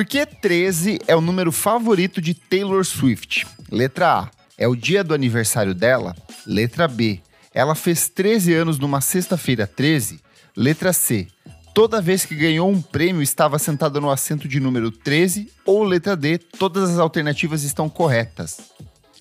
[0.00, 3.46] Por que 13 é o número favorito de Taylor Swift?
[3.70, 4.30] Letra A.
[4.56, 6.16] É o dia do aniversário dela?
[6.46, 7.20] Letra B.
[7.52, 10.18] Ela fez 13 anos numa sexta-feira 13?
[10.56, 11.28] Letra C.
[11.74, 15.52] Toda vez que ganhou um prêmio estava sentada no assento de número 13?
[15.66, 16.38] Ou letra D.
[16.38, 18.72] Todas as alternativas estão corretas.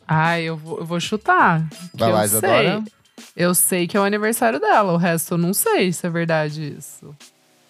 [0.08, 1.68] Ah, eu vou, eu vou chutar.
[1.94, 2.84] Vai lá, eu Isadora.
[2.86, 2.94] sei.
[3.36, 6.74] Eu sei que é o aniversário dela, o resto eu não sei se é verdade
[6.80, 7.14] isso.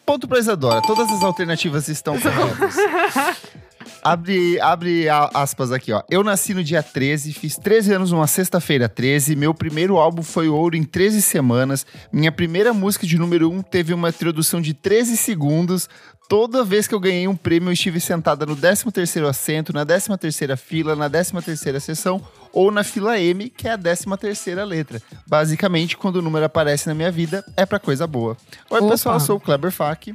[0.09, 0.81] Ponto pra Isadora.
[0.81, 2.75] Todas as alternativas estão corretas.
[4.01, 6.01] Abre, abre aspas aqui, ó.
[6.09, 9.35] Eu nasci no dia 13, fiz 13 anos numa sexta-feira 13.
[9.35, 11.85] Meu primeiro álbum foi ouro em 13 semanas.
[12.11, 15.89] Minha primeira música de número 1 teve uma introdução de 13 segundos.
[16.29, 20.55] Toda vez que eu ganhei um prêmio, eu estive sentada no 13º assento, na 13ª
[20.55, 22.21] fila, na 13ª sessão
[22.53, 25.01] ou na fila M, que é a 13ª letra.
[25.25, 28.37] Basicamente, quando o número aparece na minha vida, é pra coisa boa.
[28.69, 28.91] Oi, Opa.
[28.91, 30.13] pessoal, eu sou o Kleber Fak.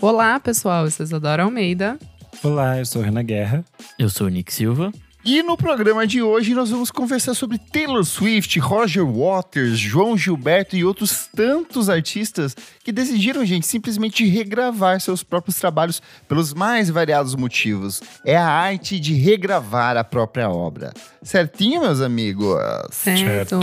[0.00, 1.98] Olá, pessoal, eu sou Isadora Almeida.
[2.42, 3.62] Olá, eu sou Renan Guerra.
[3.98, 4.90] Eu sou o Nick Silva.
[5.24, 10.76] E no programa de hoje nós vamos conversar sobre Taylor Swift, Roger Waters, João Gilberto
[10.76, 17.36] e outros tantos artistas que decidiram, gente, simplesmente regravar seus próprios trabalhos pelos mais variados
[17.36, 18.02] motivos.
[18.26, 20.92] É a arte de regravar a própria obra.
[21.22, 22.58] Certinho, meus amigos?
[22.90, 23.60] Certo.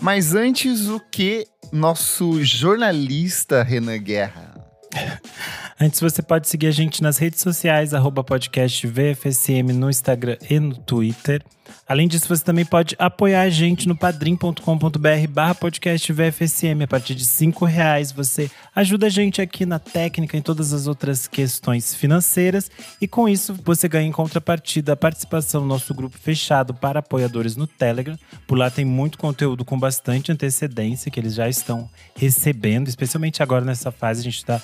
[0.00, 4.53] Mas antes, o que nosso jornalista Renan Guerra?
[5.80, 10.58] Antes, você pode seguir a gente nas redes sociais, arroba podcast VFSM no Instagram e
[10.58, 11.42] no Twitter.
[11.86, 16.82] Além disso, você também pode apoiar a gente no padrim.com.br barra podcast VFSM.
[16.84, 20.86] A partir de cinco reais, você ajuda a gente aqui na técnica, em todas as
[20.86, 22.70] outras questões financeiras.
[23.00, 27.56] E com isso, você ganha em contrapartida a participação no nosso grupo fechado para apoiadores
[27.56, 28.18] no Telegram.
[28.46, 33.64] Por lá tem muito conteúdo com bastante antecedência que eles já estão recebendo, especialmente agora
[33.64, 34.20] nessa fase.
[34.20, 34.60] A gente está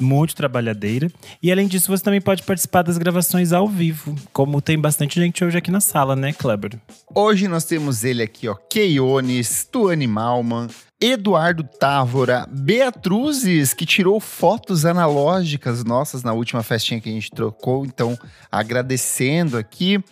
[0.00, 1.10] muito trabalhadeira.
[1.42, 5.44] E além disso, você também pode participar das gravações ao vivo, como tem bastante gente
[5.44, 6.78] hoje aqui na sala, né, Kleber?
[7.14, 10.68] Hoje nós temos ele aqui, ó, Keiones, Tuane Malman,
[11.00, 17.84] Eduardo Távora, Beatruzes, que tirou fotos analógicas nossas na última festinha que a gente trocou,
[17.84, 18.18] então
[18.50, 20.02] agradecendo aqui.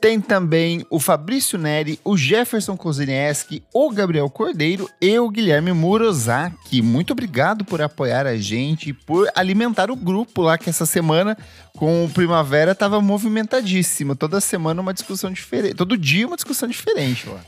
[0.00, 6.80] Tem também o Fabrício Neri, o Jefferson Kozinieski, o Gabriel Cordeiro e o Guilherme Murozaki.
[6.80, 11.36] Muito obrigado por apoiar a gente, por alimentar o grupo lá que essa semana
[11.76, 14.14] com o Primavera tava movimentadíssimo.
[14.14, 15.74] Toda semana uma discussão diferente.
[15.74, 17.40] Todo dia uma discussão diferente lá.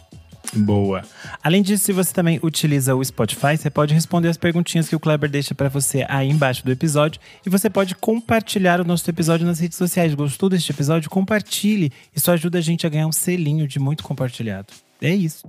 [0.52, 1.02] Boa.
[1.42, 5.00] Além disso, se você também utiliza o Spotify, você pode responder as perguntinhas que o
[5.00, 7.20] Kleber deixa pra você aí embaixo do episódio.
[7.46, 10.14] E você pode compartilhar o nosso episódio nas redes sociais.
[10.14, 11.08] Gostou deste episódio?
[11.08, 11.92] Compartilhe.
[12.14, 14.72] Isso ajuda a gente a ganhar um selinho de muito compartilhado.
[15.00, 15.46] É isso.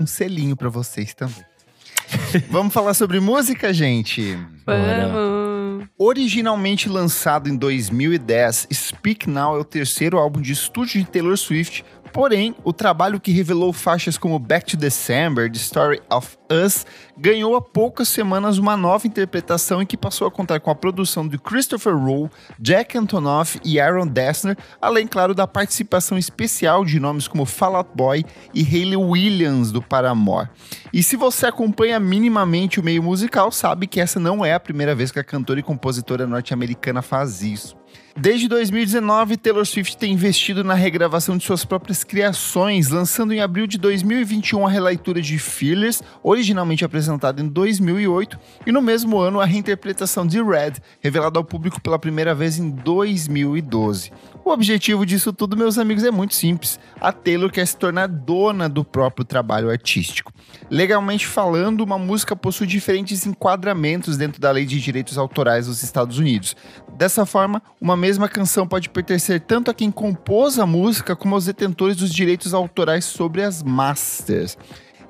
[0.00, 1.44] Um selinho pra vocês também.
[2.50, 4.36] Vamos falar sobre música, gente?
[4.66, 5.48] Vamos.
[5.96, 11.84] Originalmente lançado em 2010, Speak Now é o terceiro álbum de estúdio de Taylor Swift.
[12.12, 16.86] Porém, o trabalho que revelou faixas como Back to December, The Story of Us,
[17.16, 21.26] ganhou há poucas semanas uma nova interpretação em que passou a contar com a produção
[21.26, 27.28] de Christopher Rowe, Jack Antonoff e Aaron Dessner, além, claro, da participação especial de nomes
[27.28, 30.48] como Fall Out Boy e Hayley Williams do Paramore.
[30.92, 34.94] E se você acompanha minimamente o meio musical, sabe que essa não é a primeira
[34.94, 37.76] vez que a cantora e compositora norte-americana faz isso.
[38.20, 43.64] Desde 2019, Taylor Swift tem investido na regravação de suas próprias criações, lançando em abril
[43.64, 48.36] de 2021 a releitura de Fearless, originalmente apresentada em 2008,
[48.66, 52.68] e no mesmo ano a reinterpretação de Red, revelada ao público pela primeira vez em
[52.70, 54.10] 2012.
[54.48, 56.80] O objetivo disso tudo, meus amigos, é muito simples.
[56.98, 60.32] A Taylor quer se tornar dona do próprio trabalho artístico.
[60.70, 66.16] Legalmente falando, uma música possui diferentes enquadramentos dentro da lei de direitos autorais dos Estados
[66.16, 66.56] Unidos.
[66.96, 71.44] Dessa forma, uma mesma canção pode pertencer tanto a quem compôs a música como aos
[71.44, 74.56] detentores dos direitos autorais sobre as masters.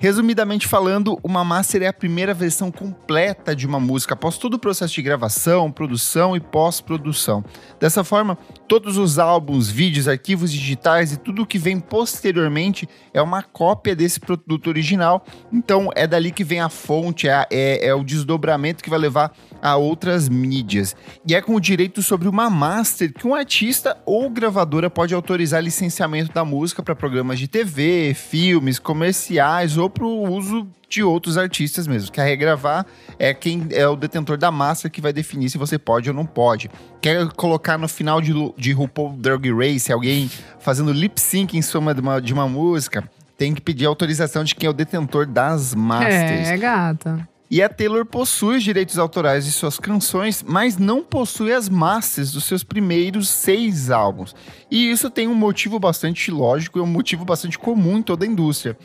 [0.00, 4.58] Resumidamente falando, uma master é a primeira versão completa de uma música após todo o
[4.58, 7.44] processo de gravação, produção e pós-produção.
[7.80, 13.20] Dessa forma, todos os álbuns, vídeos, arquivos digitais e tudo o que vem posteriormente é
[13.20, 15.26] uma cópia desse produto original.
[15.52, 19.32] Então é dali que vem a fonte, é, é- é o desdobramento que vai levar
[19.60, 20.94] a outras mídias.
[21.26, 25.60] E é com o direito sobre uma master que um artista ou gravadora pode autorizar
[25.60, 31.36] licenciamento da música para programas de TV, filmes, comerciais ou para o uso de outros
[31.36, 32.10] artistas mesmo.
[32.10, 32.86] Quer regravar
[33.18, 36.24] é quem é o detentor da master que vai definir se você pode ou não
[36.24, 36.70] pode.
[37.00, 41.94] Quer colocar no final de, de RuPaul Drag Race alguém fazendo lip sync em cima
[41.94, 45.74] de uma, de uma música, tem que pedir autorização de quem é o detentor das
[45.74, 46.48] masters.
[46.48, 47.28] É, gata.
[47.50, 52.30] E a Taylor possui os direitos autorais de suas canções, mas não possui as masters
[52.30, 54.34] dos seus primeiros seis álbuns.
[54.70, 58.28] E isso tem um motivo bastante lógico e um motivo bastante comum em toda a
[58.28, 58.76] indústria.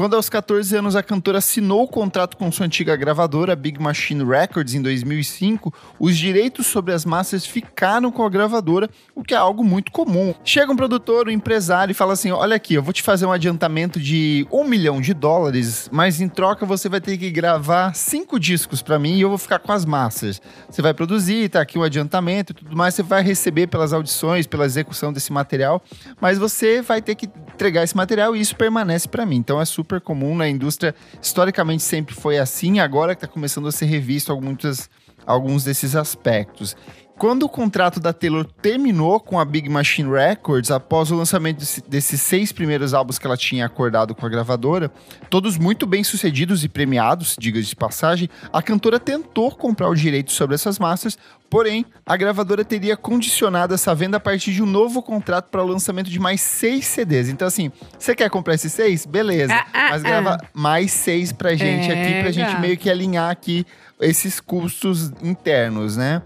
[0.00, 4.24] Quando aos 14 anos a cantora assinou o contrato com sua antiga gravadora, Big Machine
[4.24, 9.36] Records, em 2005, os direitos sobre as massas ficaram com a gravadora, o que é
[9.36, 10.32] algo muito comum.
[10.42, 13.30] Chega um produtor, um empresário e fala assim: Olha aqui, eu vou te fazer um
[13.30, 18.40] adiantamento de um milhão de dólares, mas em troca você vai ter que gravar cinco
[18.40, 20.40] discos para mim e eu vou ficar com as massas.
[20.70, 23.92] Você vai produzir, tá aqui o um adiantamento e tudo mais, você vai receber pelas
[23.92, 25.82] audições, pela execução desse material,
[26.18, 27.28] mas você vai ter que
[27.60, 29.36] entregar esse material e isso permanece para mim.
[29.36, 30.94] Então é super comum na indústria.
[31.20, 34.88] Historicamente sempre foi assim, agora que está começando a ser revisto alguns,
[35.26, 36.74] alguns desses aspectos.
[37.20, 42.22] Quando o contrato da Taylor terminou com a Big Machine Records, após o lançamento desses
[42.22, 44.90] seis primeiros álbuns que ela tinha acordado com a gravadora,
[45.28, 50.32] todos muito bem sucedidos e premiados, diga de passagem, a cantora tentou comprar o direito
[50.32, 51.18] sobre essas masters,
[51.50, 55.66] porém, a gravadora teria condicionado essa venda a partir de um novo contrato para o
[55.66, 57.28] lançamento de mais seis CDs.
[57.28, 59.04] Então, assim, você quer comprar esses seis?
[59.04, 59.52] Beleza.
[59.52, 60.46] Ah, ah, mas grava ah.
[60.54, 63.66] mais seis pra gente é, aqui, pra gente meio que alinhar aqui
[64.00, 66.22] esses custos internos, né?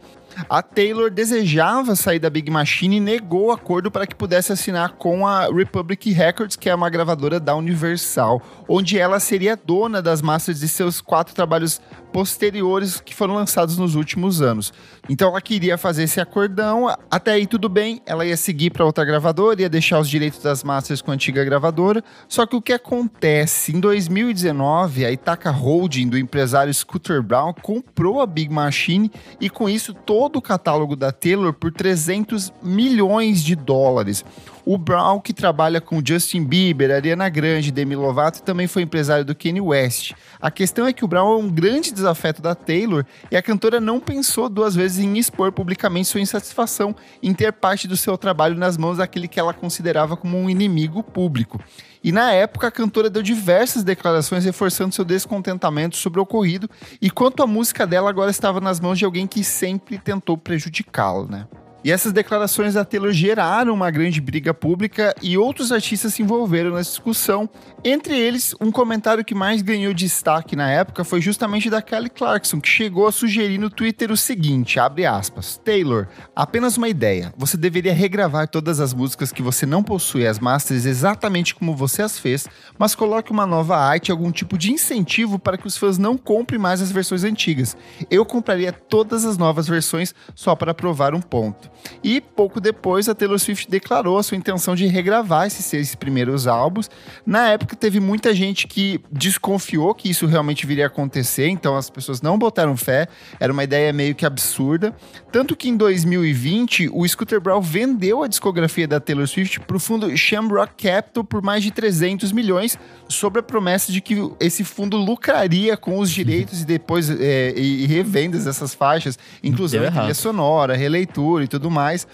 [0.48, 4.92] A Taylor desejava sair da Big Machine e negou o acordo para que pudesse assinar
[4.92, 10.22] com a Republic Records, que é uma gravadora da Universal, onde ela seria dona das
[10.22, 11.80] masters de seus quatro trabalhos
[12.14, 14.72] posteriores que foram lançados nos últimos anos.
[15.08, 19.04] Então ela queria fazer esse acordão, até aí tudo bem, ela ia seguir para outra
[19.04, 22.04] gravadora, ia deixar os direitos das masters com a antiga gravadora.
[22.28, 23.74] Só que o que acontece?
[23.74, 29.68] Em 2019, a Itaca Holding do empresário Scooter Brown comprou a Big Machine e com
[29.68, 34.24] isso todo o catálogo da Taylor por 300 milhões de dólares.
[34.66, 39.34] O Brown, que trabalha com Justin Bieber, Ariana Grande, Demi Lovato, também foi empresário do
[39.34, 40.12] Kanye West.
[40.40, 43.78] A questão é que o Brown é um grande desafeto da Taylor e a cantora
[43.78, 48.56] não pensou duas vezes em expor publicamente sua insatisfação em ter parte do seu trabalho
[48.56, 51.60] nas mãos daquele que ela considerava como um inimigo público.
[52.02, 56.70] E na época, a cantora deu diversas declarações reforçando seu descontentamento sobre o ocorrido
[57.02, 61.26] e quanto a música dela agora estava nas mãos de alguém que sempre tentou prejudicá-la,
[61.26, 61.46] né?
[61.84, 66.70] E essas declarações da Taylor geraram uma grande briga pública e outros artistas se envolveram
[66.70, 67.46] nessa discussão.
[67.84, 72.58] Entre eles, um comentário que mais ganhou destaque na época foi justamente da Kelly Clarkson,
[72.58, 77.58] que chegou a sugerir no Twitter o seguinte, abre aspas, Taylor, apenas uma ideia, você
[77.58, 82.18] deveria regravar todas as músicas que você não possui as masters exatamente como você as
[82.18, 82.48] fez,
[82.78, 86.58] mas coloque uma nova arte, algum tipo de incentivo para que os fãs não comprem
[86.58, 87.76] mais as versões antigas.
[88.10, 91.73] Eu compraria todas as novas versões só para provar um ponto.
[92.02, 96.46] E pouco depois, a Taylor Swift declarou a sua intenção de regravar esses seis primeiros
[96.46, 96.90] álbuns.
[97.24, 101.90] Na época, teve muita gente que desconfiou que isso realmente viria a acontecer, então as
[101.90, 104.94] pessoas não botaram fé, era uma ideia meio que absurda.
[105.34, 109.80] Tanto que em 2020, o Scooter Brown vendeu a discografia da Taylor Swift para o
[109.80, 112.78] fundo Shamrock Capital por mais de 300 milhões,
[113.08, 117.84] sob a promessa de que esse fundo lucraria com os direitos e depois é, e
[117.84, 122.06] revendas dessas faixas, inclusive trilha sonora, releitura e tudo mais.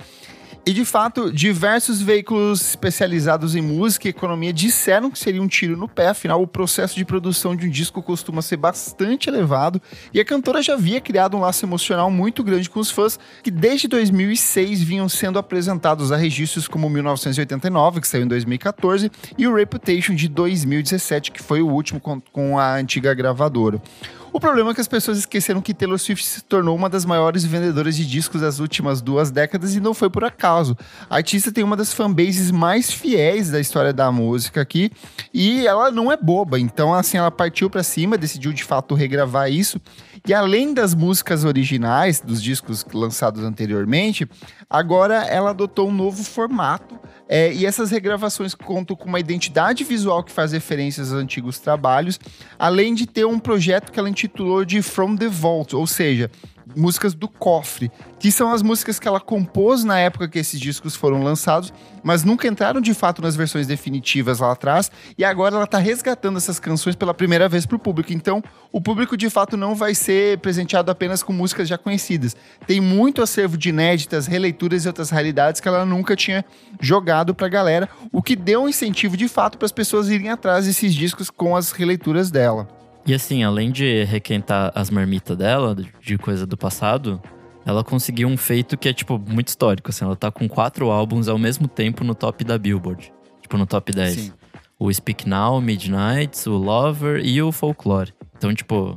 [0.70, 5.76] E de fato, diversos veículos especializados em música e economia disseram que seria um tiro
[5.76, 9.82] no pé, afinal, o processo de produção de um disco costuma ser bastante elevado
[10.14, 13.50] e a cantora já havia criado um laço emocional muito grande com os fãs que
[13.50, 19.54] desde 2006 vinham sendo apresentados a registros como 1989, que saiu em 2014, e o
[19.56, 23.82] Reputation de 2017, que foi o último com, a antiga gravadora.
[24.32, 27.44] O problema é que as pessoas esqueceram que Taylor Swift se tornou uma das maiores
[27.44, 30.78] vendedoras de discos das últimas duas décadas e não foi por acaso.
[31.08, 34.92] A artista tem uma das fanbases mais fiéis da história da música aqui
[35.34, 39.50] e ela não é boba, então assim ela partiu para cima, decidiu de fato regravar
[39.50, 39.80] isso.
[40.26, 44.28] E além das músicas originais dos discos lançados anteriormente,
[44.68, 46.98] agora ela adotou um novo formato
[47.28, 52.18] é, e essas regravações contam com uma identidade visual que faz referências aos antigos trabalhos,
[52.58, 56.30] além de ter um projeto que ela intitulou de From the Vault, ou seja,
[56.76, 60.94] músicas do cofre, que são as músicas que ela compôs na época que esses discos
[60.94, 61.72] foram lançados,
[62.02, 66.36] mas nunca entraram de fato nas versões definitivas lá atrás, e agora ela está resgatando
[66.36, 68.12] essas canções pela primeira vez para o público.
[68.12, 72.36] Então, o público de fato não vai ser presenteado apenas com músicas já conhecidas.
[72.66, 76.44] Tem muito acervo de inéditas, releituras e outras raridades que ela nunca tinha
[76.80, 80.30] jogado para a galera, o que deu um incentivo de fato para as pessoas irem
[80.30, 82.79] atrás desses discos com as releituras dela.
[83.10, 87.20] E assim, além de requentar as marmitas dela, de coisa do passado,
[87.66, 89.90] ela conseguiu um feito que é, tipo, muito histórico.
[89.90, 93.12] Assim, ela tá com quatro álbuns ao mesmo tempo no top da Billboard.
[93.42, 94.14] Tipo, no top 10.
[94.14, 94.32] Sim.
[94.78, 98.14] O Speak Now, Midnights, o Lover e o Folklore.
[98.38, 98.96] Então, tipo,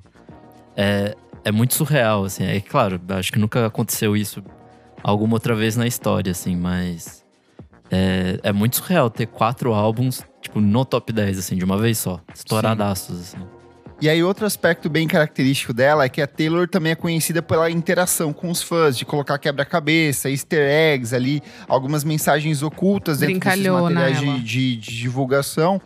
[0.78, 2.44] é, é muito surreal, assim.
[2.44, 4.44] É claro, acho que nunca aconteceu isso
[5.02, 7.26] alguma outra vez na história, assim, mas
[7.90, 11.98] é, é muito surreal ter quatro álbuns, tipo, no top 10, assim, de uma vez
[11.98, 12.22] só.
[12.32, 13.63] Estouradaços, assim.
[14.02, 17.70] E aí, outro aspecto bem característico dela é que a Taylor também é conhecida pela
[17.72, 23.64] interação com os fãs, de colocar quebra-cabeça, easter eggs ali, algumas mensagens ocultas dentro desses
[23.94, 25.82] materiais de, de- de divulgação.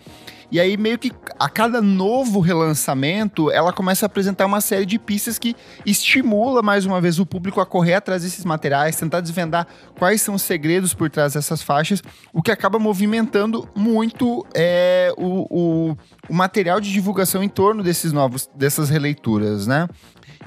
[0.50, 4.98] E aí, meio que a cada novo relançamento, ela começa a apresentar uma série de
[4.98, 9.68] pistas que estimula mais uma vez o público a correr atrás desses materiais, tentar desvendar
[10.00, 12.02] quais são os segredos por trás dessas faixas,
[12.32, 15.98] o que acaba movimentando muito é, o, o,
[16.30, 19.88] o material de divulgação em torno desses novos, dessas releituras, né?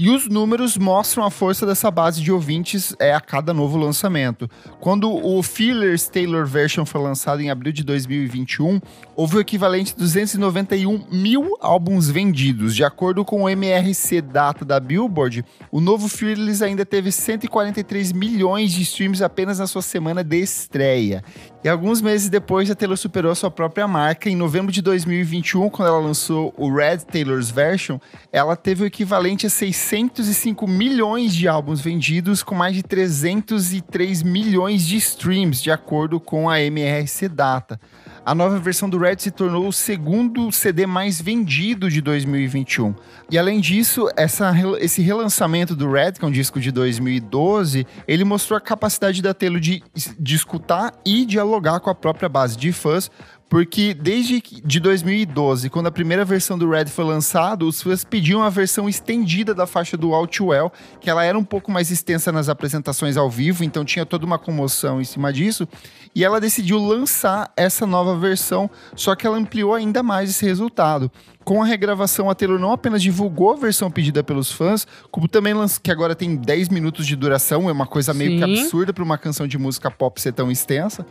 [0.00, 4.48] E os números mostram a força dessa base de ouvintes é, a cada novo lançamento.
[4.80, 8.80] Quando o Feelers Taylor Version foi lançado em abril de 2021,
[9.14, 12.74] houve o equivalente a 291 mil álbuns vendidos.
[12.74, 18.72] De acordo com o MRC Data da Billboard, o novo Fearless ainda teve 143 milhões
[18.72, 21.22] de streams apenas na sua semana de estreia.
[21.62, 24.30] E alguns meses depois, a Taylor superou a sua própria marca.
[24.30, 27.98] Em novembro de 2021, quando ela lançou o Red Taylor's Version,
[28.32, 34.86] ela teve o equivalente a 605 milhões de álbuns vendidos, com mais de 303 milhões
[34.86, 37.78] de streams, de acordo com a MRC Data.
[38.24, 42.94] A nova versão do Red se tornou o segundo CD mais vendido de 2021.
[43.30, 48.24] E além disso, essa, esse relançamento do Red, que é um disco de 2012, ele
[48.24, 49.82] mostrou a capacidade da Taylor de,
[50.18, 53.10] de escutar e dialogar com a própria base de fãs,
[53.50, 58.04] porque desde que- de 2012, quando a primeira versão do Red foi lançada, os fãs
[58.04, 61.68] pediam a versão estendida da faixa do All Too Well, que ela era um pouco
[61.68, 65.66] mais extensa nas apresentações ao vivo, então tinha toda uma comoção em cima disso.
[66.14, 71.10] E ela decidiu lançar essa nova versão, só que ela ampliou ainda mais esse resultado.
[71.44, 75.54] Com a regravação, a Taylor não apenas divulgou a versão pedida pelos fãs, como também
[75.54, 78.60] lançou, que agora tem 10 minutos de duração, é uma coisa meio que Sim.
[78.62, 81.04] absurda para uma canção de música pop ser tão extensa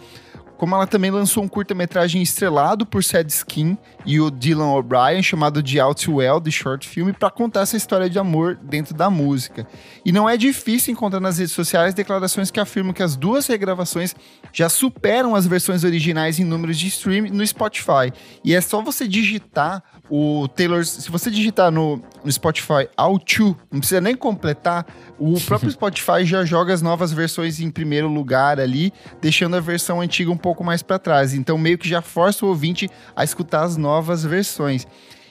[0.60, 5.64] como ela também lançou um curta-metragem estrelado por Sad Skin e o Dylan O'Brien, chamado
[5.64, 9.10] de Out to Well, de short film, para contar essa história de amor dentro da
[9.10, 9.66] música.
[10.04, 14.14] E não é difícil encontrar nas redes sociais declarações que afirmam que as duas regravações
[14.52, 18.12] já superam as versões originais em números de stream no Spotify.
[18.44, 23.56] E é só você digitar o Taylor, se você digitar no, no Spotify All Two,
[23.72, 24.86] não precisa nem completar,
[25.18, 30.02] o próprio Spotify já joga as novas versões em primeiro lugar ali, deixando a versão
[30.02, 31.34] antiga um pouco mais para trás.
[31.34, 34.88] Então meio que já força o ouvinte a escutar as novas versões.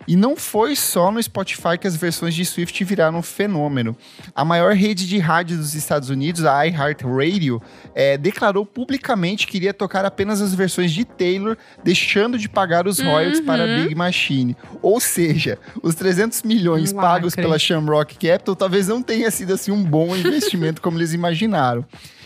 [0.07, 3.97] E não foi só no Spotify que as versões de Swift viraram um fenômeno.
[4.35, 7.61] A maior rede de rádio dos Estados Unidos, a iHeartRadio,
[7.95, 12.99] é, declarou publicamente que iria tocar apenas as versões de Taylor, deixando de pagar os
[13.01, 14.57] royalties para a Big Machine.
[14.81, 19.83] Ou seja, os 300 milhões pagos pela Shamrock Capital talvez não tenha sido assim um
[19.83, 21.85] bom investimento como eles imaginaram.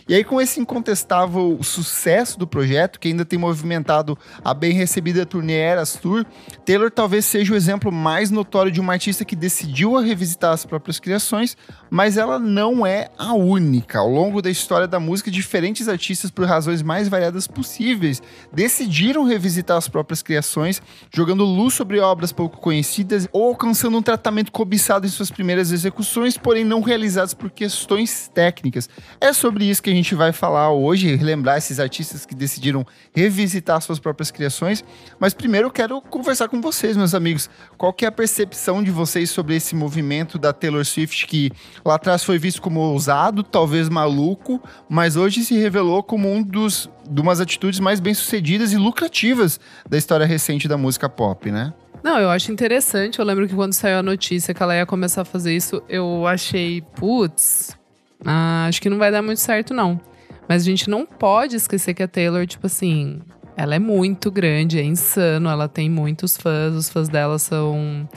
[0.09, 5.25] E aí, com esse incontestável sucesso do projeto, que ainda tem movimentado a bem recebida
[5.25, 6.25] turnê Eras Tour,
[6.65, 10.65] Taylor talvez seja o exemplo mais notório de uma artista que decidiu a revisitar as
[10.65, 11.57] próprias criações,
[11.91, 13.99] mas ela não é a única.
[13.99, 19.77] Ao longo da história da música, diferentes artistas, por razões mais variadas possíveis, decidiram revisitar
[19.77, 20.83] as próprias criações,
[21.15, 26.37] jogando luz sobre obras pouco conhecidas ou alcançando um tratamento cobiçado em suas primeiras execuções,
[26.37, 28.89] porém não realizadas por questões técnicas.
[29.21, 33.81] É sobre isso que a gente vai falar hoje, relembrar esses artistas que decidiram revisitar
[33.81, 34.85] suas próprias criações.
[35.19, 37.49] Mas primeiro eu quero conversar com vocês, meus amigos.
[37.77, 41.53] Qual que é a percepção de vocês sobre esse movimento da Taylor Swift que
[41.85, 46.89] lá atrás foi visto como ousado, talvez maluco, mas hoje se revelou como um dos
[47.09, 49.59] de umas atitudes mais bem-sucedidas e lucrativas
[49.89, 51.75] da história recente da música pop, né?
[52.03, 53.19] Não, eu acho interessante.
[53.19, 56.27] Eu lembro que quando saiu a notícia que ela ia começar a fazer isso, eu
[56.27, 57.77] achei, putz,
[58.25, 60.01] ah, acho que não vai dar muito certo, não.
[60.49, 63.21] Mas a gente não pode esquecer que a Taylor, tipo assim,
[63.57, 68.09] ela é muito grande, é insano, ela tem muitos fãs, os fãs dela são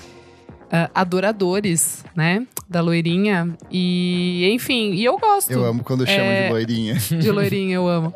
[0.72, 2.46] ah, adoradores, né?
[2.68, 3.56] Da loirinha.
[3.72, 5.52] E, enfim, e eu gosto.
[5.52, 6.48] Eu amo quando chamam É.
[6.48, 6.96] de loirinha.
[7.20, 8.14] De loirinha, eu amo.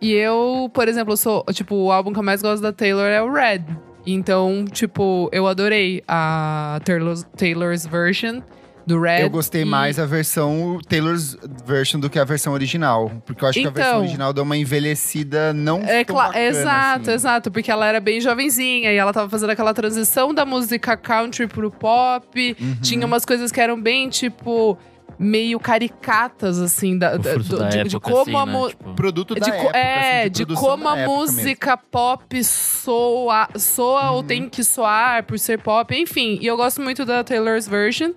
[0.00, 1.44] E eu, por exemplo, sou.
[1.52, 3.64] Tipo, o álbum que eu mais gosto da Taylor é o Red.
[4.06, 8.40] Então, tipo, eu adorei a Taylor's, Taylor's version
[8.86, 9.22] do Red.
[9.22, 13.10] Eu gostei e- mais a versão Taylor's version do que a versão original.
[13.24, 14.00] Porque eu acho que a versão Então.
[14.02, 17.12] original deu uma envelhecida não É tão claro, bacana, exato, assim.
[17.12, 21.46] exato, porque ela era bem jovenzinha e ela tava fazendo aquela transição da música country
[21.46, 22.56] pro pop.
[22.60, 22.76] Uhum.
[22.82, 24.76] Tinha umas coisas que eram bem, tipo,
[25.18, 28.68] meio caricatas, assim, da, da- do- da de, época, de como assim, a né?
[28.70, 31.36] Tipo, Produto da de, época, é, assim, de produção como a época mesmo.
[31.36, 36.38] música pop soa, soa ou tem que soar por ser pop, enfim.
[36.40, 38.10] E eu gosto muito da Taylor's version.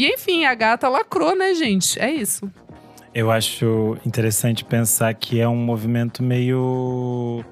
[0.00, 2.00] E enfim, a gata lacrou, né, gente?
[2.00, 2.50] É isso.
[3.14, 7.44] Eu acho interessante pensar que é um movimento meio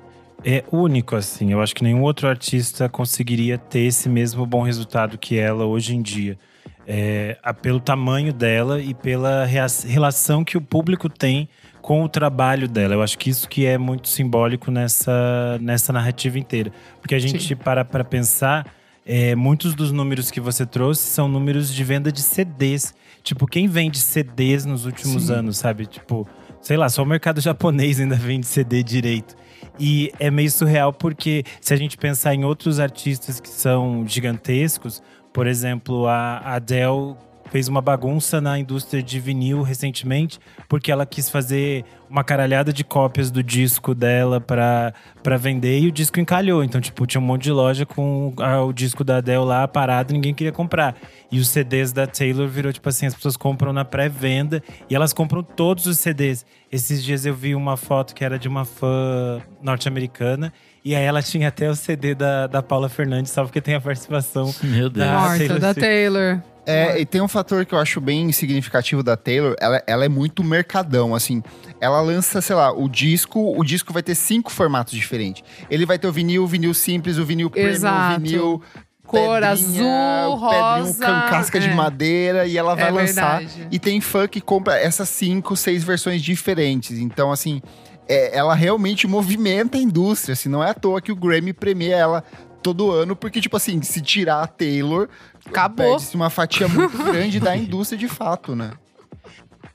[0.42, 1.52] é único assim.
[1.52, 5.94] Eu acho que nenhum outro artista conseguiria ter esse mesmo bom resultado que ela hoje
[5.94, 6.38] em dia.
[6.86, 11.50] É, pelo tamanho dela e pela relação que o público tem
[11.82, 12.94] com o trabalho dela.
[12.94, 16.72] Eu acho que isso que é muito simbólico nessa, nessa narrativa inteira.
[17.02, 17.56] Porque a gente Sim.
[17.56, 18.64] para para pensar,
[19.10, 22.94] é, muitos dos números que você trouxe são números de venda de CDs.
[23.22, 25.32] Tipo, quem vende CDs nos últimos Sim.
[25.32, 25.86] anos, sabe?
[25.86, 26.28] Tipo,
[26.60, 29.34] sei lá, só o mercado japonês ainda vende CD direito.
[29.80, 35.02] E é meio surreal porque se a gente pensar em outros artistas que são gigantescos,
[35.32, 37.16] por exemplo, a Adele
[37.50, 40.38] fez uma bagunça na indústria de vinil recentemente,
[40.68, 45.92] porque ela quis fazer uma caralhada de cópias do disco dela para vender e o
[45.92, 46.64] disco encalhou.
[46.64, 50.12] Então, tipo, tinha um monte de loja com a, o disco da Adele lá parado
[50.12, 50.96] e ninguém queria comprar.
[51.30, 55.12] E os CDs da Taylor virou tipo assim, as pessoas compram na pré-venda e elas
[55.12, 56.46] compram todos os CDs.
[56.72, 60.52] Esses dias eu vi uma foto que era de uma fã norte-americana
[60.84, 63.80] e aí ela tinha até o CD da, da Paula Fernandes, só porque tem a
[63.80, 65.06] participação Meu Deus.
[65.06, 65.60] da Morta, Taylor.
[65.60, 66.42] Da Taylor.
[66.68, 70.08] É, e tem um fator que eu acho bem significativo da Taylor, ela, ela é
[70.08, 71.42] muito mercadão, assim.
[71.80, 75.42] Ela lança, sei lá, o disco, o disco vai ter cinco formatos diferentes.
[75.70, 78.62] Ele vai ter o vinil, o vinil simples, o vinil premium, o vinil
[79.06, 81.60] cor pedrinha, azul, rosa, pedrinho, casca é.
[81.62, 83.38] de madeira e ela vai é lançar.
[83.38, 83.68] Verdade.
[83.70, 86.98] E tem fã que compra essas cinco, seis versões diferentes.
[86.98, 87.62] Então, assim,
[88.06, 90.34] é, ela realmente movimenta a indústria.
[90.34, 92.24] Assim, não é à toa que o Grammy premia ela
[92.62, 95.08] todo ano, porque, tipo assim, se tirar a Taylor,
[95.46, 95.86] acabou.
[95.86, 98.72] Perde-se uma fatia muito grande da indústria de fato, né?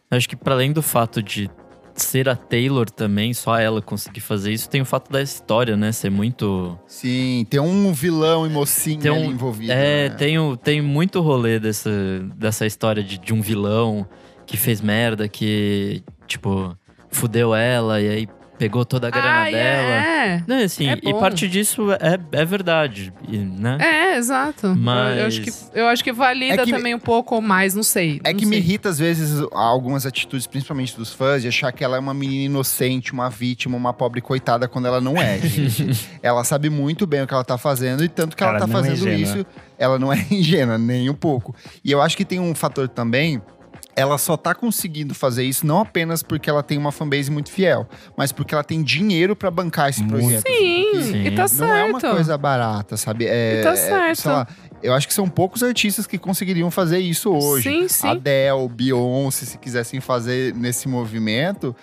[0.09, 1.49] Acho que para além do fato de
[1.95, 5.91] ser a Taylor também, só ela conseguir fazer isso, tem o fato da história, né?
[5.91, 6.77] Ser muito.
[6.87, 9.71] Sim, tem um vilão e mocinho tem um, envolvido.
[9.71, 10.15] É, né?
[10.15, 11.91] tem, tem muito rolê dessa,
[12.35, 14.07] dessa história de, de um vilão
[14.45, 16.75] que fez merda, que, tipo,
[17.09, 18.27] fudeu ela e aí
[18.63, 19.93] pegou toda a grana ah, dela.
[19.93, 20.43] É.
[20.47, 23.77] Não, assim, é e parte disso é, é verdade, né?
[23.81, 24.73] É, exato.
[24.73, 25.19] Mas...
[25.19, 26.95] Eu, acho que, eu acho que valida é que também me...
[26.95, 28.21] um pouco mais, não sei.
[28.23, 28.49] É não que sei.
[28.49, 32.13] me irrita, às vezes, algumas atitudes, principalmente dos fãs, de achar que ela é uma
[32.13, 36.09] menina inocente, uma vítima, uma pobre coitada, quando ela não é, gente.
[36.21, 38.65] ela sabe muito bem o que ela tá fazendo, e tanto que ela, ela tá
[38.65, 39.45] é fazendo é isso,
[39.77, 41.53] ela não é ingênua, nem um pouco.
[41.83, 43.41] E eu acho que tem um fator também
[43.95, 47.87] ela só tá conseguindo fazer isso não apenas porque ela tem uma fanbase muito fiel,
[48.17, 50.47] mas porque ela tem dinheiro para bancar esse projeto.
[50.47, 51.69] Sim, Sim, e tá certo.
[51.69, 53.25] Não é uma coisa barata, sabe?
[53.27, 54.29] É, e tá certo.
[54.29, 54.47] É, lá,
[54.83, 57.69] eu acho que são poucos artistas que conseguiriam fazer isso hoje.
[57.69, 58.07] Sim, sim.
[58.07, 61.73] Adele, Beyoncé, se quisessem fazer nesse movimento,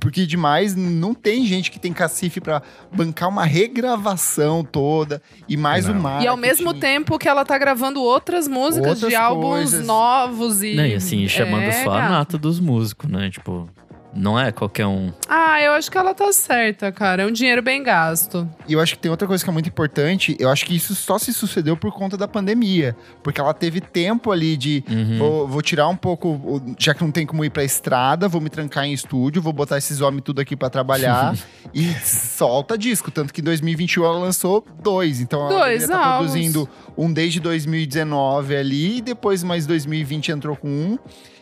[0.00, 5.86] porque demais não tem gente que tem cacife para bancar uma regravação toda e mais
[5.86, 5.94] não.
[5.94, 6.24] marketing.
[6.24, 9.86] E ao mesmo tempo que ela tá gravando outras músicas outras de álbuns coisas.
[9.86, 13.28] novos e não, e assim, chamando é, só a nata dos músicos, né?
[13.28, 13.68] Tipo,
[14.16, 15.12] não é qualquer um.
[15.28, 17.22] Ah, eu acho que ela tá certa, cara.
[17.22, 18.48] É um dinheiro bem gasto.
[18.66, 20.36] E eu acho que tem outra coisa que é muito importante.
[20.40, 22.96] Eu acho que isso só se sucedeu por conta da pandemia.
[23.22, 24.82] Porque ela teve tempo ali de.
[24.88, 25.18] Uhum.
[25.18, 26.62] Vou, vou, tirar um pouco.
[26.78, 29.76] Já que não tem como ir pra estrada, vou me trancar em estúdio, vou botar
[29.76, 31.36] esses homens tudo aqui para trabalhar.
[31.74, 33.10] e solta disco.
[33.10, 35.20] Tanto que em 2021 ela lançou dois.
[35.20, 38.98] Então ela dois tá produzindo um desde 2019 ali.
[38.98, 40.98] E depois mais 2020 entrou com um.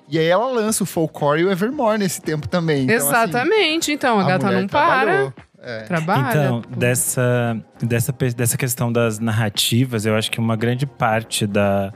[0.09, 2.85] E aí ela lança o Folklore e o Evermore nesse tempo também.
[2.85, 3.91] Então, assim, Exatamente.
[3.91, 5.33] Assim, então, a, a gata não para.
[5.63, 5.81] É.
[5.85, 6.29] Trabalha.
[6.29, 11.91] Então, dessa, dessa, dessa questão das narrativas, eu acho que uma grande parte da,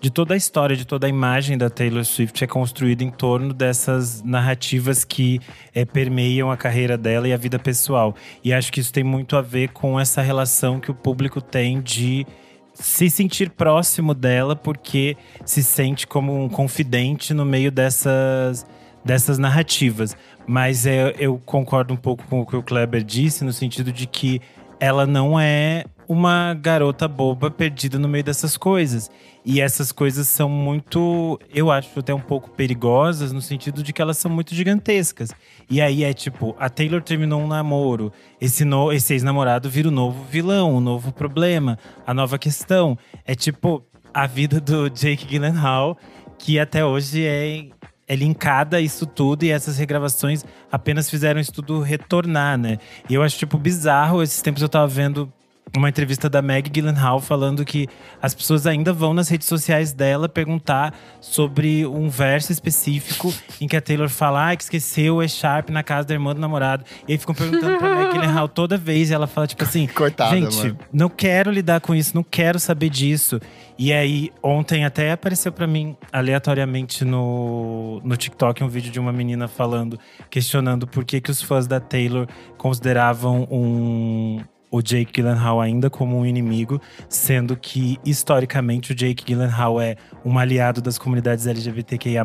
[0.00, 3.54] de toda a história, de toda a imagem da Taylor Swift é construída em torno
[3.54, 5.40] dessas narrativas que
[5.72, 8.12] é, permeiam a carreira dela e a vida pessoal.
[8.42, 11.80] E acho que isso tem muito a ver com essa relação que o público tem
[11.80, 12.26] de
[12.74, 18.66] se sentir próximo dela porque se sente como um confidente no meio dessas,
[19.04, 20.16] dessas narrativas.
[20.46, 24.06] Mas é, eu concordo um pouco com o que o Kleber disse, no sentido de
[24.06, 24.40] que
[24.80, 29.10] ela não é uma garota boba perdida no meio dessas coisas.
[29.44, 34.00] E essas coisas são muito, eu acho até um pouco perigosas, no sentido de que
[34.00, 35.30] elas são muito gigantescas.
[35.68, 39.92] E aí é tipo, a Taylor terminou um namoro, esse, no, esse ex-namorado vira o
[39.92, 42.96] novo vilão, o novo problema, a nova questão.
[43.24, 43.84] É tipo
[44.14, 45.98] a vida do Jake Gyllenhaal,
[46.38, 47.66] que até hoje é
[48.12, 52.78] é linkada isso tudo e essas regravações apenas fizeram isso tudo retornar, né?
[53.08, 54.22] E eu acho, tipo, bizarro.
[54.22, 55.32] Esses tempos eu tava vendo
[55.76, 57.88] uma entrevista da Meg Gyllenhaal falando que
[58.20, 63.76] as pessoas ainda vão nas redes sociais dela perguntar sobre um verso específico em que
[63.76, 66.84] a Taylor fala ah, que esqueceu o E-Sharp na casa da irmã do namorado.
[67.08, 70.36] E aí ficam perguntando pra Meg Gyllenhaal toda vez e ela fala tipo assim, Coitada,
[70.36, 70.78] gente, mano.
[70.92, 73.40] não quero lidar com isso, não quero saber disso.
[73.78, 79.12] E aí, ontem até apareceu pra mim, aleatoriamente no, no TikTok, um vídeo de uma
[79.12, 79.98] menina falando,
[80.30, 84.40] questionando por que, que os fãs da Taylor consideravam um,
[84.72, 90.38] o Jake Gyllenhaal ainda como um inimigo, sendo que, historicamente, o Jake Gyllenhaal é um
[90.38, 92.24] aliado das comunidades LGBTQIA+,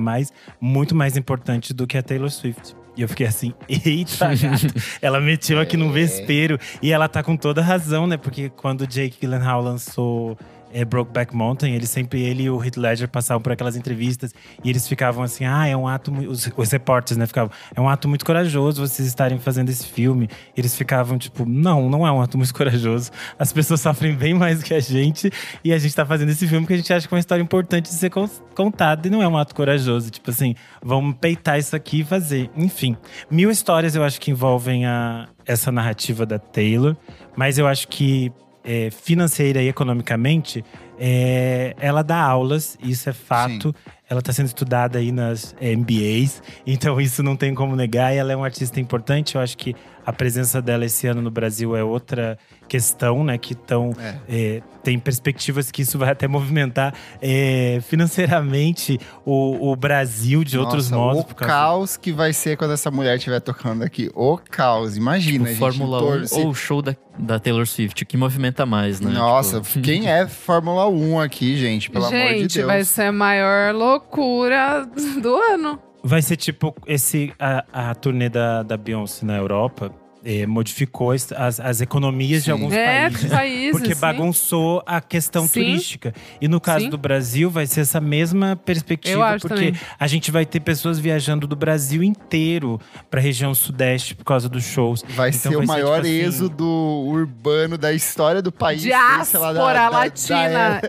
[0.60, 2.74] muito mais importante do que a Taylor Swift.
[2.96, 4.74] E eu fiquei assim, eita, gato.
[5.02, 6.58] ela meteu aqui num vespeiro.
[6.82, 8.18] E ela tá com toda razão, né?
[8.18, 10.36] Porque quando o Jake Gyllenhaal lançou
[10.72, 14.70] é, Brokeback Mountain, ele sempre, ele e o Heath Ledger passavam por aquelas entrevistas e
[14.70, 17.90] eles ficavam assim, ah, é um ato, mui-" os, os repórteres, né, ficavam, é um
[17.90, 20.30] ato muito corajoso vocês estarem fazendo esse filme.
[20.56, 23.12] Eles ficavam tipo, não, não é um ato muito corajoso.
[23.38, 25.32] As pessoas sofrem bem mais que a gente
[25.64, 27.42] e a gente tá fazendo esse filme porque a gente acha que é uma história
[27.42, 30.10] importante de ser con- contada e não é um ato corajoso.
[30.10, 32.50] Tipo assim, vamos peitar isso aqui e fazer.
[32.56, 32.98] Enfim,
[33.30, 36.96] mil histórias eu acho que envolvem a, essa narrativa da Taylor,
[37.36, 38.32] mas eu acho que
[38.68, 40.64] é, financeira e economicamente,
[41.00, 43.74] é, ela dá aulas, isso é fato.
[44.10, 48.14] Ela está sendo estudada aí nas é, MBAs, então isso não tem como negar.
[48.14, 49.36] E ela é uma artista importante.
[49.36, 49.74] Eu acho que
[50.06, 53.38] a presença dela esse ano no Brasil é outra questão, né?
[53.38, 54.16] Que tão, É.
[54.30, 60.90] é, tem perspectivas que isso vai até movimentar é, financeiramente o, o Brasil de outros
[60.90, 61.22] Nossa, modos.
[61.22, 64.10] O por causa- caos que vai ser quando essa mulher estiver tocando aqui.
[64.16, 65.38] O caos, imagina.
[65.40, 69.00] Tipo, gente, Fórmula 1 torce- ou o show da, da Taylor Swift, que movimenta mais,
[69.00, 69.12] né?
[69.12, 71.90] Nossa, Tipo, quem é Fórmula 1 aqui, gente?
[71.90, 72.68] Pelo amor de Gente, Deus.
[72.68, 74.88] vai ser a maior loucura
[75.22, 75.80] do ano.
[76.04, 79.92] Vai ser tipo esse a, a turnê da, da Beyoncé na Europa.
[80.30, 82.52] Eh, modificou as, as, as economias de Sim.
[82.52, 83.32] alguns É, países.
[83.32, 83.72] países.
[83.72, 84.02] Porque sim.
[84.02, 85.62] bagunçou a questão Sim.
[85.62, 86.14] turística.
[86.42, 86.90] E no caso Sim.
[86.90, 89.16] do Brasil, vai ser essa mesma perspectiva.
[89.18, 89.82] Eu acho porque também.
[89.98, 94.64] a gente vai ter pessoas viajando do Brasil inteiro pra região sudeste por causa dos
[94.66, 95.04] shows.
[95.10, 96.66] Vai Então ser o vai ser, maior tipo assim- êxodo
[97.08, 98.82] urbano da história do país.
[98.82, 100.38] sei lá, Diáspora latina.
[100.40, 100.82] era-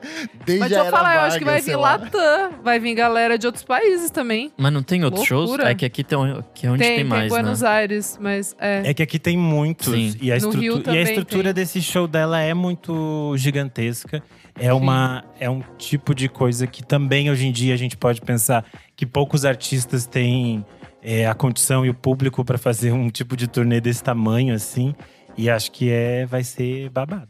[0.45, 1.89] desde Mas a deixa eu falar, eu acho que vai vir lá.
[1.97, 2.51] Latam.
[2.63, 4.53] Vai vir galera de outros países também.
[4.57, 5.49] Mas não tem outros shows?
[5.51, 5.71] Loucura.
[5.71, 6.19] É que aqui tem,
[6.55, 7.69] que é onde tem, tem, tem mais, Buenos né?
[7.69, 8.83] Aires, mas é.
[8.91, 9.93] É que aqui tem muitos.
[9.93, 10.15] Sim.
[10.21, 11.55] E a, No estrutu- Rio e a estrutura tem.
[11.55, 14.23] desse show dela é muito gigantesca.
[14.59, 18.21] É, uma, é um tipo de coisa que também hoje em dia a gente pode
[18.21, 18.65] pensar
[18.97, 20.65] que poucos artistas têm
[21.03, 24.95] é, a condição e o público para fazer um tipo de turnê desse tamanho assim.
[25.37, 27.29] E acho que é, vai ser babado.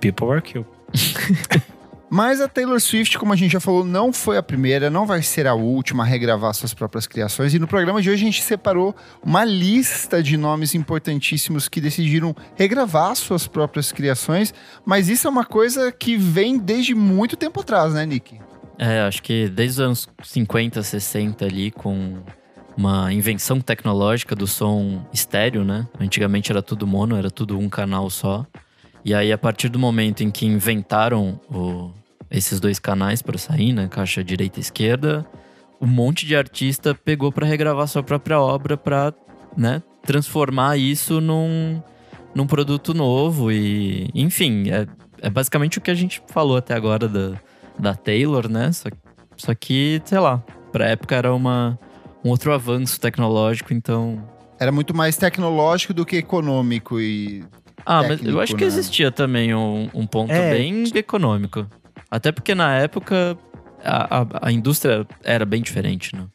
[0.00, 0.64] People are kill.
[2.10, 5.22] Mas a Taylor Swift, como a gente já falou, não foi a primeira, não vai
[5.22, 7.54] ser a última a regravar suas próprias criações.
[7.54, 12.34] E no programa de hoje a gente separou uma lista de nomes importantíssimos que decidiram
[12.56, 14.52] regravar suas próprias criações.
[14.84, 18.40] Mas isso é uma coisa que vem desde muito tempo atrás, né, Nick?
[18.76, 22.16] É, acho que desde os anos 50, 60 ali, com
[22.76, 25.86] uma invenção tecnológica do som estéreo, né?
[26.00, 28.44] Antigamente era tudo mono, era tudo um canal só.
[29.04, 31.90] E aí, a partir do momento em que inventaram o-
[32.30, 33.88] esses dois canais para sair, né?
[33.88, 35.26] Caixa direita e esquerda,
[35.80, 39.12] um monte de artista pegou para regravar sua própria obra para,
[39.56, 39.82] né?
[40.02, 41.82] Transformar isso num,
[42.34, 44.86] num produto novo e, enfim, é,
[45.20, 47.32] é basicamente o que a gente falou até agora da,
[47.78, 48.70] da Taylor, né?
[48.72, 48.88] Só,
[49.36, 51.78] só que, sei lá, pra época era uma,
[52.24, 54.22] um outro avanço tecnológico, então.
[54.58, 57.42] Era muito mais tecnológico do que econômico e
[57.86, 58.68] Ah, mas Técnico, eu acho que né?
[58.68, 60.52] existia também um, um ponto É.
[60.52, 61.66] bem econômico.
[62.10, 63.38] Até porque na época
[63.84, 66.26] a, a, a indústria era bem diferente, né?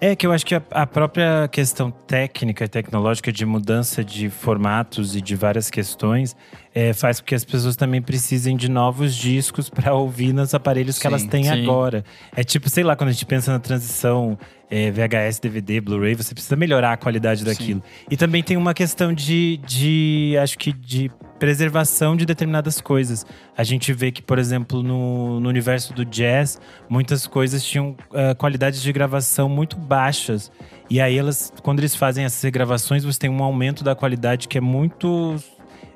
[0.00, 4.28] É que eu acho que a, a própria questão técnica e tecnológica de mudança de
[4.28, 6.36] formatos e de várias questões
[6.74, 10.96] é, faz com que as pessoas também precisem de novos discos para ouvir nos aparelhos
[10.96, 11.50] que Sim, elas têm sim.
[11.50, 12.04] agora.
[12.34, 14.38] É tipo, sei lá, quando a gente pensa na transição
[14.70, 17.82] é, VHS, DVD, Blu-ray, você precisa melhorar a qualidade daquilo.
[18.10, 23.24] E também tem uma questão de, de acho que de preservação de determinadas coisas.
[23.56, 28.34] A gente vê que, por exemplo, no, no universo do jazz, muitas coisas tinham ah,
[28.34, 30.50] qualidades de gravação muito baixas.
[30.90, 34.58] E aí elas, quando eles fazem essas regravações, você tem um aumento da qualidade que
[34.58, 35.36] é muito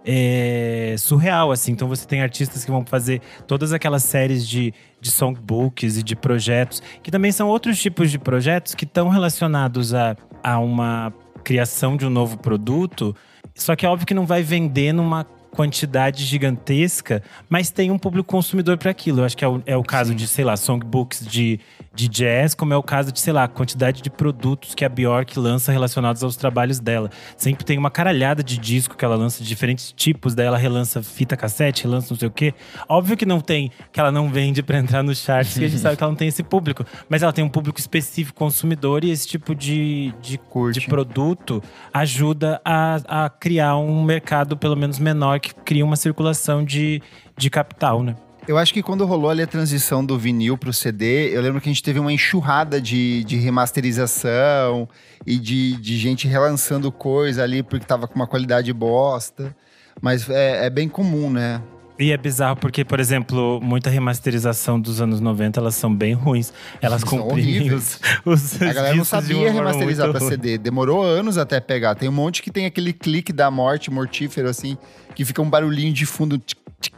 [0.04, 1.72] é, surreal, assim.
[1.72, 6.16] Então você tem artistas que vão fazer todas aquelas séries de, de songbooks e de
[6.16, 11.12] projetos, que também são outros tipos de projetos que estão relacionados a, a uma
[11.44, 13.14] criação de um novo produto.
[13.54, 18.28] Só que é óbvio que não vai vender numa quantidade gigantesca, mas tem um público
[18.28, 19.20] consumidor para aquilo.
[19.20, 21.60] Eu acho que é o, é o caso de, sei lá, songbooks de,
[21.94, 24.88] de jazz, como é o caso de, sei lá, a quantidade de produtos que a
[24.88, 27.11] Bjork lança relacionados aos trabalhos dela.
[27.37, 31.02] Sempre tem uma caralhada de disco que ela lança de diferentes tipos, daí ela relança
[31.02, 32.55] fita cassete, relança não sei o quê.
[32.88, 35.81] Óbvio que não tem, que ela não vende para entrar no charts, que a gente
[35.81, 36.85] sabe que ela não tem esse público.
[37.09, 40.81] Mas ela tem um público específico consumidor e esse tipo de, de, Curte.
[40.81, 46.64] de produto ajuda a, a criar um mercado, pelo menos menor, que cria uma circulação
[46.64, 47.02] de,
[47.37, 48.16] de capital, né?
[48.46, 51.68] Eu acho que quando rolou ali a transição do vinil pro CD, eu lembro que
[51.68, 54.88] a gente teve uma enxurrada de, de remasterização
[55.24, 59.55] e de, de gente relançando coisa ali porque tava com uma qualidade bosta.
[60.00, 61.62] Mas é, é bem comum, né?
[61.98, 66.52] E é bizarro porque, por exemplo, muita remasterização dos anos 90, elas são bem ruins.
[66.81, 68.00] Elas São comprimem horríveis.
[68.24, 70.31] os, os A galera não sabia remasterizar pra ruim.
[70.31, 70.59] CD.
[70.59, 71.94] Demorou anos até pegar.
[71.94, 74.76] Tem um monte que tem aquele clique da morte mortífero, assim,
[75.14, 76.94] que fica um barulhinho de fundo tic, tic,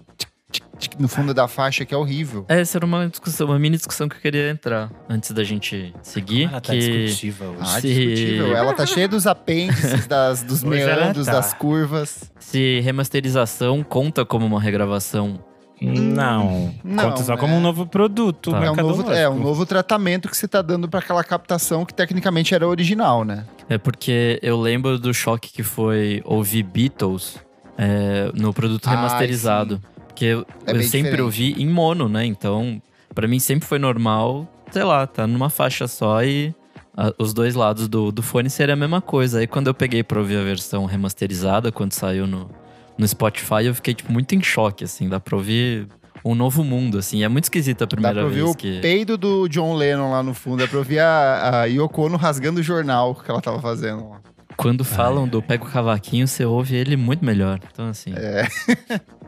[0.88, 2.44] tic, no fundo da faixa, que é horrível.
[2.48, 6.44] Essa era uma discussão, uma mini discussão que eu queria entrar antes da gente seguir.
[6.44, 7.58] Ela tá que discutível hoje.
[7.62, 8.56] Ah, Se- discutível.
[8.56, 11.32] Ela tá cheia dos apêndices, das, dos meandros, tá.
[11.32, 12.30] das curvas.
[12.38, 15.38] se remasterização conta como uma regravação.
[15.82, 16.72] Não.
[16.82, 17.38] não, Conta só né?
[17.38, 18.52] como um novo produto.
[18.52, 18.64] Tá.
[18.64, 21.92] É um, novo, é um novo tratamento que você tá dando pra aquela captação que
[21.92, 23.44] tecnicamente era original, né?
[23.68, 27.38] É porque eu lembro do choque que foi ouvir Beatles
[27.76, 29.82] é, no produto Ai, remasterizado.
[30.14, 31.20] Porque eu, É eu sempre diferente.
[31.22, 32.24] ouvi em mono, né?
[32.24, 32.80] Então,
[33.12, 36.54] pra mim sempre foi normal, sei lá, tá numa faixa só e
[36.96, 39.40] a- os dois lados do, do fone seria a mesma coisa.
[39.40, 42.48] Aí quando eu peguei pra ouvir a versão remasterizada, quando saiu no,
[42.96, 45.08] no Spotify, eu fiquei, tipo, muito em choque, assim.
[45.08, 45.88] Dá pra ouvir
[46.24, 47.24] um novo mundo, assim.
[47.24, 48.78] É muito esquisito a Dá primeira pra ouvir vez o que...
[48.80, 50.58] peido do John Lennon lá no fundo.
[50.58, 54.08] Dá pra ouvir a, a Yoko Ono rasgando o jornal que ela tava fazendo.
[54.10, 54.20] lá.
[54.56, 57.58] Quando falam do pega o cavaquinho, você ouve ele muito melhor.
[57.72, 58.12] Então, assim...
[58.14, 58.46] É.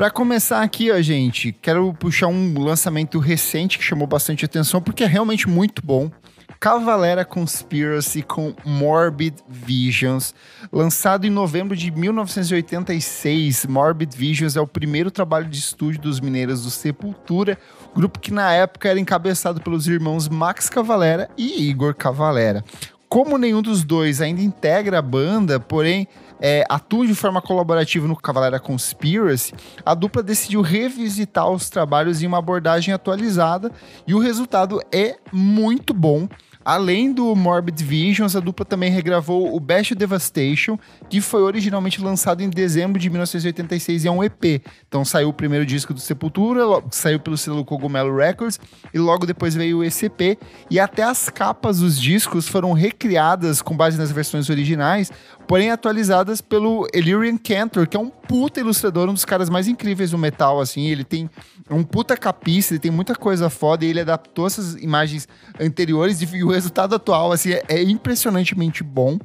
[0.00, 5.04] Pra começar aqui, ó, gente, quero puxar um lançamento recente que chamou bastante atenção porque
[5.04, 6.10] é realmente muito bom.
[6.58, 10.34] Cavalera Conspiracy com Morbid Visions,
[10.72, 13.66] lançado em novembro de 1986.
[13.66, 17.58] Morbid Visions é o primeiro trabalho de estúdio dos mineiros do Sepultura,
[17.94, 22.64] grupo que na época era encabeçado pelos irmãos Max Cavalera e Igor Cavalera.
[23.06, 26.08] Como nenhum dos dois ainda integra a banda, porém
[26.40, 29.52] é, atua de forma colaborativa no Cavalera Conspiracy,
[29.84, 33.70] a dupla decidiu revisitar os trabalhos em uma abordagem atualizada
[34.06, 36.28] e o resultado é muito bom.
[36.64, 40.78] Além do Morbid Visions, a dupla também regravou o Bash Devastation,
[41.10, 44.62] que foi originalmente lançado em dezembro de 1986 e é um EP.
[44.86, 48.60] Então saiu o primeiro disco do Sepultura, saiu pelo selo Cogumelo Records
[48.94, 50.38] e logo depois veio o ECP.
[50.70, 55.10] E até as capas dos discos foram recriadas com base nas versões originais,
[55.48, 60.12] porém atualizadas pelo Illyrian Cantor, que é um puta ilustrador, um dos caras mais incríveis
[60.12, 60.86] do metal, assim.
[60.86, 61.28] Ele tem
[61.68, 65.26] um puta capista, ele tem muita coisa foda e ele adaptou essas imagens
[65.58, 69.18] anteriores e o resultado atual, assim, é, é impressionantemente bom.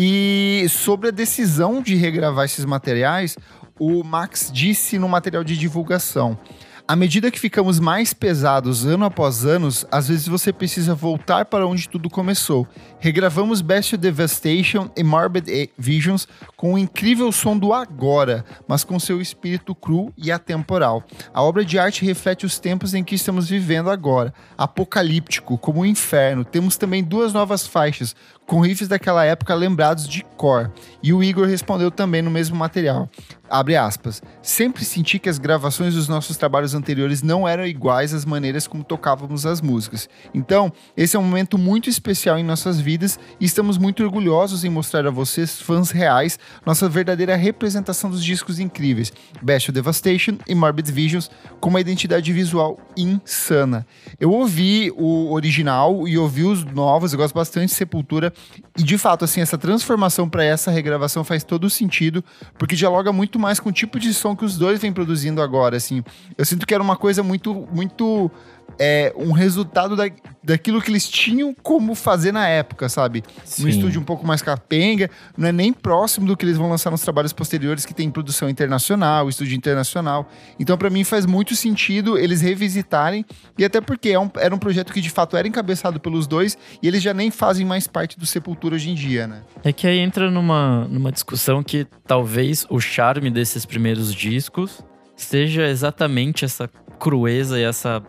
[0.00, 3.36] E sobre a decisão de regravar esses materiais,
[3.76, 6.38] o Max disse no material de divulgação.
[6.86, 11.66] À medida que ficamos mais pesados ano após ano, às vezes você precisa voltar para
[11.66, 12.66] onde tudo começou.
[12.98, 19.20] Regravamos Best Devastation e Morbid Visions com o incrível som do agora, mas com seu
[19.20, 21.04] espírito cru e atemporal.
[21.34, 25.86] A obra de arte reflete os tempos em que estamos vivendo agora, apocalíptico, como o
[25.86, 26.42] inferno.
[26.42, 28.16] Temos também duas novas faixas,
[28.48, 30.72] com riffs daquela época lembrados de cor.
[31.02, 33.08] E o Igor respondeu também no mesmo material.
[33.50, 34.22] Abre aspas.
[34.42, 38.84] Sempre senti que as gravações dos nossos trabalhos anteriores não eram iguais às maneiras como
[38.84, 40.08] tocávamos as músicas.
[40.34, 44.68] Então, esse é um momento muito especial em nossas vidas e estamos muito orgulhosos em
[44.68, 50.90] mostrar a vocês, fãs reais, nossa verdadeira representação dos discos incríveis, Best Devastation e Morbid
[50.92, 51.30] Visions,
[51.60, 53.86] com uma identidade visual insana.
[54.20, 58.32] Eu ouvi o original e ouvi os novos, eu gosto bastante de Sepultura,
[58.76, 62.22] e de fato, assim, essa transformação para essa regravação faz todo sentido,
[62.58, 65.76] porque dialoga muito mais com o tipo de som que os dois vêm produzindo agora,
[65.76, 66.02] assim.
[66.36, 68.30] Eu sinto que era uma coisa muito, muito
[68.78, 70.04] é, um resultado da,
[70.42, 73.22] daquilo que eles tinham como fazer na época, sabe?
[73.44, 73.62] Sim.
[73.62, 76.90] Num estúdio um pouco mais capenga, não é nem próximo do que eles vão lançar
[76.90, 80.28] nos trabalhos posteriores, que tem produção internacional, estúdio internacional.
[80.58, 83.24] Então, pra mim, faz muito sentido eles revisitarem,
[83.56, 86.56] e até porque é um- era um projeto que de fato era encabeçado pelos dois,
[86.82, 89.42] e eles já nem fazem mais parte do Sepultura hoje em dia, né?
[89.64, 94.82] É que aí entra numa, numa discussão que talvez o charme desses primeiros discos
[95.16, 98.02] seja exatamente essa crueza e essa,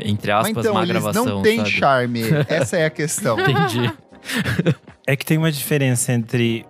[0.00, 1.70] entre Mas aspas, então, má eles gravação, não têm sabe?
[1.70, 3.38] charme, essa é a questão.
[3.40, 3.90] Entendi.
[5.06, 6.64] É que tem uma diferença entre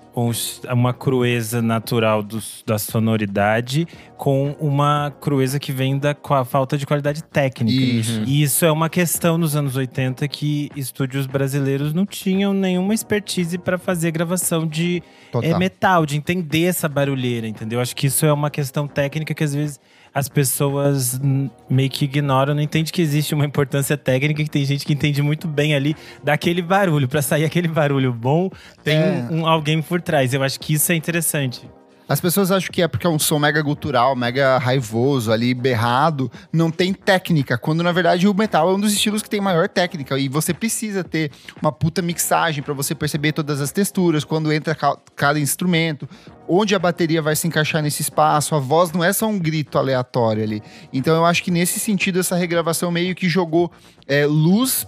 [0.71, 3.87] uma crueza natural dos- da sonoridade
[4.17, 7.83] com uma crueza que vem da com a falta de qualidade técnica.
[7.83, 8.23] Isso.
[8.27, 13.57] E isso é uma questão nos anos 80 que estúdios brasileiros não tinham nenhuma expertise
[13.59, 15.03] para fazer gravação de
[15.43, 17.81] é, metal, de entender essa barulheira, entendeu?
[17.81, 19.81] Acho que isso é uma questão técnica que às vezes
[20.15, 21.21] as pessoas
[21.69, 25.23] meio que ignoram, não entende que existe uma importância técnica, que tem gente que entende
[25.23, 27.09] muito bem ali daquele barulho.
[27.09, 28.51] Pra sair aquele barulho bom,
[28.83, 29.29] tem É.
[29.31, 30.35] um, alguém por trás.
[30.35, 31.69] Eu acho que isso é interessante.
[32.09, 36.29] As pessoas acham que é porque é um som mega gutural, mega raivoso, ali berrado,
[36.53, 39.69] não tem técnica, quando na verdade o metal é um dos estilos que tem maior
[39.69, 41.31] técnica e você precisa ter
[41.63, 46.09] uma puta mixagem pra você perceber todas as texturas, quando entra ca- cada instrumento,
[46.53, 49.79] onde a bateria vai se encaixar nesse espaço, a voz não é só um grito
[49.79, 50.61] aleatório ali.
[50.93, 53.71] Então eu acho que nesse sentido essa regravação meio que jogou
[54.09, 54.85] é, luz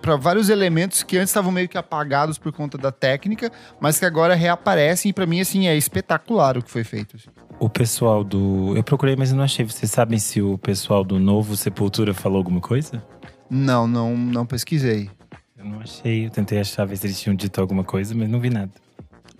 [0.00, 4.04] para vários elementos que antes estavam meio que apagados por conta da técnica, mas que
[4.04, 7.16] agora reaparecem e pra mim assim é espetacular o que foi feito.
[7.16, 7.28] assim.
[7.58, 8.76] O pessoal do.
[8.76, 9.64] Eu procurei, mas eu não achei.
[9.64, 13.04] Vocês sabem se o pessoal do novo Sepultura falou alguma coisa?
[13.50, 15.10] Não, não, não pesquisei.
[15.58, 16.26] Eu não achei.
[16.26, 18.70] Eu tentei achar, ver se eles tinham dito alguma coisa, mas não vi nada.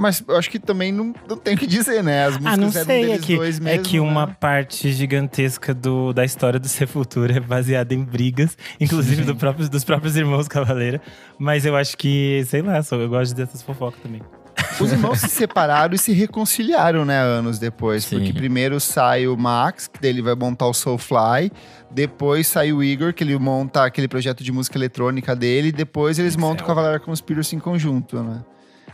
[0.03, 2.25] Mas eu acho que também não, não tem o que dizer, né?
[2.25, 3.03] As músicas Ah, não eram sei.
[3.03, 4.37] É deles que, dois é mesmo, que uma né?
[4.41, 9.85] parte gigantesca do, da história do Sepultura é baseada em brigas, inclusive do próprio, dos
[9.85, 11.01] próprios irmãos Cavaleira.
[11.39, 14.21] Mas eu acho que, sei lá, só, eu gosto dessas fofocas também.
[14.81, 18.05] Os irmãos se separaram e se reconciliaram, né, anos depois.
[18.05, 18.17] Sim.
[18.19, 21.53] Porque primeiro sai o Max, que daí ele vai montar o Soulfly.
[21.91, 25.69] Depois sai o Igor, que ele monta aquele projeto de música eletrônica dele.
[25.69, 28.43] E depois eles montam o Cavaleiro Conspiracy em conjunto, né?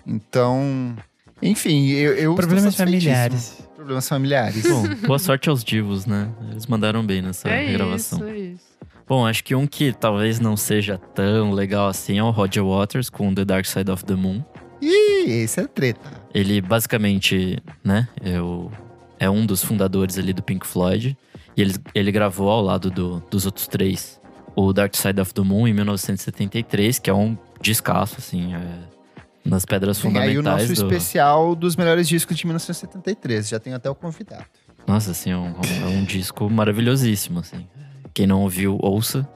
[0.06, 0.96] Então,
[1.42, 3.62] enfim, eu, eu Problemas familiares.
[3.76, 4.62] Problemas familiares.
[4.66, 6.28] Bom, boa sorte aos divos, né?
[6.50, 8.18] Eles mandaram bem nessa é regravação.
[8.20, 8.68] isso, é isso.
[9.06, 13.08] Bom, acho que um que talvez não seja tão legal assim é o Roger Waters
[13.08, 14.42] com The Dark Side of the Moon.
[14.82, 16.10] Ih, esse é treta.
[16.34, 18.70] Ele basicamente, né, é, o-
[19.18, 21.16] é um dos fundadores ali do Pink Floyd.
[21.56, 24.20] E ele, ele gravou ao lado do- dos outros três
[24.54, 28.60] o Dark Side of the Moon em 1973, que é um descasso, assim, é,
[29.48, 30.92] nas pedras Tem aí o fundamentais nosso do...
[30.92, 33.48] especial dos melhores discos de 1973.
[33.48, 34.44] Já tem até o convidado.
[34.86, 37.66] Nossa, assim, é um, é um disco maravilhosíssimo, assim.
[38.14, 39.28] Quem não ouviu, ouça.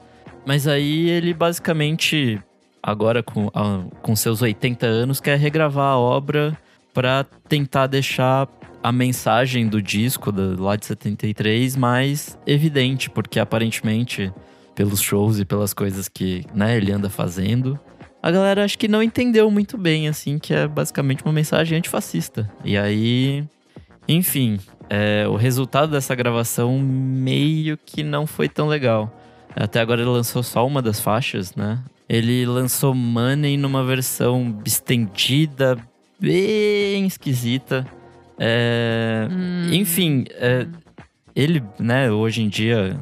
[0.45, 2.39] Mas aí ele basicamente,
[2.81, 6.57] agora com, ah, com seus 80 anos, quer regravar a obra
[6.93, 8.47] pra tentar deixar
[8.81, 14.31] a mensagem do disco da- lá de 73 mais evidente, porque aparentemente,
[14.75, 17.79] pelos shows e pelas coisas que né, ele anda fazendo,
[18.23, 22.49] a galera acho que não entendeu muito bem, assim, que é basicamente uma mensagem antifascista.
[22.63, 23.43] E aí,
[24.07, 24.57] enfim,
[24.89, 29.13] é, o resultado dessa gravação meio que não foi tão legal.
[29.53, 31.83] Até agora ele lançou só uma das faixas, né?
[32.07, 35.77] Ele lançou Money numa versão estendida,
[36.17, 37.85] bem esquisita.
[38.39, 39.73] É, Hum.
[39.73, 40.65] Enfim, é,
[41.35, 42.97] ele, né, hoje em dia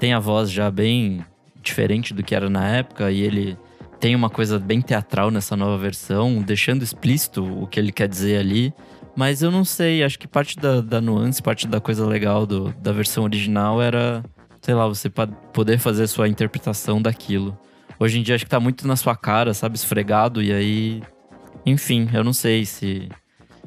[0.00, 1.24] tem a voz já bem
[1.62, 3.56] diferente do que era na época e ele
[4.02, 8.36] tem uma coisa bem teatral nessa nova versão, deixando explícito o que ele quer dizer
[8.36, 8.74] ali.
[9.14, 12.74] Mas eu não sei, acho que parte da, da nuance, parte da coisa legal do,
[12.80, 14.24] da versão original era,
[14.60, 17.56] sei lá, você poder fazer a sua interpretação daquilo.
[17.96, 21.02] Hoje em dia acho que tá muito na sua cara, sabe, esfregado, e aí.
[21.64, 23.08] Enfim, eu não sei se,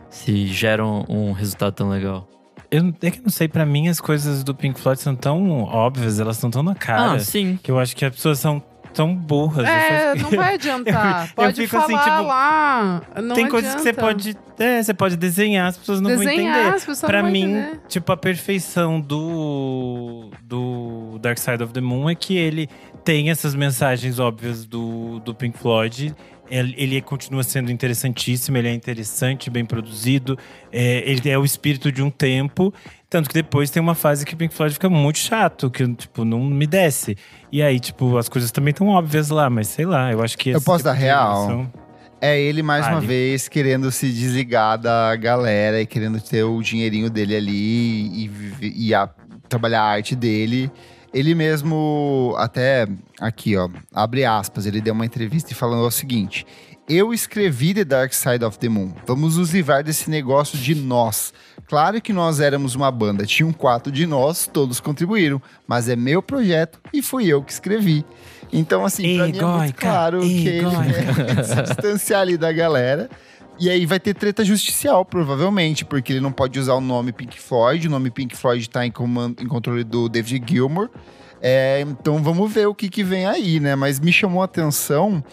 [0.10, 2.28] se gera um, um resultado tão legal.
[2.70, 6.20] Eu, é que não sei, pra mim as coisas do Pink Floyd são tão óbvias,
[6.20, 7.58] elas estão tão na cara, ah, sim.
[7.64, 8.62] que eu acho que as pessoas são
[8.96, 9.68] tão burras.
[9.68, 11.28] É, Eu não vai adiantar.
[11.28, 13.02] eu Pode fico falar assim, tipo, lá.
[13.22, 14.08] Não Tem coisas que você adianta.
[14.08, 14.38] pode.
[14.58, 16.76] É, você pode desenhar, as pessoas não vão Desenhar, entender.
[16.76, 17.80] as pessoas Pra não vão mim, entender.
[17.90, 22.70] tipo, a perfeição do, do Dark Side of the Moon é que ele
[23.04, 26.16] tem essas mensagens óbvias do, do Pink Floyd.
[26.50, 30.38] Ele, continua sendo interessantíssimo, ele é interessante, bem produzido.
[30.72, 32.74] é, ele é o espírito de um tempo.
[33.10, 36.26] Tanto que depois tem uma fase que o Pink Floyd fica muito chato, que tipo,
[36.26, 37.18] não me desce.
[37.52, 40.50] E aí, tipo, as coisas também estão óbvias lá, mas sei lá, eu acho que.
[40.50, 41.66] Eu posso tipo dar real?
[42.22, 47.10] É ele mais uma vez querendo se desligar da galera e querendo ter o dinheirinho
[47.10, 49.10] dele ali e, e a-
[49.48, 50.72] trabalhar a arte dele.
[51.16, 52.86] Ele mesmo, até
[53.22, 56.46] aqui, ó, abre aspas, ele deu uma entrevista e falando o seguinte:
[56.90, 58.94] Eu escrevi The Dark Side of the Moon.
[59.08, 61.34] Vamos nos livrar desse negócio de nós.
[61.68, 66.22] Claro que nós éramos uma banda, tinham quatro de nós, todos contribuíram, mas é meu
[66.22, 68.06] projeto e fui eu que escrevi.
[68.52, 70.66] Então, assim, pra mim é muito claro que ele
[71.34, 73.10] quer se distanciar ali da galera.
[73.58, 77.40] E aí vai ter treta justicial, provavelmente, porque ele não pode usar o nome Pink
[77.40, 77.88] Floyd.
[77.88, 80.90] O nome Pink Floyd tá em, comando, em controle do David Gilmour.
[81.42, 83.76] É, então vamos ver o que, que vem aí, né?
[83.76, 85.24] Mas me chamou a atenção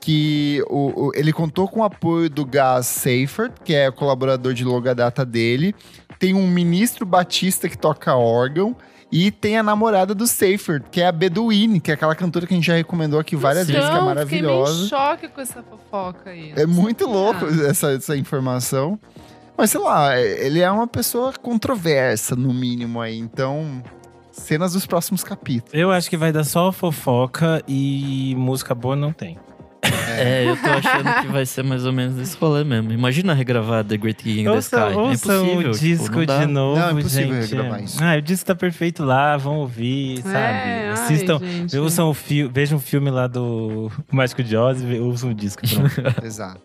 [0.00, 4.64] que o, o- ele contou com o apoio do Gas Seifert, que é colaborador de
[4.64, 5.74] longa data dele.
[6.18, 8.76] Tem um ministro batista que toca órgão.
[9.16, 12.52] E tem a namorada do Seifert, que é a Beduine, que é aquela cantora que
[12.52, 14.88] a gente já recomendou aqui várias vezes, que é Então, Fiquei meio em maravilhosa.
[14.88, 16.52] choque com essa fofoca aí.
[16.56, 18.98] É muito louco essa, essa informação.
[19.56, 23.16] Mas sei lá, ele é uma pessoa controversa, no mínimo aí.
[23.16, 23.80] Então,
[24.32, 25.72] cenas dos próximos capítulos.
[25.72, 29.38] Eu acho que vai dar só fofoca e música boa não tem.
[30.18, 32.92] É, eu tô achando que vai ser mais ou menos esse rolê mesmo.
[32.92, 34.92] Imagina regravar The Great King in the Ouçam, Sky.
[34.98, 35.70] é ouçam impossível.
[35.70, 36.38] o tipo, disco não dá.
[36.40, 37.50] de novo, Não, é impossível gente.
[37.54, 38.04] regravar isso.
[38.04, 40.34] Ah, o disco tá perfeito lá, vão ouvir, sabe?
[40.36, 41.76] É, ai, Assistam, gente.
[41.78, 45.62] ouçam o filme, vejam o filme lá do Mágico de Oz e ouçam o disco.
[45.68, 46.20] Pronto.
[46.24, 46.60] Exato.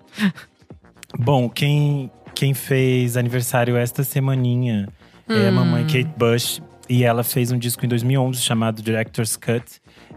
[1.17, 4.87] Bom, quem, quem fez aniversário esta semaninha
[5.27, 5.55] é a Hum.
[5.55, 6.61] mamãe Kate Bush.
[6.91, 9.63] E ela fez um disco em 2011 chamado Director's Cut.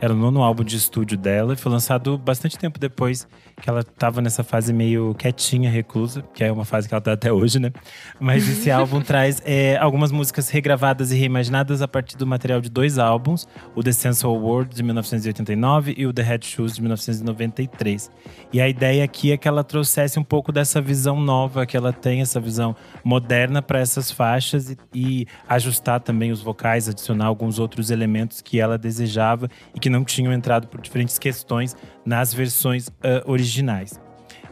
[0.01, 1.55] Era o nono álbum de estúdio dela.
[1.55, 3.27] e Foi lançado bastante tempo depois
[3.63, 6.25] que ela tava nessa fase meio quietinha, reclusa.
[6.35, 7.71] Que é uma fase que ela tá até hoje, né?
[8.19, 12.69] Mas esse álbum traz é, algumas músicas regravadas e reimaginadas a partir do material de
[12.69, 13.47] dois álbuns.
[13.77, 18.11] O The Sensual World, de 1989 e o The Head Shoes, de 1993.
[18.53, 21.93] E a ideia aqui é que ela trouxesse um pouco dessa visão nova que ela
[21.93, 27.61] tem, essa visão moderna para essas faixas e, e ajustar também os vocais, adicionar alguns
[27.61, 32.89] outros elementos que ela desejava e que não tinham entrado por diferentes questões nas versões
[33.03, 34.01] ah, originais.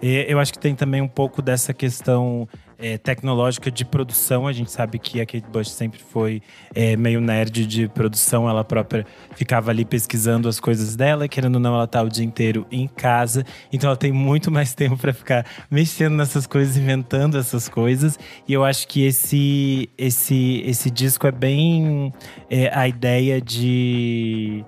[0.02, 2.48] E eu acho que tem também um pouco dessa questão
[2.78, 4.46] eh, tecnológica de produção.
[4.46, 6.40] A gente sabe que a Kate Bush sempre foi
[6.74, 8.48] eh, meio nerd de produção.
[8.48, 9.04] Ela própria
[9.36, 11.28] ficava ali pesquisando as coisas dela.
[11.28, 13.44] Querendo ou não, ela tá o dia inteiro em casa.
[13.70, 18.18] Então ela tem muito mais tempo para ficar mexendo nessas coisas, inventando essas coisas.
[18.48, 22.10] E eu acho que esse, esse, esse disco é bem
[22.48, 24.64] eh, a ideia de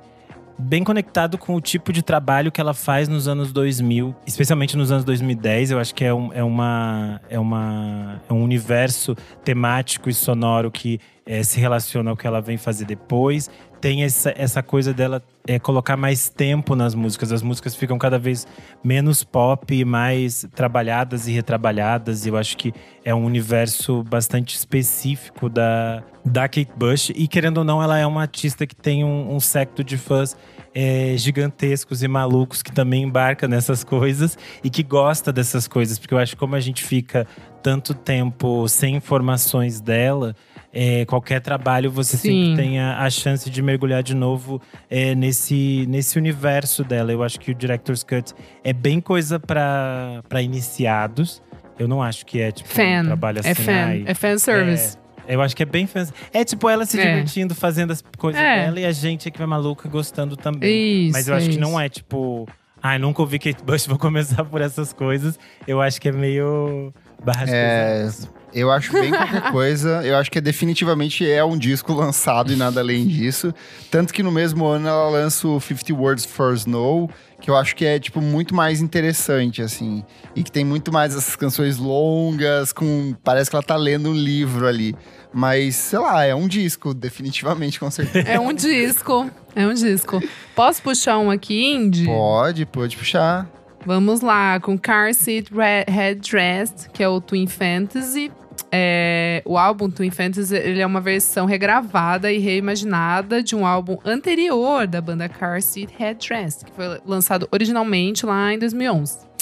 [0.62, 4.92] bem conectado com o tipo de trabalho que ela faz nos anos 2000, especialmente nos
[4.92, 5.72] anos 2010.
[5.72, 10.70] Eu acho que é, um, é, uma, é, uma, é um universo temático e sonoro
[10.70, 13.50] que eh, se relaciona ao que ela vem fazer depois.
[13.80, 17.32] Tem essa, essa coisa dela é, colocar mais tempo nas músicas.
[17.32, 18.46] As músicas ficam cada vez
[18.82, 22.24] menos pop mais trabalhadas e retrabalhadas.
[22.24, 22.72] E eu acho que
[23.04, 27.10] é um universo bastante específico da, da Kate Bush.
[27.10, 30.36] E querendo ou não, ela é uma artista que tem um, um secto de fãs
[30.74, 35.98] é, gigantescos e malucos que também embarca nessas coisas e que gosta dessas coisas.
[35.98, 37.26] Porque eu acho que como a gente fica
[37.62, 40.34] tanto tempo sem informações dela,
[40.72, 42.46] é, qualquer trabalho você Sim.
[42.46, 44.60] sempre tem a, a chance de mergulhar de novo
[44.90, 47.12] é, nesse, nesse universo dela.
[47.12, 48.32] Eu acho que o Director's Cut
[48.64, 51.42] é bem coisa para iniciados.
[51.78, 53.04] Eu não acho que é tipo um Fan.
[53.04, 53.48] trabalho assim.
[53.48, 53.72] é fan.
[53.72, 54.96] ai, É fan service.
[55.28, 56.06] Eu acho que é bem fan.
[56.32, 57.04] É tipo ela se É.
[57.04, 58.64] divertindo, fazendo as coisas É.
[58.64, 61.04] dela e a gente é que vai maluca gostando também.
[61.06, 61.12] Isso.
[61.12, 61.60] Mas eu acho que isso.
[61.60, 62.48] não é tipo.
[62.82, 65.38] Ai, nunca ouvi Kate Bush, vou começar por essas coisas.
[65.68, 66.92] Eu acho que é meio
[67.24, 68.30] barras É, pesadas.
[68.52, 70.04] Eu acho bem qualquer coisa.
[70.04, 73.54] Eu acho que é, definitivamente é um disco lançado e nada além disso.
[73.90, 77.08] Tanto que no mesmo ano ela lança o 50 Words for Snow,
[77.42, 80.02] que eu acho que é, tipo, muito mais interessante, assim.
[80.34, 83.14] E que tem muito mais essas canções longas, com.
[83.22, 84.94] Parece que ela tá lendo um livro ali.
[85.34, 88.28] Mas, sei lá, é um disco, definitivamente, com certeza.
[88.28, 89.28] É um disco.
[89.56, 90.22] É um disco.
[90.54, 92.04] Posso puxar um aqui, Indy?
[92.06, 93.50] pode, pode puxar.
[93.84, 98.30] Vamos lá, com Car Seat Red- Headdress, que é o Twin Fantasy.
[98.70, 103.98] É, o álbum Twin Fantasy ele é uma versão regravada e reimaginada de um álbum
[104.04, 109.32] anterior da banda Car Seat Headdress, que foi lançado originalmente lá em 2011.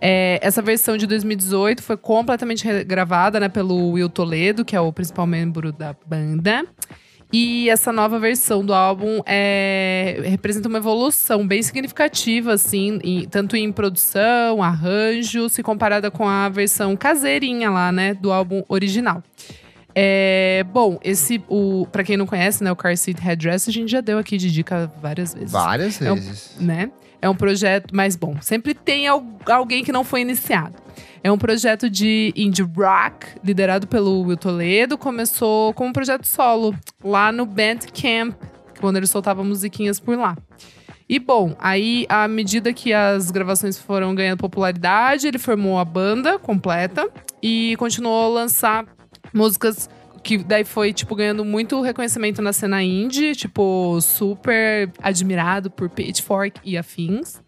[0.00, 4.92] É, essa versão de 2018 foi completamente regravada né, pelo Will Toledo, que é o
[4.92, 6.66] principal membro da banda.
[7.36, 13.56] E essa nova versão do álbum é, representa uma evolução bem significativa, assim, em- tanto
[13.56, 19.20] em produção, arranjo, se comparada com a versão caseirinha lá, né, do álbum original.
[19.96, 23.90] É, bom, esse, o, pra quem não conhece, né, o Car Seat Headdress, a gente
[23.90, 26.56] já deu aqui de dica várias vezes Várias É um- vezes.
[26.60, 26.88] né?
[27.20, 30.83] É um projeto, mas bom, sempre tem al- alguém que não foi iniciado.
[31.24, 34.98] É um projeto de indie rock, liderado pelo Will Toledo.
[34.98, 38.34] Começou como um projeto solo, lá no Bandcamp,
[38.78, 40.36] quando ele soltava musiquinhas por lá.
[41.08, 46.38] E bom, aí, à medida que as gravações foram ganhando popularidade, ele formou a banda
[46.38, 47.08] completa
[47.42, 48.84] e continuou a lançar
[49.32, 49.88] músicas
[50.22, 56.60] que daí foi, tipo, ganhando muito reconhecimento na cena indie, tipo, super admirado por Pitchfork
[56.62, 57.42] e afins.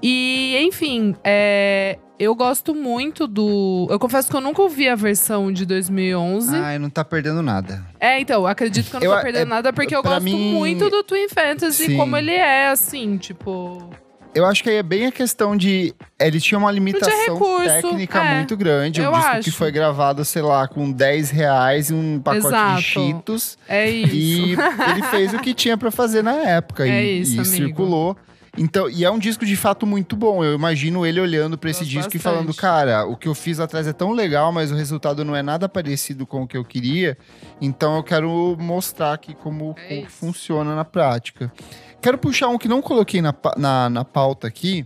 [0.00, 3.86] E, enfim, é, eu gosto muito do.
[3.90, 6.54] Eu confesso que eu nunca ouvi a versão de 2011.
[6.56, 7.84] Ai, não tá perdendo nada.
[7.98, 10.52] É, então, acredito que eu não Eu- tô perdendo é, nada, porque eu gosto mim-
[10.52, 11.96] muito do Twin Fantasy, Sim.
[11.96, 13.90] como ele é, assim, tipo.
[14.34, 15.94] Eu acho que aí é bem a questão de.
[16.18, 18.34] Ele tinha uma limitação recurso, técnica é.
[18.36, 19.00] muito grande.
[19.00, 19.42] Eu um disco acho.
[19.42, 22.76] que foi gravado, sei lá, com 10 reais e um pacote Exato.
[22.76, 23.56] de Cheetos.
[23.68, 24.12] É isso.
[24.12, 24.52] E
[24.90, 26.82] ele fez o que tinha pra fazer na época.
[26.86, 27.44] É e, isso, e amigo.
[27.54, 28.16] circulou.
[28.56, 30.44] Então, e é um disco de fato muito bom.
[30.44, 32.22] Eu imagino ele olhando pra esse Gosto disco e bastante.
[32.22, 35.42] falando: Cara, o que eu fiz atrás é tão legal, mas o resultado não é
[35.42, 37.16] nada parecido com o que eu queria.
[37.60, 41.52] Então eu quero mostrar aqui como, É como funciona na prática.
[42.00, 44.84] Quero puxar um que não coloquei na, na, na pauta aqui,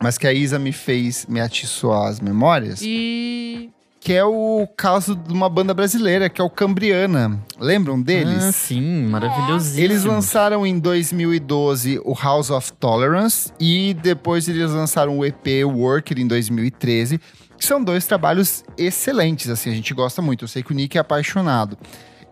[0.00, 3.70] mas que a Isa me fez me atiçoar as memórias, E.
[4.02, 7.40] que é o caso de uma banda brasileira, que é o Cambriana.
[7.56, 8.42] Lembram deles?
[8.42, 9.80] Ah, sim, maravilhosíssimo.
[9.80, 16.18] Eles lançaram em 2012 o House of Tolerance e depois eles lançaram o EP Worker
[16.18, 17.20] em 2013,
[17.56, 20.42] que são dois trabalhos excelentes, assim, a gente gosta muito.
[20.42, 21.78] Eu sei que o Nick é apaixonado.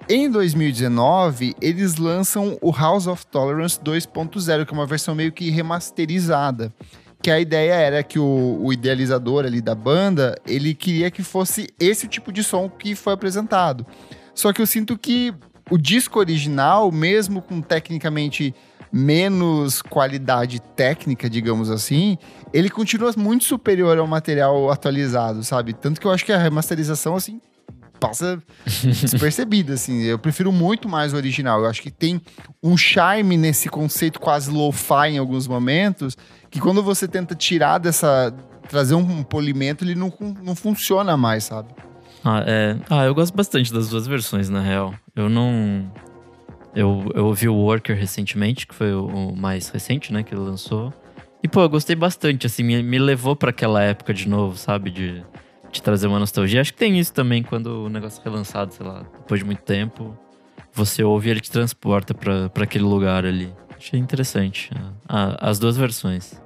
[0.08, 5.48] Em 2019, eles lançam o House of Tolerance 2.0, que é uma versão meio que
[5.50, 6.74] remasterizada.
[7.22, 11.68] Que a ideia era que o, o idealizador ali da banda, ele queria que fosse
[11.78, 13.86] esse tipo de som que foi apresentado.
[14.34, 15.34] Só que eu sinto que
[15.70, 18.54] o disco original, mesmo com tecnicamente
[18.92, 22.18] menos qualidade técnica, digamos assim,
[22.52, 25.72] ele continua muito superior ao material atualizado, sabe?
[25.72, 27.40] Tanto que eu acho que a remasterização, assim,
[28.00, 28.42] passa
[28.82, 30.02] despercebida, assim.
[30.02, 31.60] Eu prefiro muito mais o original.
[31.60, 32.20] Eu acho que tem
[32.62, 36.16] um charme nesse conceito quase lo-fi em alguns momentos,
[36.50, 38.34] que quando você tenta tirar dessa...
[38.68, 41.68] trazer um polimento, ele não, não funciona mais, sabe?
[42.24, 42.76] Ah, é.
[42.90, 44.94] Ah, eu gosto bastante das duas versões, na real.
[45.16, 45.90] Eu não.
[46.74, 50.92] Eu, eu ouvi o Worker recentemente, que foi o, mais recente, né, que ele lançou.
[51.42, 54.90] E, pô, eu gostei bastante, assim, me, me levou pra aquela época de novo, sabe?
[54.90, 55.24] De,
[55.72, 56.60] de trazer uma nostalgia.
[56.60, 59.62] Acho que tem isso também quando o negócio é relançado, sei lá, depois de muito
[59.62, 60.16] tempo.
[60.72, 63.52] Você ouve e ele te transporta pra aquele lugar ali.
[63.76, 64.70] Achei interessante.
[65.08, 66.39] Ah, as duas versões.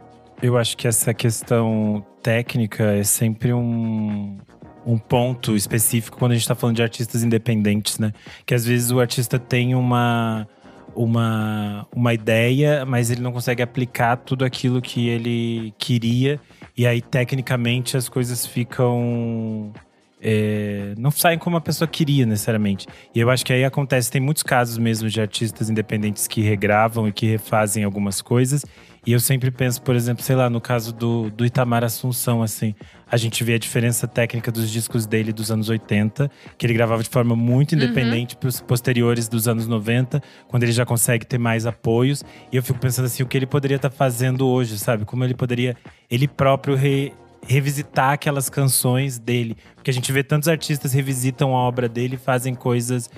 [0.44, 4.36] Eu acho que essa questão técnica é sempre um,
[4.84, 8.12] um ponto específico quando a gente tá falando de artistas independentes, né?
[8.44, 10.46] Que às vezes o artista tem uma,
[10.94, 16.38] uma, uma ideia, mas ele não consegue aplicar tudo aquilo que ele queria.
[16.76, 19.72] E aí, tecnicamente, as coisas ficam.
[20.20, 22.86] é, não saem como a pessoa queria necessariamente.
[23.14, 27.08] E eu acho que aí acontece, tem muitos casos mesmo de artistas independentes que regravam
[27.08, 28.62] e que refazem algumas coisas.
[29.06, 32.74] E eu sempre penso, por exemplo, sei lá, no caso do, do Itamar Assunção, assim.
[33.10, 37.02] A gente vê a diferença técnica dos discos dele dos anos 80, que ele gravava
[37.02, 41.66] de forma muito independente pros posteriores dos anos 90, quando ele já consegue ter mais
[41.66, 42.24] apoios.
[42.50, 45.04] E eu fico pensando assim, o que ele poderia estar fazendo hoje, sabe?
[45.04, 45.76] Como ele poderia,
[46.10, 47.12] ele próprio, re-
[47.46, 49.56] revisitar aquelas canções dele.
[49.74, 53.08] Porque a gente vê tantos artistas revisitam a obra dele fazem coisas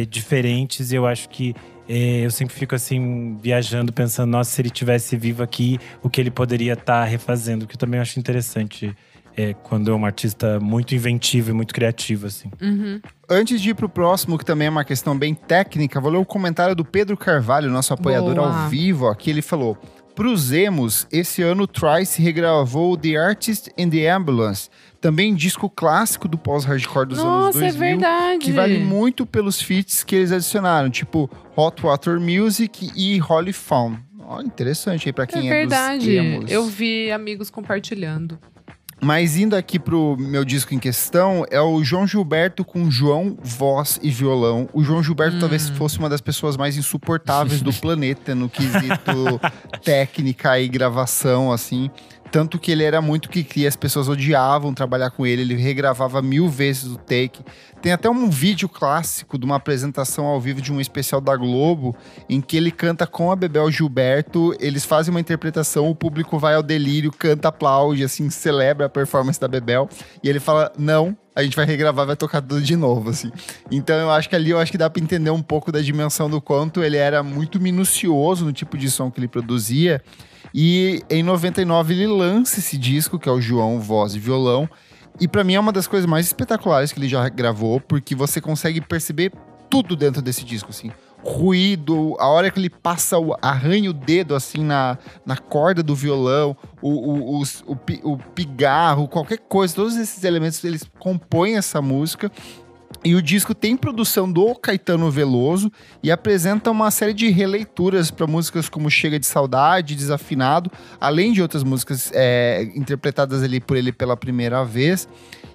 [0.00, 0.92] é, diferentes.
[0.92, 1.54] E eu acho que
[1.88, 6.30] eu sempre fico assim, viajando, pensando, nossa, se ele tivesse vivo aqui, o que ele
[6.30, 7.66] poderia estar refazendo.
[7.66, 8.94] Que eu também acho interessante
[9.36, 12.50] é, quando é um artista muito inventivo e muito criativo, assim.
[12.60, 13.00] Uhum.
[13.28, 16.24] Antes de ir pro próximo, que também é uma questão bem técnica, vou ler o
[16.24, 18.64] comentário do Pedro Carvalho, nosso apoiador Boa.
[18.64, 19.08] ao vivo.
[19.08, 19.76] Aqui ele falou:
[20.14, 24.70] Pros emos, esse ano Trice regravou The Artist and the Ambulance,
[25.04, 28.38] também disco clássico do pós-hardcore dos anos Nossa, é 2000, verdade.
[28.38, 33.98] que vale muito pelos feats que eles adicionaram, tipo Hot Water Music e Holy Fawn.
[34.20, 36.06] Ó, interessante aí pra É quem é, verdade.
[36.06, 36.50] dos emos.
[36.50, 38.38] Eu vi amigos compartilhando.
[38.98, 44.00] Mas indo aqui pro meu disco em questão, é o João Gilberto com João, voz
[44.02, 44.66] e violão.
[44.72, 49.38] O João Gilberto talvez fosse uma das pessoas mais insuportáveis do planeta no quesito
[49.84, 51.90] técnica e gravação, assim.
[52.34, 56.20] Tanto que ele era muito que cria, as pessoas odiavam trabalhar com ele, ele regravava
[56.20, 57.44] mil vezes o take.
[57.80, 61.94] Tem até um vídeo clássico de uma apresentação ao vivo de um especial da Globo,
[62.28, 66.56] em que ele canta com a Bebel Gilberto, eles fazem uma interpretação, o público vai
[66.56, 69.88] ao delírio, canta, aplaude, assim, celebra a performance da Bebel,
[70.20, 73.30] e ele fala, não, a gente vai regravar, vai tocar tudo de novo, assim.
[73.70, 76.28] Então eu acho que ali eu acho que dá pra entender um pouco da dimensão
[76.28, 80.02] do quanto ele era muito minucioso no tipo de som que ele produzia.
[80.54, 84.68] E em 99 ele lança esse disco, que é o João, voz e violão.
[85.20, 88.40] E pra mim é uma das coisas mais espetaculares que ele já gravou, porque você
[88.40, 89.32] consegue perceber
[89.68, 90.92] tudo dentro desse disco, assim.
[91.24, 95.94] Ruído, a hora que ele passa, o, arranha o dedo, assim, na, na corda do
[95.94, 101.80] violão, o, o, o, pi- o pigarro, qualquer coisa, todos esses elementos, eles compõem essa
[101.80, 102.30] música.
[103.04, 105.70] E o disco tem produção do Caetano Veloso
[106.02, 111.42] e apresenta uma série de releituras para músicas como Chega de Saudade, Desafinado, além de
[111.42, 115.06] outras músicas é, interpretadas ali por ele pela primeira vez.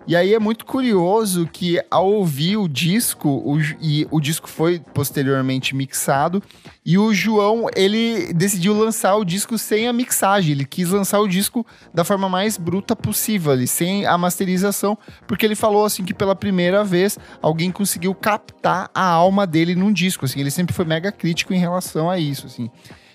[0.10, 4.80] E aí é muito curioso que ao ouvir o disco, o, e o disco foi
[4.92, 6.42] posteriormente mixado,
[6.84, 10.54] e o João, ele decidiu lançar o disco sem a mixagem.
[10.54, 14.98] Ele quis lançar o disco da forma mais bruta possível, ali, sem a masterização,
[15.28, 19.94] porque ele falou assim que pela primeira vez alguém conseguiu captar a alma dele num
[19.94, 20.26] disco.
[20.26, 22.48] Assim, ele sempre foi mega crítico em relação a isso.
[22.48, 22.72] Assim.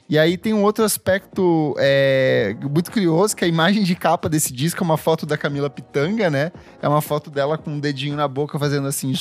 [0.09, 4.53] E aí tem um outro aspecto é, muito curioso, que a imagem de capa desse
[4.53, 6.53] disco é uma foto da Camila Pitanga, né?
[6.83, 9.15] É uma foto dela com um dedinho na boca fazendo assim.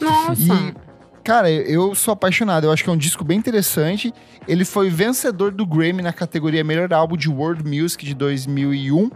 [0.00, 0.40] Nossa!
[0.40, 0.74] E,
[1.22, 2.64] cara, eu sou apaixonado.
[2.64, 4.12] Eu acho que é um disco bem interessante.
[4.46, 9.10] Ele foi vencedor do Grammy na categoria Melhor Álbum de World Music de 2001.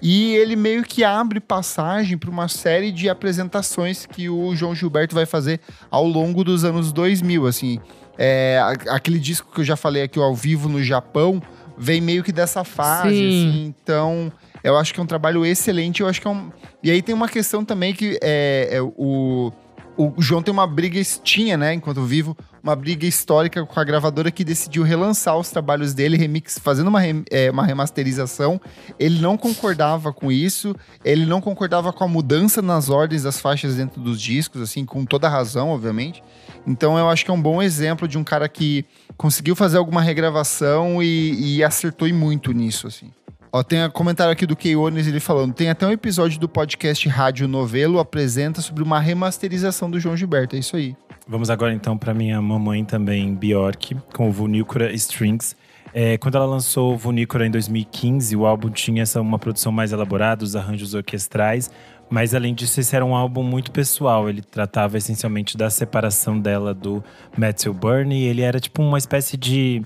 [0.00, 5.14] E ele meio que abre passagem para uma série de apresentações que o João Gilberto
[5.14, 5.60] vai fazer
[5.90, 7.80] ao longo dos anos 2000, assim.
[8.18, 11.40] É, aquele disco que eu já falei aqui, ao vivo no Japão,
[11.78, 13.28] vem meio que dessa fase, Sim.
[13.28, 13.74] assim.
[13.82, 16.00] Então, eu acho que é um trabalho excelente.
[16.00, 16.50] Eu acho que é um.
[16.82, 19.52] E aí tem uma questão também que é, é o.
[20.00, 24.30] O João tem uma briga, tinha, né, enquanto vivo, uma briga histórica com a gravadora
[24.30, 27.00] que decidiu relançar os trabalhos dele, remix, fazendo uma,
[27.32, 28.60] é, uma remasterização.
[28.96, 30.72] Ele não concordava com isso,
[31.04, 35.04] ele não concordava com a mudança nas ordens das faixas dentro dos discos, assim, com
[35.04, 36.22] toda razão, obviamente.
[36.64, 38.84] Então eu acho que é um bom exemplo de um cara que
[39.16, 43.10] conseguiu fazer alguma regravação e, e acertou e muito nisso, assim.
[43.50, 47.08] Ó, tem um comentário aqui do Keiones, ele falando, tem até um episódio do podcast
[47.08, 50.94] Rádio Novelo apresenta sobre uma remasterização do João Gilberto, é isso aí.
[51.26, 55.56] Vamos agora então para minha mamãe também, Bjork, com o Vunícora Strings.
[55.94, 60.44] É, quando ela lançou Vunícora em 2015, o álbum tinha essa, uma produção mais elaborada,
[60.44, 61.70] os arranjos orquestrais,
[62.10, 64.28] mas além disso, esse era um álbum muito pessoal.
[64.28, 67.04] Ele tratava essencialmente da separação dela do
[67.36, 68.24] Matthew Burney.
[68.24, 69.82] Ele era tipo uma espécie de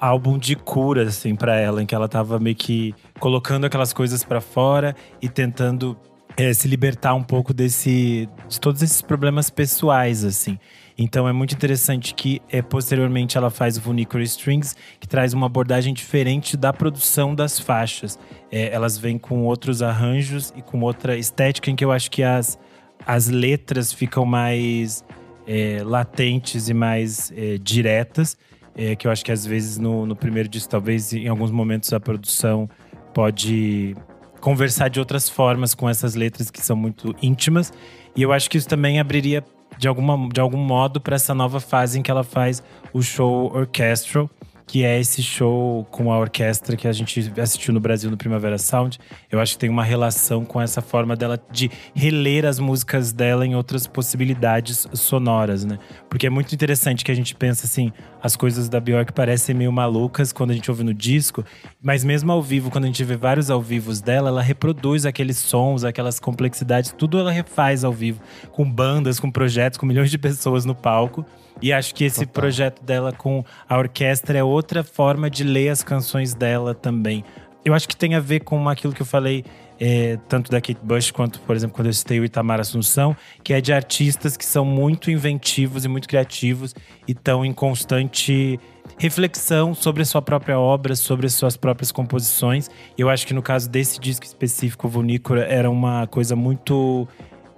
[0.00, 4.24] álbum de cura, assim, para ela, em que ela tava meio que colocando aquelas coisas
[4.24, 5.96] para fora e tentando
[6.36, 10.58] é, se libertar um pouco desse, de todos esses problemas pessoais, assim.
[10.96, 15.46] Então é muito interessante que é, posteriormente ela faz o Vunicor Strings, que traz uma
[15.46, 18.18] abordagem diferente da produção das faixas.
[18.50, 22.22] É, elas vêm com outros arranjos e com outra estética, em que eu acho que
[22.22, 22.58] as,
[23.06, 25.04] as letras ficam mais
[25.46, 28.36] é, latentes e mais diretas.
[28.76, 31.92] É, que eu acho que às vezes no, no primeiro disco, talvez em alguns momentos
[31.92, 32.68] a produção
[33.12, 33.94] pode
[34.40, 37.72] conversar de outras formas com essas letras que são muito íntimas.
[38.14, 39.44] E eu acho que isso também abriria
[39.78, 42.62] de, alguma, de algum modo para essa nova fase em que ela faz
[42.92, 44.28] o show orchestral,
[44.66, 48.58] que é esse show com a orquestra que a gente assistiu no Brasil no Primavera
[48.58, 48.98] Sound.
[49.30, 53.46] Eu acho que tem uma relação com essa forma dela de reler as músicas dela
[53.46, 55.78] em outras possibilidades sonoras, né?
[56.08, 57.92] Porque é muito interessante que a gente pensa assim,
[58.22, 61.44] as coisas da Bjork parecem meio malucas quando a gente ouve no disco,
[61.82, 65.36] mas mesmo ao vivo, quando a gente vê vários ao vivos dela, ela reproduz aqueles
[65.36, 70.16] sons, aquelas complexidades, tudo ela refaz ao vivo, com bandas, com projetos, com milhões de
[70.16, 71.24] pessoas no palco.
[71.64, 72.42] E acho que esse Total.
[72.42, 77.24] projeto dela com a orquestra é outra forma de ler as canções dela também.
[77.64, 79.46] Eu acho que tem a ver com aquilo que eu falei,
[79.80, 83.54] é, tanto da Kate Bush quanto, por exemplo, quando eu citei o Itamar Assunção, que
[83.54, 86.74] é de artistas que são muito inventivos e muito criativos
[87.08, 88.60] e estão em constante
[88.98, 92.70] reflexão sobre a sua própria obra, sobre as suas próprias composições.
[92.94, 97.08] E eu acho que no caso desse disco específico, Vunícora, era uma coisa muito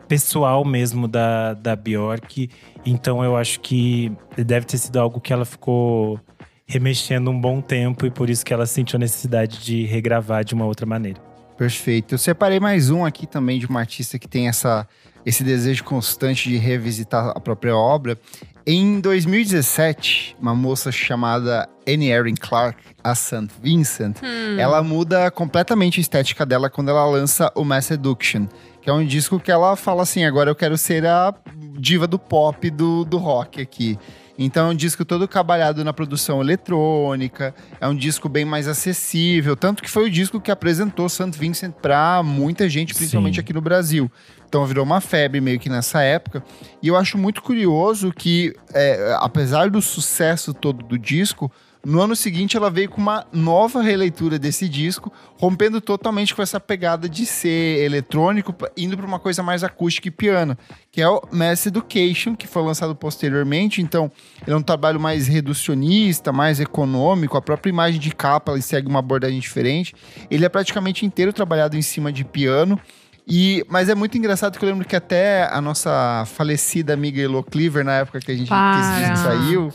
[0.08, 2.50] pessoal mesmo da, da Bjork.
[2.84, 6.20] Então eu acho que deve ter sido algo que ela ficou
[6.66, 10.54] remexendo um bom tempo e por isso que ela sentiu a necessidade de regravar de
[10.54, 11.20] uma outra maneira.
[11.56, 12.14] Perfeito.
[12.14, 14.86] Eu separei mais um aqui também de uma artista que tem essa,
[15.24, 18.18] esse desejo constante de revisitar a própria obra.
[18.66, 23.48] Em 2017, uma moça chamada Annie Erin Clark, a St.
[23.62, 24.16] Vincent,
[24.58, 28.46] ela muda completamente a estética dela quando ela lança o Mass Seduction,
[28.86, 31.34] que é um disco que ela fala assim: agora eu quero ser a
[31.76, 33.98] diva do pop do, do rock aqui.
[34.38, 39.56] Então é um disco todo trabalhado na produção eletrônica, é um disco bem mais acessível,
[39.56, 41.32] tanto que foi o disco que apresentou St.
[41.36, 43.40] Vincent para muita gente, principalmente Sim.
[43.40, 44.08] aqui no Brasil.
[44.48, 46.44] Então virou uma febre meio que nessa época.
[46.80, 51.50] E eu acho muito curioso que, é, apesar do sucesso todo do disco,
[51.88, 56.58] no ano seguinte ela veio com uma nova releitura desse disco, rompendo totalmente com essa
[56.58, 60.58] pegada de ser eletrônico, indo para uma coisa mais acústica e piano,
[60.90, 63.80] que é o Mass Education, que foi lançado posteriormente.
[63.80, 64.10] Então,
[64.44, 68.88] ele é um trabalho mais reducionista, mais econômico, a própria imagem de capa ele segue
[68.88, 69.94] uma abordagem diferente.
[70.28, 72.80] Ele é praticamente inteiro trabalhado em cima de piano.
[73.28, 77.44] E, mas é muito engraçado que eu lembro que até a nossa falecida amiga Elo
[77.44, 79.72] Cleaver, na época que a gente que saiu,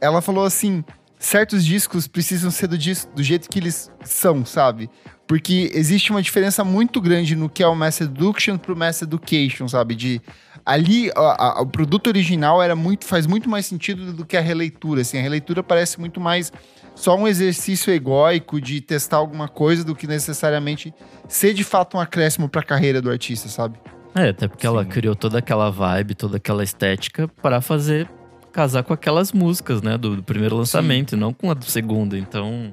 [0.00, 0.84] ela falou assim:
[1.22, 2.76] certos discos precisam ser do,
[3.14, 4.90] do jeito que eles são, sabe?
[5.24, 9.68] Porque existe uma diferença muito grande no que é o Mass Seduction pro Mass Education,
[9.68, 9.94] sabe?
[9.94, 10.20] De
[10.66, 14.40] ali a, a, o produto original era muito faz muito mais sentido do que a
[14.40, 15.16] releitura, assim.
[15.16, 16.52] A releitura parece muito mais
[16.92, 20.92] só um exercício egóico de testar alguma coisa do que necessariamente
[21.28, 23.78] ser de fato um acréscimo para a carreira do artista, sabe?
[24.12, 24.74] É, até porque Sim.
[24.74, 28.08] ela criou toda aquela vibe, toda aquela estética para fazer
[28.52, 31.16] casar com aquelas músicas, né, do, do primeiro lançamento, Sim.
[31.16, 32.16] e não com a do segundo.
[32.16, 32.72] Então,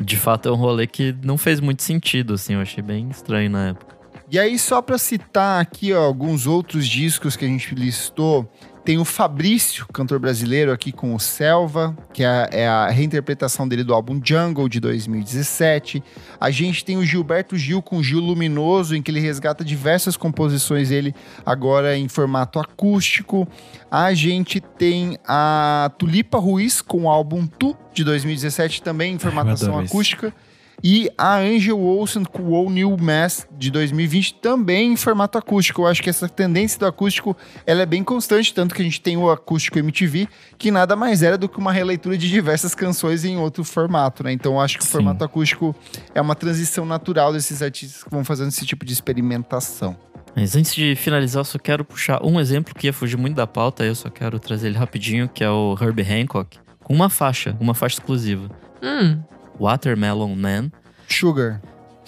[0.00, 3.50] de fato, é um rolê que não fez muito sentido, assim, eu achei bem estranho
[3.50, 3.94] na época.
[4.30, 8.50] E aí, só para citar aqui ó, alguns outros discos que a gente listou,
[8.84, 13.82] tem o Fabrício, cantor brasileiro, aqui com o Selva, que é, é, a reinterpretação dele
[13.82, 16.02] do álbum Jungle de 2017.
[16.38, 20.90] A gente tem o Gilberto Gil com Gil Luminoso, em que ele resgata diversas composições
[20.90, 21.14] dele
[21.46, 23.48] agora em formato acústico.
[23.90, 29.78] A gente tem a Tulipa Ruiz com o álbum Tu de 2017, também em formatação
[29.78, 30.26] acústica.
[30.26, 30.43] Isso.
[30.86, 35.80] E a Angel Olsen com o New Mass de 2020 também em formato acústico.
[35.80, 37.34] Eu acho que essa tendência do acústico
[37.66, 40.28] ela é bem constante, tanto que a gente tem o acústico MTV,
[40.58, 44.30] que nada mais era do que uma releitura de diversas canções em outro formato, né?
[44.32, 44.90] Então eu acho que Sim.
[44.90, 45.74] o formato acústico
[46.14, 49.96] é uma transição natural desses artistas que vão fazendo esse tipo de experimentação.
[50.36, 53.46] Mas antes de finalizar, eu só quero puxar um exemplo que ia fugir muito da
[53.46, 57.56] pauta, eu só quero trazer ele rapidinho, que é o Herbie Hancock, com uma faixa,
[57.58, 58.50] uma faixa exclusiva.
[58.82, 59.22] Hum.
[59.58, 60.70] Watermelon Man.
[61.08, 61.60] Sugar.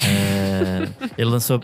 [0.03, 1.59] É, ele lançou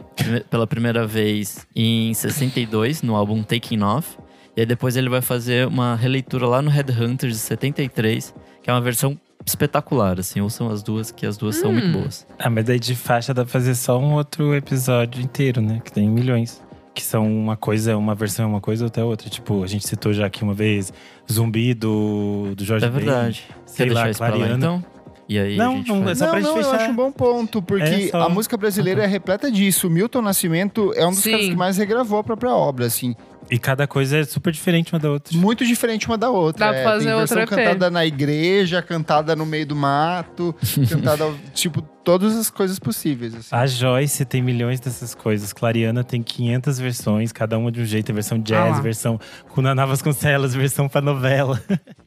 [0.48, 4.16] pela primeira vez em 62 no álbum Taking Off.
[4.56, 8.72] E aí depois ele vai fazer uma releitura lá no Headhunters de 73, que é
[8.72, 10.40] uma versão espetacular, assim.
[10.40, 11.60] Ouçam as duas, que as duas hum.
[11.60, 12.26] são muito boas.
[12.38, 15.80] Ah, mas daí de faixa dá pra fazer só um outro episódio inteiro, né?
[15.84, 16.62] Que tem milhões.
[16.94, 19.30] Que são uma coisa, uma versão é uma coisa, outra é outra.
[19.30, 20.92] Tipo, a gente citou já aqui uma vez
[21.30, 23.46] Zumbi do, do Jorge É verdade.
[23.48, 24.48] Ben, sei lá, Clariana.
[24.48, 24.84] Lá, então?
[25.28, 26.68] E aí não, não, é só pra não, fechar.
[26.68, 29.86] eu acho um bom ponto, porque é a música brasileira é repleta disso.
[29.86, 31.30] O Milton Nascimento é um dos Sim.
[31.30, 33.14] caras que mais regravou a própria obra, assim.
[33.50, 35.36] E cada coisa é super diferente uma da outra.
[35.36, 36.66] Muito diferente uma da outra.
[36.66, 40.54] Dá pra fazer é, tem versão outra cantada na igreja, cantada no meio do mato,
[40.88, 43.34] cantada, tipo, todas as coisas possíveis.
[43.34, 43.48] Assim.
[43.50, 45.52] A Joyce tem milhões dessas coisas.
[45.52, 48.12] Clariana tem 500 versões, cada uma de um jeito.
[48.12, 49.20] versão jazz, ah versão
[49.50, 51.62] com Naná Vasconcelos, versão pra novela.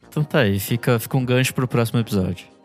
[0.08, 2.55] Então tá aí, fica, fica um gancho pro próximo episódio.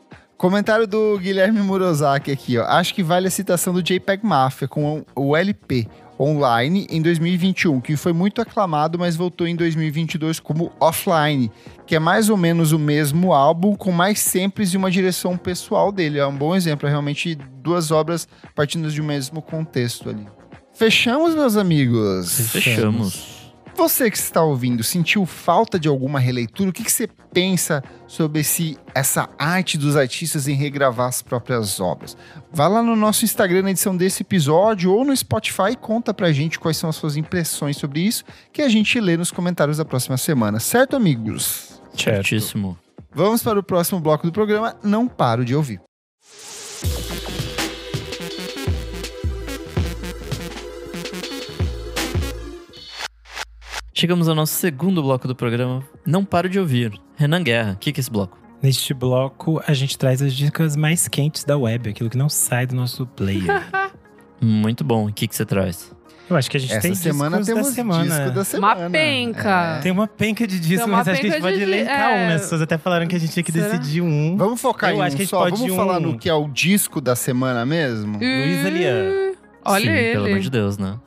[0.41, 2.65] Comentário do Guilherme Murozaki aqui, ó.
[2.65, 5.87] Acho que vale a citação do JPEG Mafia com o LP
[6.19, 11.51] online em 2021, que foi muito aclamado, mas voltou em 2022 como offline,
[11.85, 15.91] que é mais ou menos o mesmo álbum com mais samples e uma direção pessoal
[15.91, 16.17] dele.
[16.17, 20.25] É um bom exemplo, é realmente duas obras partindo de um mesmo contexto ali.
[20.73, 22.49] Fechamos, meus amigos?
[22.49, 23.40] Fechamos.
[23.81, 26.69] Você que está ouvindo, sentiu falta de alguma releitura?
[26.69, 31.79] O que, que você pensa sobre esse, essa arte dos artistas em regravar as próprias
[31.79, 32.15] obras?
[32.53, 36.31] Vá lá no nosso Instagram na edição desse episódio ou no Spotify e conta pra
[36.31, 38.23] gente quais são as suas impressões sobre isso,
[38.53, 40.59] que a gente lê nos comentários da próxima semana.
[40.59, 41.81] Certo, amigos?
[41.97, 42.77] Certíssimo.
[43.11, 44.75] Vamos para o próximo bloco do programa.
[44.83, 45.81] Não paro de ouvir.
[53.93, 55.83] Chegamos ao nosso segundo bloco do programa.
[56.05, 56.93] Não paro de ouvir.
[57.17, 58.39] Renan Guerra, o que, que é esse bloco?
[58.63, 62.65] Neste bloco, a gente traz as dicas mais quentes da web, aquilo que não sai
[62.65, 63.45] do nosso player.
[64.39, 65.07] Muito bom.
[65.07, 65.93] O que, que você traz?
[66.29, 68.03] Eu acho que a gente Essa tem semana temos da semana.
[68.05, 68.81] disco da semana.
[68.81, 69.77] Uma penca.
[69.77, 69.81] É.
[69.81, 72.13] Tem uma penca de disco, mas acho que a gente pode elencar é...
[72.13, 72.35] um, né?
[72.35, 73.67] As pessoas até falaram que a gente tinha que Será?
[73.67, 74.37] decidir um.
[74.37, 75.39] Vamos focar Eu em acho um que a gente só.
[75.39, 75.75] Pode Vamos um...
[75.75, 78.15] falar no que é o disco da semana mesmo?
[78.15, 79.33] Uh, Luiz Alian.
[79.65, 80.11] Olha Sim, ele.
[80.13, 80.97] pelo amor de Deus, né?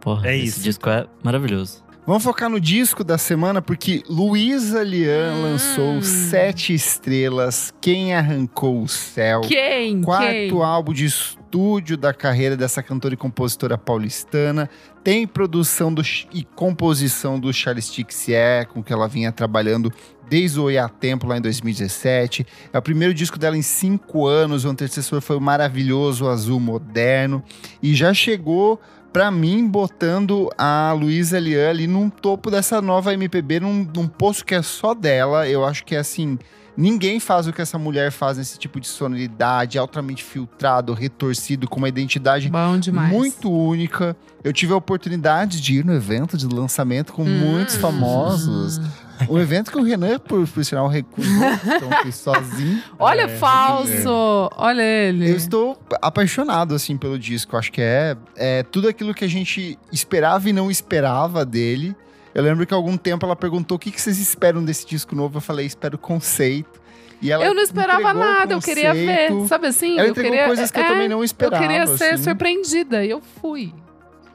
[0.00, 0.60] Porra, é esse isso.
[0.60, 1.87] disco é maravilhoso.
[2.08, 5.42] Vamos focar no disco da semana, porque Luísa Lian hum.
[5.42, 9.42] lançou Sete Estrelas, Quem Arrancou o Céu.
[9.42, 10.00] Quem?
[10.00, 10.62] Quarto Quem?
[10.62, 14.70] álbum de estúdio da carreira dessa cantora e compositora paulistana.
[15.04, 16.00] Tem produção do,
[16.32, 19.92] e composição do Charles Tixier, com que ela vinha trabalhando
[20.30, 22.46] desde o Oiá Tempo, lá em 2017.
[22.72, 24.64] É o primeiro disco dela em cinco anos.
[24.64, 27.44] O antecessor foi o maravilhoso Azul Moderno.
[27.82, 28.80] E já chegou
[29.12, 34.44] para mim, botando a Luísa Lian ali num topo dessa nova MPB, num, num posto
[34.44, 35.48] que é só dela.
[35.48, 36.38] Eu acho que é assim.
[36.76, 41.78] Ninguém faz o que essa mulher faz nesse tipo de sonoridade, altamente filtrado, retorcido, com
[41.78, 42.48] uma identidade
[43.10, 44.16] muito única.
[44.44, 47.26] Eu tive a oportunidade de ir no evento de lançamento com hum.
[47.26, 48.80] muitos famosos.
[49.28, 51.32] Um evento que o Renan, por, por sinal, recusou.
[51.32, 52.82] então fui sozinho.
[52.98, 54.50] Olha, é, falso!
[54.52, 54.54] É.
[54.56, 55.30] Olha ele.
[55.30, 57.56] Eu estou apaixonado, assim, pelo disco.
[57.56, 61.96] Acho que é, é tudo aquilo que a gente esperava e não esperava dele.
[62.34, 65.14] Eu lembro que há algum tempo ela perguntou o que, que vocês esperam desse disco
[65.14, 65.38] novo.
[65.38, 66.80] Eu falei, espero conceito.
[67.20, 69.30] E ela eu não esperava nada, eu queria ver.
[69.48, 69.98] Sabe assim?
[69.98, 71.64] Ela eu queria, coisas que eu é, também não esperava.
[71.64, 72.22] Eu queria ser assim.
[72.24, 73.74] surpreendida e eu fui.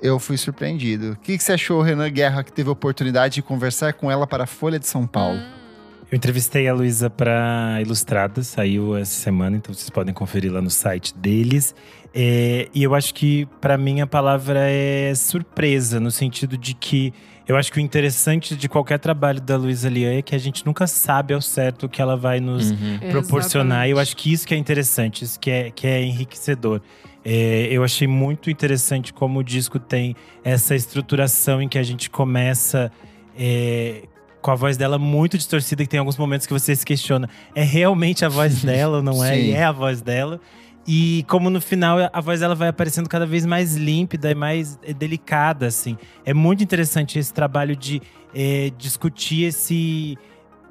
[0.03, 1.13] Eu fui surpreendido.
[1.13, 4.27] O que, que você achou, Renan Guerra, que teve a oportunidade de conversar com ela
[4.27, 5.39] para a Folha de São Paulo?
[5.39, 5.63] Hum.
[6.11, 10.69] Eu entrevistei a Luísa para Ilustrada, saiu essa semana, então vocês podem conferir lá no
[10.69, 11.73] site deles.
[12.13, 17.11] É, e eu acho que, para mim, a palavra é surpresa, no sentido de que
[17.47, 20.65] eu acho que o interessante de qualquer trabalho da Luísa Lian é que a gente
[20.65, 22.99] nunca sabe ao certo o que ela vai nos Uhum.
[23.09, 23.87] proporcionar.
[23.87, 24.01] E eu Exatamente.
[24.01, 26.79] acho que isso que é interessante, isso que é, que é enriquecedor.
[27.25, 32.09] É, eu achei muito interessante como o disco tem essa estruturação em que a gente
[32.09, 32.91] começa
[33.37, 34.03] é,
[34.41, 37.63] com a voz dela muito distorcida, que tem alguns momentos que você se questiona: é
[37.63, 39.35] realmente a voz dela ou não é?
[39.35, 39.41] Sim.
[39.41, 40.39] E é a voz dela.
[40.85, 44.77] E como no final a voz dela vai aparecendo cada vez mais límpida e mais
[44.83, 45.97] é, delicada, assim.
[46.25, 48.01] É muito interessante esse trabalho de
[48.35, 50.17] é, discutir esse,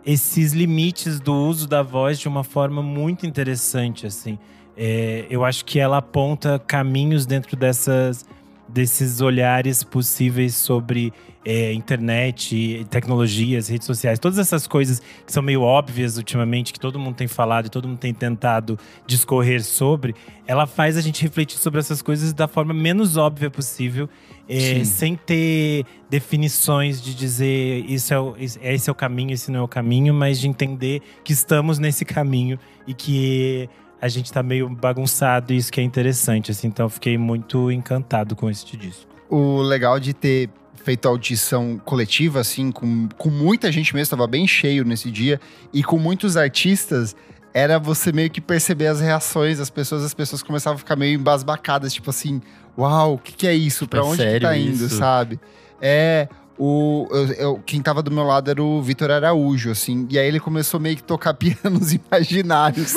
[0.05, 4.39] esses limites do uso da voz de uma forma muito interessante, assim.
[4.77, 8.25] É, eu acho que ela aponta caminhos dentro dessas,
[8.69, 11.13] desses olhares possíveis sobre
[11.45, 16.99] é, internet, tecnologias, redes sociais, todas essas coisas que são meio óbvias ultimamente, que todo
[16.99, 20.15] mundo tem falado e todo mundo tem tentado discorrer sobre,
[20.47, 24.09] ela faz a gente refletir sobre essas coisas da forma menos óbvia possível,
[24.49, 29.61] é, sem ter definições de dizer isso é, o, esse é o caminho, esse não
[29.61, 33.69] é o caminho, mas de entender que estamos nesse caminho e que
[34.03, 36.67] a gente tá meio bagunçado e isso que é interessante, assim.
[36.67, 39.07] Então eu fiquei muito encantado com esse disco.
[39.31, 40.51] O legal de ter
[40.85, 45.41] feito audição coletiva, assim, com, com muita gente mesmo, tava bem cheio nesse dia,
[45.73, 47.15] e com muitos artistas,
[47.55, 51.15] era você meio que perceber as reações das pessoas, as pessoas começavam a ficar meio
[51.15, 52.43] embasbacadas, tipo assim,
[52.77, 53.87] uau, o que, que é isso?
[53.87, 54.97] Pra É onde que tá indo, isso?
[54.97, 55.39] sabe?
[55.81, 56.29] É.
[56.59, 60.07] O, eu, eu- quem tava do meu lado era o Vitor Araújo, assim.
[60.11, 62.95] E aí ele começou meio que tocar pianos imaginários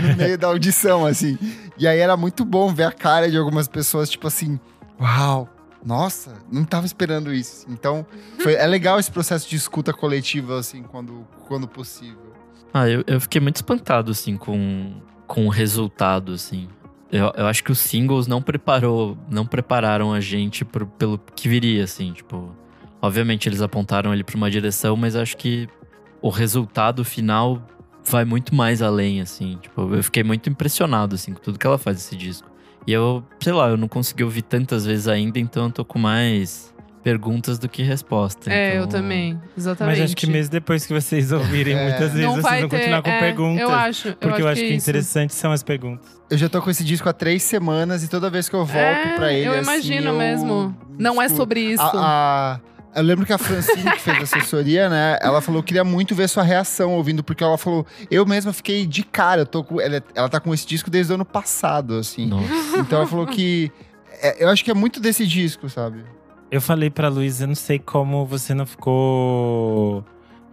[0.00, 1.38] no meio da audição, assim.
[1.78, 4.58] E aí era muito bom ver a cara de algumas pessoas, tipo assim,
[5.00, 5.48] uau,
[5.84, 7.66] nossa, não tava esperando isso.
[7.68, 8.04] Então,
[8.40, 12.32] foi, é legal esse processo de escuta coletiva, assim, quando, quando possível.
[12.74, 14.94] Ah, eu, eu fiquei muito espantado, assim, com,
[15.26, 16.68] com o resultado, assim.
[17.10, 21.48] Eu, eu acho que os singles não preparou, não prepararam a gente pro, pelo que
[21.48, 22.54] viria, assim, tipo...
[23.00, 25.68] Obviamente eles apontaram ele pra uma direção, mas acho que
[26.20, 27.62] o resultado final
[28.08, 29.58] vai muito mais além, assim.
[29.60, 32.48] Tipo, eu fiquei muito impressionado, assim, com tudo que ela faz nesse disco.
[32.86, 35.98] E eu, sei lá, eu não consegui ouvir tantas vezes ainda, então eu tô com
[35.98, 38.52] mais perguntas do que resposta.
[38.52, 39.40] É, eu então- também.
[39.56, 39.96] Exatamente.
[39.98, 41.82] Mas acho que mesmo depois que vocês ouvirem É.
[41.84, 43.62] muitas vezes, não vocês vão ter, continuar com é, perguntas.
[43.62, 44.08] Eu acho.
[44.08, 44.90] eu Porque eu acho que, é o isso.
[44.90, 46.20] interessante são as perguntas.
[46.28, 48.76] Eu já tô com esse disco há três semanas e toda vez que eu volto
[48.76, 50.76] É, pra ele, Eu assim, imagino eu- mesmo.
[50.98, 51.82] Não é sobre isso.
[51.82, 52.60] A, a-
[52.96, 55.18] eu lembro que a Francine, que fez a assessoria, né?
[55.20, 58.86] Ela falou que queria muito ver sua reação ouvindo, porque ela falou, eu mesma fiquei
[58.86, 59.42] de cara.
[59.42, 62.26] Eu tô com, ela, ela tá com esse disco desde o ano passado, assim.
[62.26, 62.78] Nossa.
[62.78, 63.70] Então ela falou que.
[64.22, 66.04] é, eu acho que é muito desse disco, sabe?
[66.50, 70.02] Eu falei pra Luísa, eu não sei como você não ficou,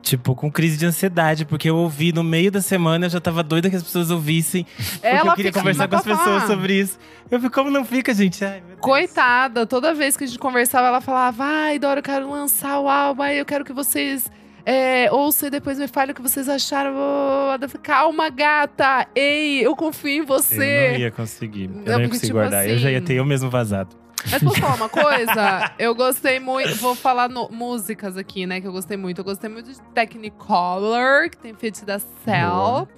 [0.03, 3.41] tipo, com crise de ansiedade, porque eu ouvi no meio da semana, eu já tava
[3.41, 4.65] doida que as pessoas ouvissem.
[4.75, 6.99] Porque Ela eu queria conversar com as pessoas sobre isso.
[7.31, 8.43] Eu fico, como não fica, gente?
[8.45, 8.61] Ai.
[8.79, 12.87] Coitada, toda vez que a gente conversava, ela falava: Ai, Dora, eu quero lançar o
[12.87, 14.29] álbum, eu quero que vocês
[14.65, 16.91] é, ouçam e depois me falem o que vocês acharam.
[16.91, 19.07] Eu Calma, gata!
[19.15, 20.89] Ei, eu confio em Eu você.
[20.91, 21.63] não ia conseguir.
[21.63, 22.69] Eu Não, não ia porque, conseguir tipo guardar.
[22.69, 24.02] Eu já ia assim- ter eu mesmo vazado.
[24.31, 25.71] Mas posso falar uma coisa?
[25.77, 26.75] Eu gostei muito.
[26.77, 28.59] Vou falar no- músicas aqui, né?
[28.61, 29.19] Que eu gostei muito.
[29.19, 32.49] Eu gostei muito de Technicolor, que tem feat da Cell.
[32.49, 32.89] Boa.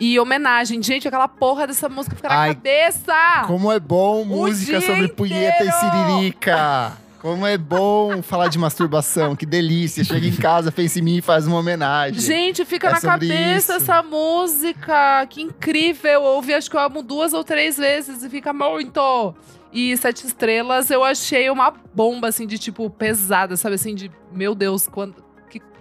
[0.00, 0.82] E homenagem.
[0.82, 3.14] Gente, aquela porra dessa música fica na Ai, cabeça!
[3.46, 6.92] Como é bom música sobre punheta e siririca.
[7.22, 10.02] Como é bom falar de masturbação, que delícia.
[10.02, 12.18] Chega em casa, pensa em mim e faz uma homenagem.
[12.20, 13.84] Gente, fica É na cabeça isso.
[13.84, 15.24] essa música.
[15.30, 16.10] Que incrível.
[16.10, 19.34] Eu ouvi acho que o álbum duas ou três vezes e fica muito.
[19.72, 23.76] E Sete Estrelas eu achei uma bomba, assim, de tipo, pesada, sabe?
[23.76, 25.14] Assim, de meu Deus, quando.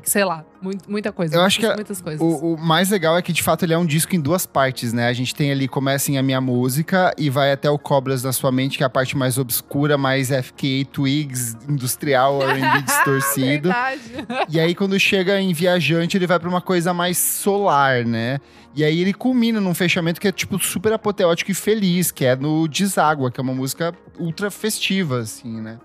[0.04, 0.44] Sei lá,
[0.88, 1.36] muita coisa.
[1.36, 2.22] Eu acho que muitas, coisas.
[2.22, 4.94] O, o mais legal é que, de fato, ele é um disco em duas partes,
[4.94, 5.08] né?
[5.08, 8.32] A gente tem ali, começa em A Minha Música e vai até o Cobras na
[8.32, 13.70] Sua Mente, que é a parte mais obscura, mais FKA Twigs, industrial, R&B distorcido.
[13.70, 14.02] Verdade.
[14.50, 18.40] E aí, quando chega em Viajante, ele vai pra uma coisa mais solar, né?
[18.74, 22.36] E aí ele culmina num fechamento que é, tipo, super apoteótico e feliz, que é
[22.36, 25.78] no Deságua, que é uma música ultra festiva, assim, né?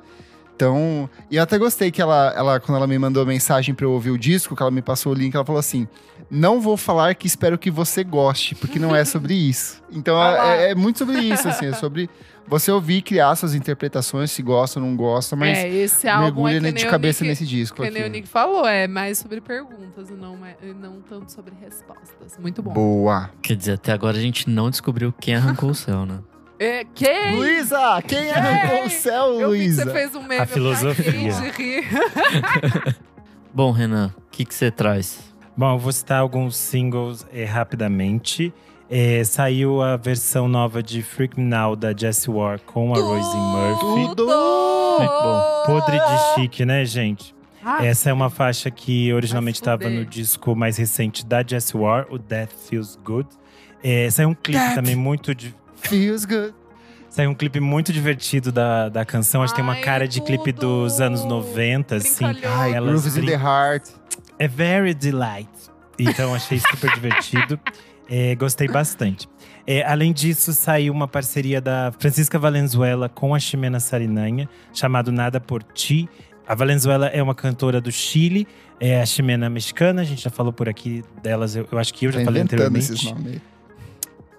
[0.57, 3.84] Então, e eu até gostei que ela, ela quando ela me mandou a mensagem pra
[3.84, 5.86] eu ouvir o disco, que ela me passou o link, ela falou assim:
[6.30, 9.82] Não vou falar que espero que você goste, porque não é sobre isso.
[9.92, 10.54] Então lá.
[10.57, 12.09] é, é muito sobre isso, assim, é sobre
[12.48, 16.44] você ouvir e criar suas interpretações, se gosta ou não gosta, mas é, esse álbum
[16.44, 20.09] mergulha é de cabeça Nick- nesse disco Que o Nick falou, é mais sobre perguntas
[20.09, 22.38] e não, e não tanto sobre respostas.
[22.40, 22.72] Muito bom.
[22.72, 23.28] Boa.
[23.42, 26.20] Quer dizer, até agora a gente não descobriu quem arrancou o céu, né?
[26.59, 27.36] É, quem?
[27.36, 29.84] Luísa, quem arrancou o céu, Eu vi que Luísa?
[29.84, 30.40] você fez um meme.
[30.42, 31.12] A filosofia.
[31.12, 31.82] de.
[33.52, 35.18] Bom, Renan, o que você traz?
[35.57, 38.52] Bom, eu vou citar alguns singles eh, rapidamente.
[38.90, 43.36] Eh, saiu a versão nova de Freak Me Now da Jessie Ware com a Rosie
[43.38, 44.09] Murphy.
[44.14, 44.26] Tudo!
[44.98, 45.62] Muito bom.
[45.66, 47.34] Podre de chique, né, gente?
[47.64, 52.07] Ah, Essa é uma faixa que originalmente estava no disco mais recente da Jessie Ware,
[52.11, 53.28] o Death Feels Good.
[53.82, 54.74] É, saiu um clipe Death.
[54.76, 55.34] também muito.
[55.34, 55.54] di-
[55.89, 56.55] Feels good.
[57.09, 59.43] Saiu um clipe muito divertido da, da canção.
[59.43, 60.84] Acho que tem uma Ai, cara de clipe tudo!
[60.84, 62.26] dos anos 90, assim.
[62.26, 62.61] Brincalhão.
[62.61, 63.89] Ai, Elas Grooves in the Heart.
[64.39, 65.49] É very delight.
[65.99, 67.59] Então achei super divertido.
[68.09, 69.28] É, gostei bastante.
[69.66, 75.41] É, além disso, saiu uma parceria da Francisca Valenzuela com a Ximena Sarinanha, chamado Nada
[75.41, 76.09] por Ti.
[76.47, 78.47] A Valenzuela é uma cantora do Chile,
[78.78, 82.05] é a Ximena mexicana, a gente já falou por aqui delas, eu, eu acho que
[82.07, 83.24] eu já Tá falei inventando esses anteriormente.
[83.28, 83.43] nomes.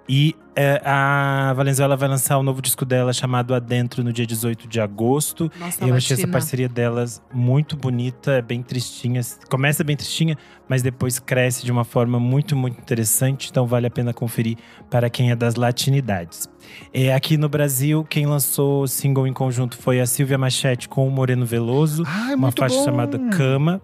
[0.10, 4.68] E é, a Valenzuela vai lançar o novo disco dela chamado Adentro no dia 18
[4.68, 5.52] de agosto.
[5.60, 9.22] Nossa, Eu achei essa parceria delas muito bonita, é bem tristinha.
[9.50, 10.38] Começa bem tristinha,
[10.68, 13.50] mas depois cresce de uma forma muito, muito interessante.
[13.52, 14.58] Então vale a pena conferir
[14.90, 16.50] para quem é das latinidades.
[16.94, 21.08] É, aqui no Brasil, quem lançou o single em conjunto foi a Silvia Machete com
[21.08, 22.04] o Moreno Veloso.
[22.08, 22.86] Ai, uma faixa bom.
[22.86, 23.82] chamada Cama.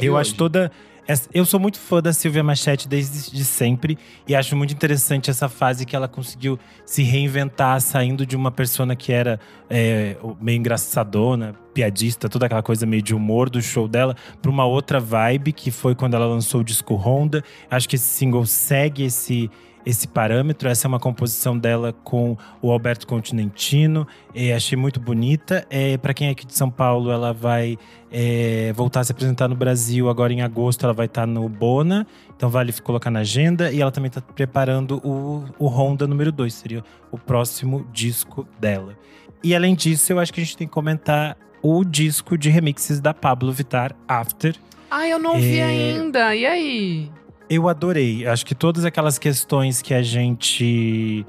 [0.00, 0.20] Eu hoje.
[0.20, 0.70] acho toda.
[1.32, 3.96] Eu sou muito fã da Silvia Machete desde de sempre
[4.26, 8.94] e acho muito interessante essa fase que ela conseguiu se reinventar, saindo de uma persona
[8.94, 9.40] que era
[9.70, 14.66] é, meio engraçadona, piadista, toda aquela coisa meio de humor do show dela, para uma
[14.66, 17.42] outra vibe que foi quando ela lançou o disco Honda.
[17.70, 19.50] Acho que esse single segue esse
[19.84, 20.68] esse parâmetro.
[20.68, 24.06] Essa é uma composição dela com o Alberto Continentino.
[24.34, 25.66] É, achei muito bonita.
[25.70, 27.78] É, para quem é aqui de São Paulo, ela vai
[28.10, 30.84] é, voltar a se apresentar no Brasil agora em agosto.
[30.84, 32.06] Ela vai estar no Bona,
[32.36, 33.70] então vale colocar na agenda.
[33.72, 38.96] E ela também está preparando o, o Honda número 2, seria o próximo disco dela.
[39.42, 43.00] E além disso, eu acho que a gente tem que comentar o disco de remixes
[43.00, 44.54] da Pablo Vittar, After.
[44.90, 45.64] Ai, eu não vi É.
[45.64, 46.34] ainda.
[46.34, 47.10] E aí?
[47.48, 48.26] Eu adorei.
[48.26, 51.24] Acho que todas aquelas questões que a gente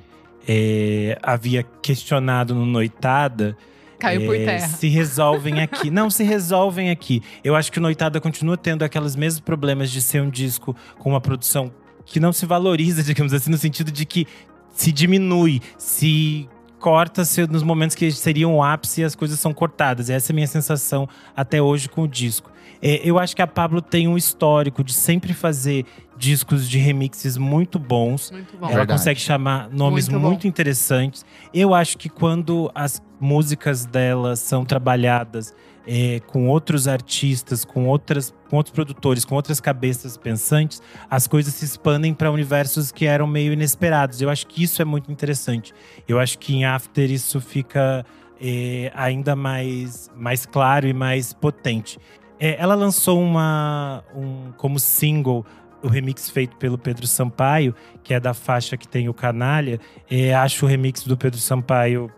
[0.48, 3.56] é, havia questionado no Noitada
[4.00, 4.68] Caiu por é, terra.
[4.68, 5.90] se resolvem aqui.
[5.92, 7.22] Não, se resolvem aqui.
[7.44, 11.10] Eu acho que o Noitada continua tendo aqueles mesmos problemas de ser um disco com
[11.10, 11.72] uma produção
[12.06, 14.26] que não se valoriza, digamos assim, no sentido de que
[14.74, 16.50] se diminui, se
[16.80, 20.10] corta-se nos momentos que seriam o ápice e as coisas são cortadas.
[20.10, 22.50] Essa é a minha sensação até hoje com o disco.
[22.82, 25.86] É, eu acho que a Pablo tem um histórico de sempre fazer
[26.20, 28.30] discos de remixes muito bons.
[28.30, 28.66] Muito bom.
[28.68, 29.00] Ela Verdade.
[29.00, 31.26] consegue chamar nomes Muito muito, interessantes.
[31.54, 35.56] Eu acho que quando as músicas dela são trabalhadas
[35.88, 41.54] é, com outros artistas, com, outras, com outros produtores, com outras cabeças pensantes, as coisas
[41.54, 44.22] se expandem para universos que eram meio inesperados.
[44.22, 45.74] Eu acho que isso é muito interessante.
[46.08, 48.06] Eu acho que em After isso fica
[48.42, 51.98] é, ainda mais, mais claro e mais potente.
[52.40, 55.46] É, ela lançou uma, um, como single
[55.84, 57.74] o remix feito pelo Pedro Sampaio,
[58.04, 59.80] que é da faixa que tem o Canalha.
[60.10, 62.12] É, acho o remix do Pedro Sampaio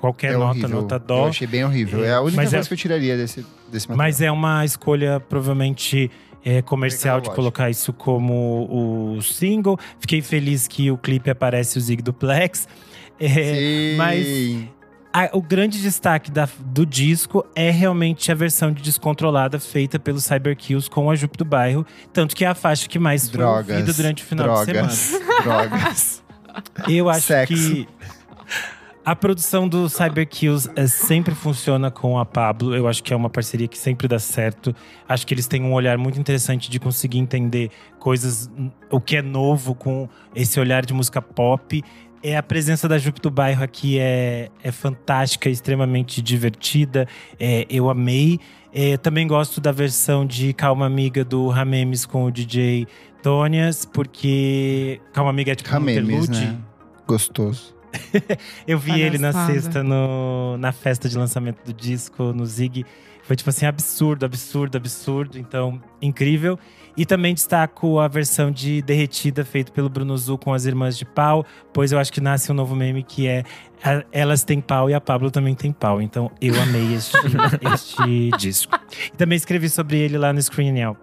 [0.00, 0.68] qualquer É nota, horrível.
[0.82, 1.28] nota Eu dó.
[1.28, 2.04] achei bem horrível.
[2.04, 3.96] É, É a única mas coisa é- que eu tiraria desse, desse material.
[3.96, 6.10] Mas é uma escolha provavelmente
[6.44, 9.78] é, comercial de colocar isso como o single.
[9.98, 12.68] Fiquei feliz que o clipe aparece o Zig Duplex.
[13.18, 13.96] É, Sim.
[13.96, 14.26] mas
[15.14, 20.18] a- o grande destaque da- do disco é realmente a versão de Descontrolada feita pelo
[20.20, 21.86] Cyberkills com a Jupe do Bairro.
[22.12, 23.70] Tanto que é a faixa que mais foi Drogas.
[23.76, 24.88] ouvida durante o final de semana.
[24.88, 26.22] drogas, drogas.
[26.88, 27.54] Eu acho Sexo.
[27.54, 27.88] que
[29.04, 32.74] a produção do Cyberkills é, sempre funciona com a Pablo.
[32.74, 34.74] Eu acho que é uma parceria que sempre dá certo.
[35.08, 38.50] Acho que eles têm um olhar muito interessante de conseguir entender coisas,
[38.90, 41.82] o que é novo com esse olhar de música pop.
[42.26, 47.06] É, a presença da Jupe do Bairro aqui é, é fantástica, extremamente divertida.
[47.38, 48.40] É, eu amei.
[48.72, 52.86] É, também gosto da versão de Calma Amiga do Ramemes com o DJ
[53.22, 56.46] Tonias, porque Calma Amiga é tipo um Ramemes, interlude.
[56.46, 56.58] né?
[57.06, 57.76] Gostoso.
[58.66, 59.60] Eu vi ele na Palhaçada.
[59.60, 62.86] sexta no, na festa de lançamento do disco, no Zig.
[63.22, 65.38] Foi tipo assim, absurdo, absurdo, absurdo.
[65.38, 66.58] Então, incrível.
[66.96, 71.04] E também destaco a versão de Derretida, feita pelo Bruno Zul com as Irmãs de
[71.04, 73.42] Pau, pois eu acho que nasce um novo meme que é
[74.12, 76.00] Elas têm pau e a Pablo também tem pau.
[76.00, 77.16] Então eu amei este,
[77.74, 78.78] este disco.
[79.12, 80.96] E também escrevi sobre ele lá no Screen Now.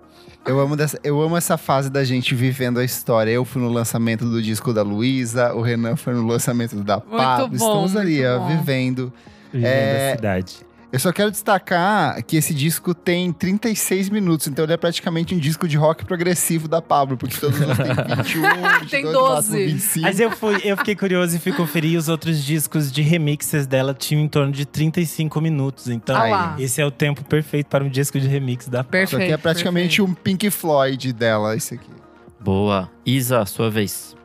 [0.46, 3.30] Eu amo, dessa, eu amo essa fase da gente vivendo a história.
[3.30, 7.50] Eu fui no lançamento do disco da Luísa, o Renan foi no lançamento da Pablo.
[7.50, 9.14] bom, Estamos ali, ó, vivendo.
[9.54, 10.56] Vivendo É, a cidade.
[10.92, 15.38] Eu só quero destacar que esse disco tem 36 minutos, então ele é praticamente um
[15.38, 18.42] disco de rock progressivo da Pablo, porque todos os outros têm 21,
[18.82, 19.66] 22, Tem no máximo 12.
[19.66, 20.02] 25.
[20.06, 23.94] Mas eu, fui, eu fiquei curioso e fui conferir os outros discos de remixes dela
[23.94, 25.88] tinham em torno de 35 minutos.
[25.88, 29.24] Então, Ah esse é o tempo perfeito para um disco de remix da Isso Perfeito.
[29.24, 31.90] aqui é praticamente um Pink Floyd dela, isso aqui.
[32.40, 32.90] Boa.
[33.06, 34.16] Isa, sua vez.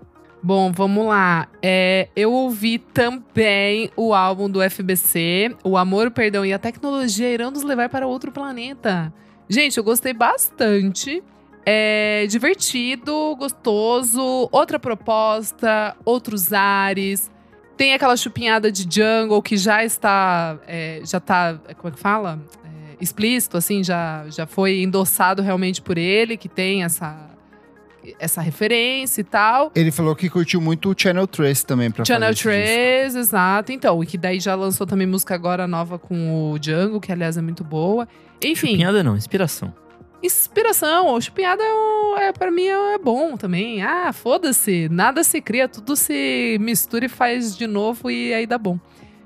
[0.42, 1.48] Bom, vamos lá.
[1.62, 7.32] É, eu ouvi também o álbum do FBC, O Amor, o Perdão e a Tecnologia
[7.32, 9.12] Irão nos levar para outro planeta.
[9.48, 11.22] Gente, eu gostei bastante.
[11.64, 17.28] É divertido, gostoso, outra proposta, outros ares.
[17.76, 20.58] Tem aquela chupinhada de jungle que já está.
[20.66, 21.58] é, já tá.
[21.76, 22.40] Como é que fala?
[22.64, 27.25] É, explícito, assim, já, já foi endossado realmente por ele, que tem essa,
[28.18, 29.72] essa referência e tal.
[29.74, 32.74] Ele falou que curtiu muito o Channel 3 também pra Channel fazer esse disco.
[33.12, 33.72] 3, exato.
[33.72, 37.36] Então, e que daí já lançou também música agora nova com o Django, que aliás
[37.36, 38.06] é muito boa.
[38.42, 39.72] Enfim, Pinhada não, inspiração.
[40.22, 41.14] inspiração.
[41.14, 43.82] O Chupinhada é, um- é, pra mim é bom também.
[43.82, 44.88] Ah, foda-se.
[44.90, 48.78] Nada se cria, tudo se mistura e faz de novo e aí dá bom.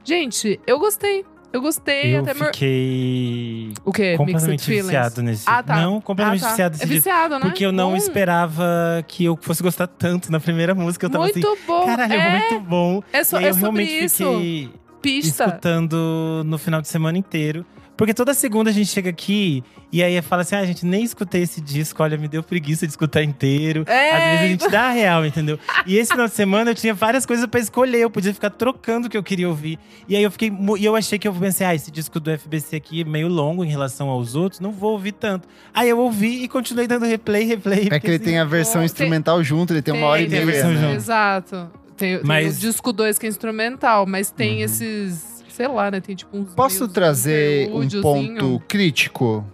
[0.05, 1.25] Gente, eu gostei.
[1.53, 2.15] Eu gostei.
[2.17, 4.17] Eu até meu- fiquei O quê?
[4.17, 5.45] Completamente viciado nesse.
[5.47, 5.77] Ah, tá.
[5.81, 6.51] Não, completamente Ah, tá.
[6.51, 7.11] viciado É nesse disco.
[7.11, 7.41] viciado, né?
[7.41, 7.97] Porque eu não Bom.
[7.97, 8.65] esperava
[9.09, 11.07] que eu fosse gostar tanto na primeira música.
[11.07, 11.87] Eu tava Muito assim, bom.
[11.87, 13.03] caralho, é, muito bom.
[13.13, 14.25] é, so- é eu realmente isso.
[14.25, 14.71] fiquei
[15.03, 15.45] Pista.
[15.47, 17.67] escutando no final de semana inteiro.
[18.01, 21.43] Porque toda segunda a gente chega aqui e aí fala assim: ah, gente, nem escutei
[21.43, 23.85] esse disco, olha, me deu preguiça de escutar inteiro.
[23.87, 25.59] É, Às vezes a gente dá a real, entendeu?
[25.87, 29.07] E esse final de semana eu tinha várias coisas pra escolher, eu podia ficar trocando
[29.07, 29.79] o que eu queria ouvir.
[30.09, 30.51] E aí eu fiquei.
[30.79, 33.63] E eu achei que eu pensei, ah, esse disco do FBC aqui é meio longo
[33.63, 35.47] em relação aos outros, não vou ouvir tanto.
[35.75, 37.81] Aí eu ouvi e continuei dando replay, replay.
[37.81, 40.27] É que porque, ele tem a versão Tem- instrumental junto, ele tem uma hora e
[40.27, 40.47] tem meia.
[40.51, 40.81] versão né?
[40.81, 40.95] junto.
[40.97, 41.71] Exato.
[41.99, 44.65] Tem, tem Mas- o disco 2 que é instrumental, mas tem Uhum.
[44.65, 45.30] esses.
[45.61, 46.01] Sei lá, né?
[46.01, 46.55] Tem tipo uns.
[46.55, 49.45] Posso trazer um ponto crítico?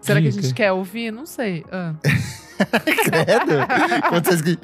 [0.00, 1.10] Será que a gente quer ouvir?
[1.10, 1.64] Não sei.
[1.72, 1.92] Ah.
[3.02, 3.66] Credo?
[4.08, 4.58] Quando vocês que-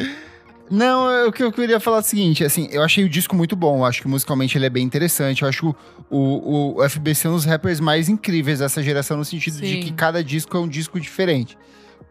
[0.71, 3.35] Não, é o que eu queria falar é o seguinte, assim, eu achei o disco
[3.35, 5.75] muito bom, eu acho que musicalmente ele é bem interessante, eu acho
[6.09, 9.81] o, o, o FBC um dos rappers mais incríveis dessa geração, no sentido de Sim.
[9.81, 11.59] que cada disco é um disco diferente.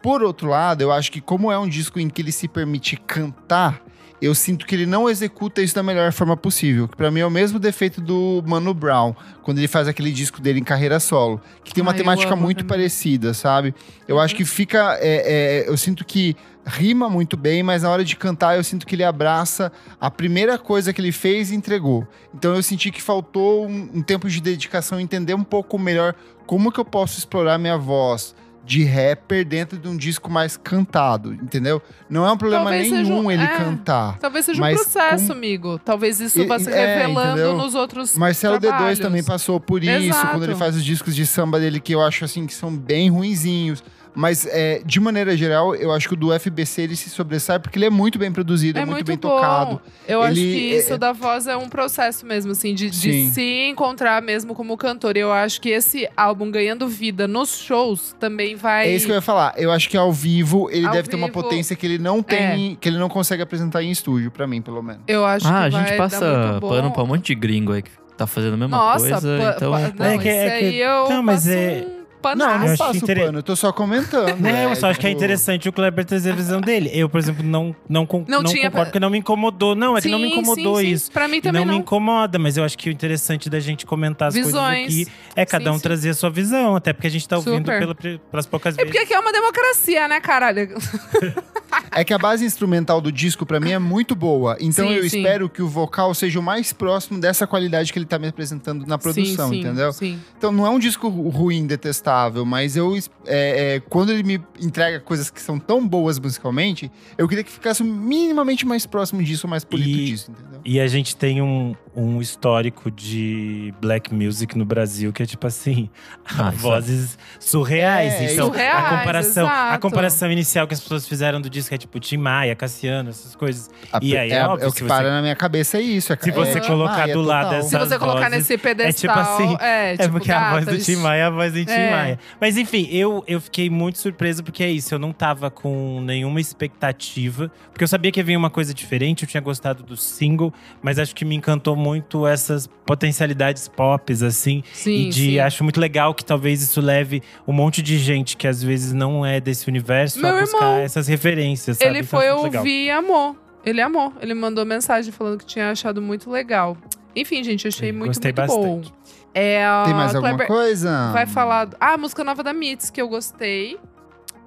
[0.01, 2.97] Por outro lado, eu acho que como é um disco em que ele se permite
[2.97, 3.82] cantar,
[4.22, 6.88] eu sinto que ele não executa isso da melhor forma possível.
[6.88, 9.13] Que pra mim é o mesmo defeito do Mano Brown,
[9.43, 12.59] quando ele faz aquele disco dele em carreira solo, que tem uma Ah, temática muito
[12.59, 12.70] também.
[12.78, 13.74] parecida, sabe?
[14.07, 14.97] Eu acho que fica.
[15.01, 16.36] é, é, eu sinto que
[16.68, 20.57] rima muito bem, mas na hora de cantar eu sinto que ele abraça a primeira
[20.57, 22.07] coisa que ele fez e entregou.
[22.34, 26.16] Então eu senti que faltou um, um tempo de dedicação, entender um pouco melhor
[26.47, 28.34] como que eu posso explorar minha voz
[28.66, 31.82] de rapper dentro de um disco mais cantado, entendeu?
[32.09, 33.57] Não é um problema Talvez nenhum um- ele é.
[33.57, 34.18] cantar.
[34.18, 35.80] Talvez seja Mas um processo, com- amigo.
[35.80, 37.57] Talvez isso E- vá se é, revelando entendeu?
[37.57, 38.18] nos outros.
[38.18, 38.97] Marcelo trabalhos.
[38.99, 40.28] D2 também passou por isso, Exato.
[40.30, 43.09] quando ele faz os discos de samba dele, que eu acho assim que são bem
[43.09, 43.84] ruinzinhos.
[44.16, 47.78] Mas, é, de maneira geral, eu acho que o do FBC ele se sobressai porque
[47.78, 49.30] ele é muito bem produzido, é, muito, bem bom.
[49.30, 49.82] tocado.
[50.07, 53.28] Eu acho Ele que é- isso da voz é um processo mesmo, assim, de, de
[53.32, 55.18] se encontrar mesmo como cantor.
[55.18, 58.88] Eu acho que esse álbum ganhando vida nos shows também vai.
[58.88, 59.53] É isso que eu ia falar.
[59.57, 61.43] Eu acho que ao vivo ele Ao deve ter uma vivo, É.
[61.43, 64.82] potência que ele não tem, que ele não consegue apresentar em estúdio, pra mim, pelo
[64.82, 65.01] menos.
[65.07, 67.74] Eu acho Ah, a que vai gente passa muito pano pra um monte de gringo
[67.74, 69.36] aí que tá fazendo a mesma Nossa, coisa.
[69.57, 72.05] então, pô, não, É que- é que- aí eu não, mas passo é- um
[72.36, 72.59] Não, eu panaço.
[72.65, 74.30] não acho faço inter- pano, eu tô só comentando.
[74.30, 74.65] Não, né?
[74.65, 76.89] eu só acho que é Tipo, interessante o Kleber trazer a visão dele.
[76.93, 79.76] Eu, por exemplo, não, não, con- Não não, tinha- concordo porque não me incomodou.
[79.76, 80.91] Não, é que não me Sim, incomodou sim, sim.
[80.91, 81.11] isso.
[81.11, 81.73] Pra mim também não, não.
[81.76, 84.86] me incomoda, mas eu acho que o interessante da gente comentar as Visões.
[84.88, 85.80] coisas aqui é cada Sim, um sim.
[85.84, 87.80] trazer a sua visão, até porque a gente tá ouvindo Super.
[87.80, 87.95] pela,
[88.32, 88.91] pelas poucas É vezes.
[88.91, 90.69] porque aqui é uma democracia, né, caralho?
[91.91, 94.57] É que a base instrumental do disco, pra mim, é muito boa.
[94.59, 95.17] Então Sim, eu sim.
[95.17, 98.86] espero que o vocal seja o mais próximo dessa qualidade que ele tá me apresentando
[98.86, 99.93] na produção, sim, sim, entendeu?
[99.93, 100.19] Sim.
[100.38, 102.95] Então não é um disco ru- ruim, detestável, mas eu
[103.26, 107.51] é, é, quando ele me entrega coisas que são tão boas musicalmente, eu queria que
[107.51, 110.61] ficasse minimamente mais próximo disso, mais polido E- disso, entendeu?
[110.65, 115.47] E a gente tem um, um histórico de black music no Brasil que é tipo
[115.47, 115.89] assim,
[116.37, 118.13] Ah, isso vozes surreais.
[118.13, 119.79] É, então, surreais, a comparação, a exato.
[119.81, 123.69] comparação inicial que as pessoas fizeram do disco é tipo Tim Maia, Cassiano, essas coisas.
[123.93, 125.77] A- E aí, é, é é óbvio, o se que você- para na minha cabeça
[125.77, 126.11] é isso.
[126.11, 127.57] É, Se você é, colocar Maia, do lado total.
[127.61, 129.17] dessa- Se você colocar vozes- nesse pedestal.
[129.19, 130.85] assim, é, É tipo, porque a voz do gatas.
[130.85, 131.91] Tim Maia é a voz do Tim É.
[131.91, 132.19] Maia.
[132.41, 134.93] Mas enfim, eu, eu fiquei muito surpreso porque é isso.
[134.93, 137.51] Eu não tava com nenhuma expectativa.
[137.72, 139.23] Porque eu sabia que ia vir uma coisa diferente.
[139.23, 140.53] Eu tinha gostado do single.
[140.81, 141.85] Mas acho que me encantou muito
[142.28, 144.64] essas potencialidades pop, assim.
[144.74, 145.40] Sim, e de sim.
[145.40, 149.26] acho muito legal que talvez isso leve um monte de gente que às vezes não
[149.26, 151.78] é desse universo Meu a buscar irmão, essas referências.
[151.78, 151.90] Sabe?
[151.90, 153.36] Ele Então, foi muito ouvir e amou.
[153.66, 154.14] Ele amou.
[154.22, 156.78] Ele mandou mensagem falando que tinha achado muito legal.
[157.16, 158.78] Enfim, gente, eu achei Eu muito, gostei muito bom.
[158.78, 158.94] bastante.
[159.34, 161.12] É, a Tem mais alguma Kleber coisa?
[161.12, 161.70] Vai falar.
[161.80, 163.78] Ah, a música nova da Mits, que eu gostei.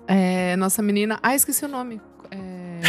[0.06, 1.18] É, nossa menina.
[1.22, 2.00] Ah, esqueci o nome.
[2.30, 2.80] É,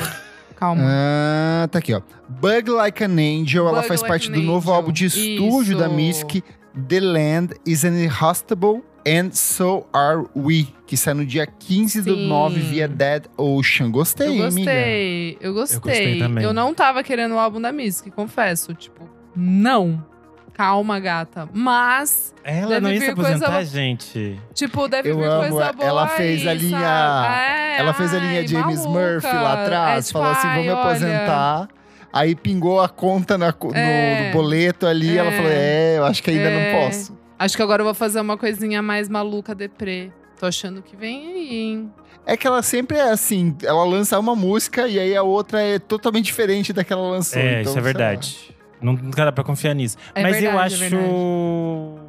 [0.60, 0.84] Calma.
[0.86, 2.02] Ah, tá aqui, ó.
[2.28, 5.78] Bug Like an Angel, ela Bug faz Like parte an do novo álbum de estúdio
[5.78, 5.96] da Isso.
[5.96, 6.44] Misk,
[6.88, 12.14] The Land is an Inhospitable and So Are We, que sai no dia 15 do
[12.14, 12.28] Sim.
[12.28, 13.90] 9 via Dead Ocean.
[13.90, 14.72] Gostei, eu hein, amiga?
[14.72, 15.80] gostei, eu gostei.
[15.80, 16.44] gostei também.
[16.44, 18.74] Eu não tava querendo o álbum da Misk, confesso.
[18.74, 20.04] Tipo, não.
[20.60, 21.48] Calma, gata.
[21.54, 24.38] Mas, Ela Deve não ia se vir coisa- aposentar, gente.
[24.54, 27.34] tipo, deve Eu vir amo, coisa boa ela fez aí, a linha- sabe?
[27.34, 29.00] É, Ela fez a ai, linha James maluca.
[29.00, 31.68] Murphy lá atrás, É, tipo, falou assim: vou ai, me olha, aposentar.
[32.12, 34.26] Aí pingou a conta na no, É.
[34.28, 35.18] no boleto ali.
[35.18, 35.38] Ela É.
[35.38, 36.74] falou: É, eu acho que ainda É.
[36.74, 37.18] não posso.
[37.40, 40.12] Acho que agora eu vou fazer uma coisinha mais maluca, deprê.
[40.38, 41.94] Tô achando que vem aí, hein?
[42.26, 45.80] É que ela sempre é assim: ela lança uma música e aí a outra é
[45.80, 47.40] totalmente diferente da que ela lançou.
[47.42, 48.00] É, então, isso é sei lá.
[48.82, 49.98] Não, nunca dá pra confiar nisso.
[50.16, 52.00] É Mas eu verdade, é acho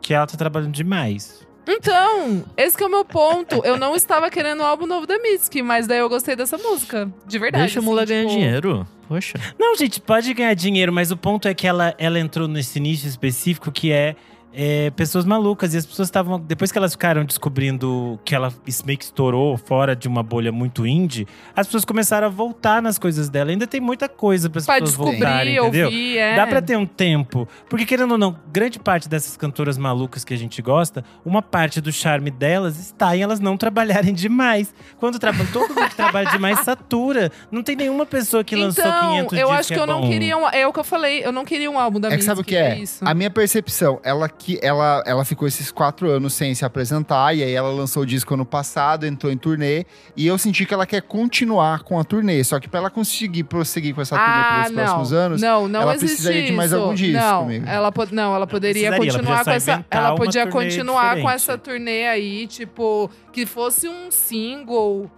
[0.00, 1.46] que ela tá trabalhando demais.
[1.66, 3.62] Então, esse que é o meu ponto.
[3.64, 7.10] Eu não estava querendo o álbum novo da Mitski, mas daí eu gostei dessa música.
[7.26, 7.64] De verdade.
[7.64, 8.86] Deixa a assim, mulher ganhar tipo, dinheiro.
[9.06, 9.38] Poxa.
[9.58, 13.06] Não, gente, pode ganhar dinheiro, mas o ponto é que ela, ela entrou nesse nicho
[13.06, 14.16] específico que é,
[14.52, 15.74] é, pessoas malucas.
[15.74, 16.38] E as pessoas estavam.
[16.40, 18.52] Depois que elas ficaram descobrindo que ela
[18.84, 22.98] meio que estourou fora de uma bolha muito indie, as pessoas começaram a voltar nas
[22.98, 23.50] coisas dela.
[23.50, 25.86] Ainda tem muita coisa para as pessoas voltarem, entendeu?
[25.86, 26.36] ouvir, é.
[26.36, 27.48] Dá pra ter um tempo.
[27.68, 31.80] Porque, querendo ou não, grande parte dessas cantoras malucas que a gente gosta, uma parte
[31.80, 34.74] do charme delas está em elas não trabalharem demais.
[34.98, 37.30] Quando trabalham, todo mundo que trabalha demais satura.
[37.50, 40.00] Não tem nenhuma pessoa que lançou então, 500 eu discos acho que eu é não
[40.00, 40.08] bom.
[40.08, 42.24] queria um, é o que eu falei, eu não queria um álbum da É que
[42.24, 42.78] sabe o que é?
[42.78, 43.04] isso.
[43.06, 47.42] A minha percepção, ela que ela, ela ficou esses quatro anos sem se apresentar, e
[47.42, 49.84] aí ela lançou o disco ano passado, entrou em turnê,
[50.16, 52.42] e eu senti que ela quer continuar com a turnê.
[52.42, 54.84] Só que pra ela conseguir prosseguir com essa turnê ah, pelos não.
[54.84, 56.80] próximos anos, não, não ela precisaria de mais isso.
[56.80, 57.66] algum disco, não, amigo.
[57.68, 61.16] ela po- não, ela poderia ela continuar podia com essa, ela podia turnê continuar com
[61.16, 61.34] diferente.
[61.34, 65.10] essa turnê aí, tipo, que fosse um single,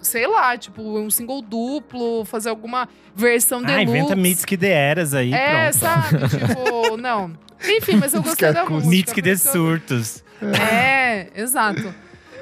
[0.00, 3.82] sei lá, tipo, um single duplo, fazer alguma versão Ah, deluxe.
[3.82, 5.76] inventa Mitski The Eras aí, É, pronto.
[5.78, 6.28] sabe?
[6.30, 7.32] tipo, não.
[7.64, 10.22] Enfim, mas eu gostei da Música que eu- Surtos.
[10.60, 11.92] É, exato.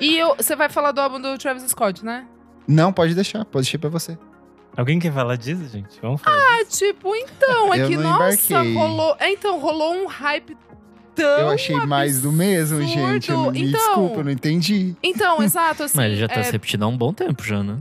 [0.01, 2.24] E eu- você vai falar do álbum do Travis Scott, né?
[2.68, 4.18] não, pode deixar, pode deixar pra você.
[4.76, 5.98] Alguém quer falar disso, gente?
[6.02, 8.74] Vamos falar É tipo, então, é Eu que, não nossa, embarquei.
[8.74, 9.16] rolou.
[9.20, 10.55] É, então, rolou um hype
[11.14, 11.24] tão.
[11.38, 13.30] eu achei mais do mesmo, gente.
[13.30, 14.94] Eu não, me Então- desculpa, eu não entendi.
[15.02, 15.97] Então, exato, assim.
[15.97, 17.78] Mas ele já tá é, se repetindo há um bom tempo já, né?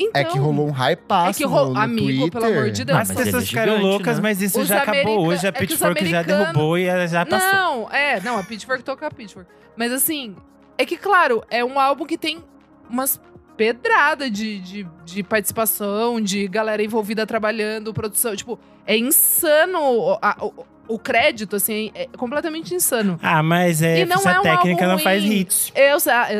[0.00, 2.30] Então, é que rolou um hype passo É que ro- no, amigo, Twitter.
[2.30, 2.98] pelo amor de Deus.
[2.98, 4.22] As mas pessoas ele é ficaram gigante, loucas, né?
[4.22, 5.26] mas isso Os já acabou.
[5.26, 7.48] Hoje a é Pitchfork já americanos- derrubou e ela já passou.
[7.52, 9.48] Não, é, não, a Pitchfork toca a Pitchfork.
[9.76, 10.34] Mas assim,
[10.78, 12.42] é que, claro, é um álbum que tem
[12.88, 13.20] umas
[13.56, 18.34] pedradas de, de, de participação, de galera envolvida trabalhando, produção.
[18.34, 20.64] Tipo, é insano o, a- o,
[20.94, 23.18] o crédito, assim, é completamente insano.
[23.22, 25.70] Ah, mas é, E não essa é um técnica não faz hits.
[25.74, 25.98] Eu-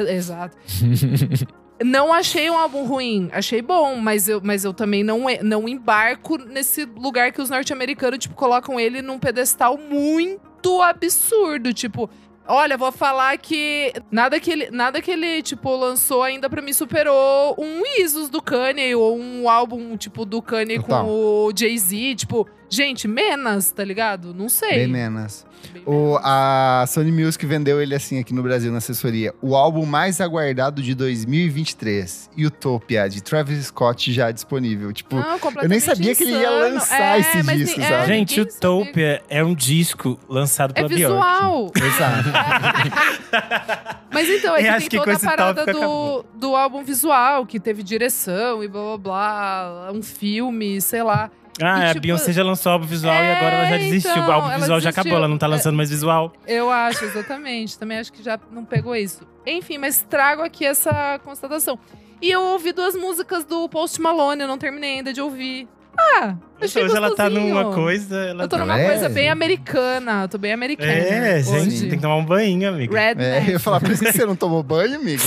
[0.08, 0.56] exato.
[1.84, 6.36] Não achei um álbum ruim, achei bom, mas eu, mas eu também não, não embarco
[6.36, 11.72] nesse lugar que os norte-americanos, tipo, colocam ele num pedestal muito absurdo.
[11.72, 12.10] Tipo,
[12.46, 16.74] olha, vou falar que nada que ele, nada que ele tipo, lançou ainda pra mim
[16.74, 22.14] superou um Isus do Kanye ou um álbum, tipo, do Kanye com o Jay-Z.
[22.16, 24.32] Tipo, gente, menos, tá ligado?
[24.32, 24.78] Não sei.
[24.78, 25.44] Bem menos.
[25.72, 29.34] Bem O, a Sony Music vendeu ele assim aqui no Brasil, na assessoria.
[29.42, 34.92] O álbum mais aguardado de 2023, Utopia, de Travis Scott, já disponível.
[34.92, 36.74] Tipo, Não, eu nem sabia que ele ia insano.
[36.74, 38.06] lançar É, esse disco, é, sabe?
[38.06, 38.40] Gente.
[38.40, 41.12] Utopia é um disco lançado É pela Bjork.
[41.14, 41.72] visual.
[41.76, 42.28] Exato.
[44.12, 46.24] Mas então, é que tem que toda a parada do, acabou.
[46.34, 51.30] do álbum visual, que teve direção e blá blá blá, um filme, sei lá.
[51.62, 53.76] Ah, E, a tipo, Beyoncé já lançou o álbum visual e é, agora ela já
[53.76, 54.10] desistiu.
[54.12, 55.00] então, o álbum ela visual já desistiu.
[55.02, 55.48] acabou, ela não tá É.
[55.50, 56.32] lançando mais visual.
[56.46, 57.78] Eu acho, exatamente.
[57.78, 59.26] Também acho que já não pegou isso.
[59.46, 61.78] Enfim, mas trago aqui essa constatação.
[62.22, 65.66] E eu ouvi duas músicas do Post Malone, eu não terminei ainda de ouvir.
[65.98, 68.16] Ah, achei Hoje ela tá numa coisa.
[68.16, 68.64] Ela Eu tô tá...
[68.64, 68.86] numa É.
[68.86, 70.22] coisa bem americana.
[70.22, 70.90] Eu tô bem americana.
[70.92, 71.80] É, gente, hoje.
[71.88, 72.98] tem que tomar um banho, amiga.
[72.98, 73.46] É, Redneck.
[73.48, 75.22] eu ia falar, por isso que você não tomou banho, amigo?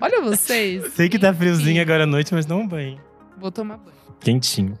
[0.00, 0.92] Olha vocês.
[0.94, 2.98] Sei que tá friozinho agora à noite, mas não um banho.
[3.36, 3.96] Vou tomar banho.
[4.20, 4.78] Quentinho.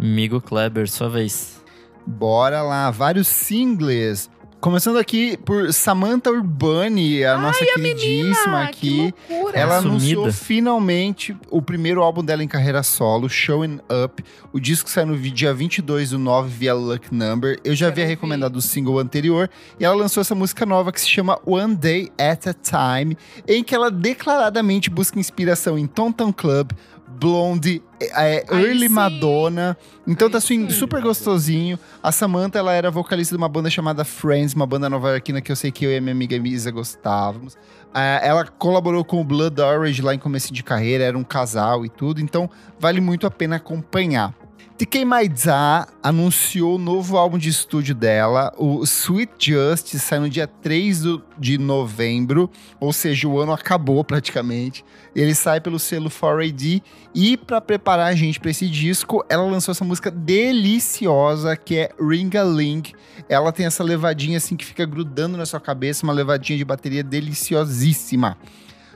[0.00, 1.62] Amigo Kleber, sua vez.
[2.06, 4.30] Bora lá, vários singles.
[4.60, 9.14] Começando aqui por Samantha Urbani, a nossa queridíssima Ah, aqui.
[9.26, 9.58] Que loucura.
[9.58, 9.88] Ela Sumida.
[9.96, 14.22] anunciou finalmente o primeiro álbum dela em carreira solo, Showing Up.
[14.52, 17.58] O disco saiu no dia 22 do 9 via Luck Number.
[17.64, 19.48] Eu já Quero havia recomendado o single anterior
[19.78, 23.16] e ela lançou essa música nova que se chama One Day at a Time,
[23.48, 26.72] em que ela declaradamente busca inspiração em Tom Tom Club,
[27.20, 28.88] Blondie, é, Aí Early.
[28.88, 29.76] Madonna.
[30.06, 30.70] Então tá assim, sim.
[30.70, 31.78] super gostosinho.
[32.02, 35.56] A Samantha, ela era vocalista de uma banda chamada Friends, uma banda nova-iorquina que eu
[35.56, 37.58] sei que eu e a minha amiga Misa gostávamos.
[37.92, 41.84] Ah, ela colaborou com o Blood Orange lá em começo de carreira, era um casal
[41.84, 42.48] e tudo, então
[42.78, 44.34] vale muito a pena acompanhar.
[44.80, 50.46] TK Maidza anunciou o novo álbum de estúdio dela, o Sweet Justice, sai no dia
[50.46, 52.50] 3 do- de novembro,
[52.80, 54.82] ou seja, o ano acabou praticamente.
[55.14, 56.82] Ele sai pelo selo 4AD
[57.14, 61.90] e para preparar a gente para esse disco, ela lançou essa música deliciosa que é
[62.00, 62.84] Ring a Ling.
[63.28, 67.04] Ela tem essa levadinha assim que fica grudando na sua cabeça, uma levadinha de bateria
[67.04, 68.38] deliciosíssima.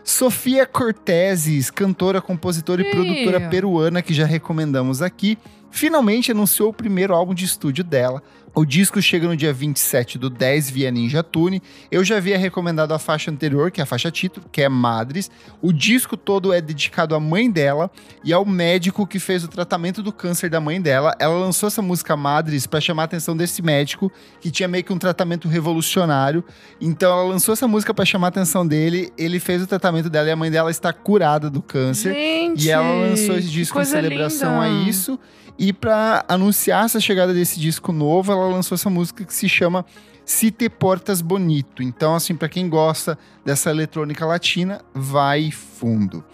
[0.04, 2.90] Sofia Corteses, cantora, compositora e Ih.
[2.90, 5.38] produtora peruana que já recomendamos aqui,
[5.70, 8.22] finalmente anunciou o primeiro álbum de estúdio dela.
[8.56, 11.60] O disco chega no dia 27 do 10 via Ninja Tune.
[11.90, 15.28] Eu já havia recomendado a faixa anterior, que é a faixa título, que é Madres.
[15.60, 17.90] O disco todo é dedicado à mãe dela
[18.22, 21.16] e ao médico que fez o tratamento do câncer da mãe dela.
[21.18, 24.10] Ela lançou essa música Madres para chamar a atenção desse médico,
[24.40, 26.44] que tinha meio que um tratamento revolucionário.
[26.80, 29.12] Então ela lançou essa música para chamar a atenção dele.
[29.18, 32.14] Ele fez o tratamento dela e a mãe dela está curada do câncer.
[32.14, 34.84] Gente, E ela lançou esse disco em celebração linda.
[34.86, 35.18] a isso.
[35.58, 39.84] E pra anunciar essa chegada desse disco novo, ela lançou essa música que se chama
[40.24, 41.82] Se Te Portas Bonito.
[41.82, 46.24] Então, assim, pra quem gosta dessa eletrônica latina, vai fundo.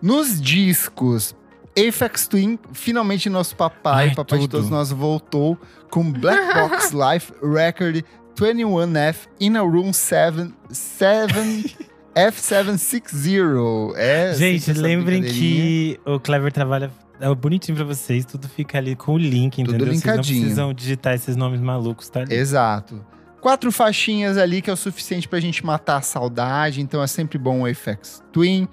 [0.00, 1.34] Nos discos,
[1.78, 4.56] Aphex Twin, finalmente nosso papai, Ai, papai de tudo.
[4.58, 5.58] todos nós, voltou
[5.90, 8.02] com Black Box Life Record
[8.36, 11.76] 21F In a Room 7, 7
[12.16, 13.94] F760.
[13.96, 16.90] É, Gente, lembrem que o Clever trabalha
[17.22, 19.86] é bonitinho pra vocês, tudo fica ali com o link, Tudo entendeu?
[19.86, 20.40] Vocês não linkadinho.
[20.40, 22.34] precisam digitar esses nomes malucos, tá ali.
[22.34, 23.04] Exato.
[23.40, 27.38] Quatro faixinhas ali que é o suficiente pra gente matar a saudade, então é sempre
[27.38, 28.68] bom o Apex Twin.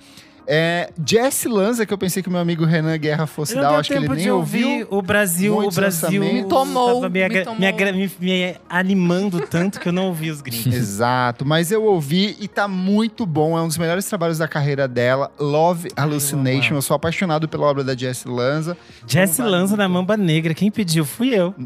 [0.52, 3.92] É, Jesse Lanza, que eu pensei que o meu amigo Renan Guerra fosse dar, acho
[3.92, 4.88] que ele nem ouviu.
[4.90, 6.24] o Brasil, o Brasil.
[6.24, 7.60] Me tomou, me, me tomou.
[7.60, 10.66] me me- animando tanto que eu não ouvi os gringos.
[10.74, 13.56] Exato, mas eu ouvi e tá muito bom.
[13.56, 15.32] É um dos melhores trabalhos da carreira dela.
[15.40, 16.74] Love Hallucination.
[16.74, 18.76] Eu sou apaixonado pela obra da Jesse Lanza.
[19.06, 21.54] Jesse vale Lanza na Mamba Negra, quem pediu fui eu.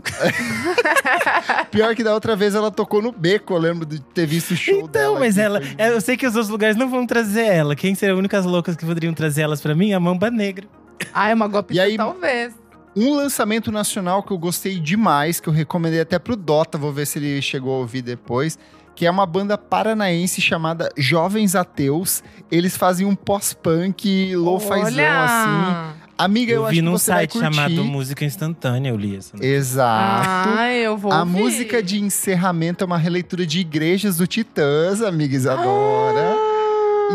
[1.71, 4.55] Pior que da outra vez ela tocou no beco, eu lembro de ter visto o
[4.55, 5.05] show dela.
[5.11, 7.45] Então, mas aqui, ela, foi- é, eu sei que os outros lugares não vão trazer
[7.45, 7.75] ela.
[7.75, 9.93] Quem seriam as únicas loucas que poderiam trazer elas pra mim?
[9.93, 10.67] A Mamba Negra.
[11.13, 12.53] Ai, uma golpe aí- talvez.
[12.95, 17.07] Um lançamento nacional que eu gostei demais, que eu recomendei até pro Dota, vou ver
[17.07, 18.59] se ele chegou a ouvir depois,
[18.95, 22.23] que é uma banda paranaense chamada Jovens Ateus.
[22.51, 24.77] Eles fazem um pós-punk, lo-fizão
[25.23, 26.02] assim.
[26.23, 27.53] Amiga, eu, Eu, acho vi que num você vai site curtir.
[27.55, 29.33] chamado Música Instantânea, eu li essa.
[29.43, 30.49] Exato.
[30.57, 31.31] Ai, eu vou A ouvir.
[31.41, 36.35] música de encerramento é uma releitura de Igrejas do Titãs, amiga Isadora.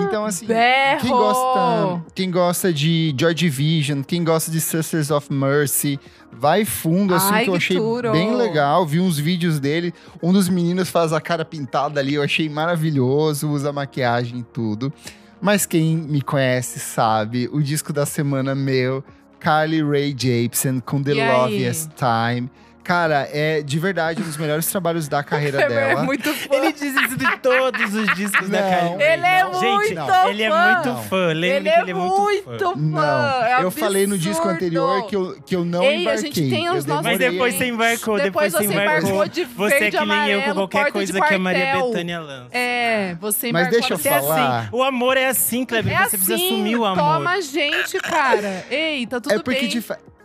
[0.06, 1.00] Então, assim, Berro!
[1.00, 5.98] quem gosta, quem gosta de Joy Division, quem gosta de Sisters of Mercy,
[6.30, 7.78] vai fundo, assim, Ai, que eu achei
[8.12, 8.86] bem legal.
[8.86, 13.48] Vi uns vídeos dele, um dos meninos faz a cara pintada ali, eu achei maravilhoso,
[13.48, 14.92] usa maquiagem e tudo.
[15.40, 19.04] Mas quem me conhece sabe, o disco da semana meu,
[19.38, 21.32] Carly Rae Jepsen com The E?
[21.32, 22.50] Loveliest Time.
[22.88, 26.02] Cara, é de verdade um dos melhores trabalhos da carreira É dela.
[26.04, 26.54] muito fã.
[26.54, 28.68] Ele diz isso de todos os discos da Não.
[28.70, 29.12] Kylie Ray.
[29.12, 30.72] Ele é Gente, muito ele é fã.
[30.74, 31.26] muito fã.
[31.26, 32.58] Lembre Ele é ele é muito muito fã.
[32.58, 32.74] fã.
[32.76, 36.22] Não, É eu falei no disco anterior que eu, que eu não Ei, a embarquei.
[36.32, 39.08] gente tem os nossos- Mas depois você embarcou, Depois depois, você você embarcou.
[39.10, 41.72] embarcou de você é que nem eu com amarelo, qualquer coisa de que a Maria.
[41.76, 42.56] Bethânia lança.
[42.56, 44.58] É, você Mas embarcou deixa eu É falar.
[44.60, 45.92] assim, o amor é assim, Kleber.
[45.92, 47.04] É você assim, precisa assumir o amor.
[47.18, 48.64] toma a gente, cara.
[48.70, 49.68] Eita, tudo É porque bem.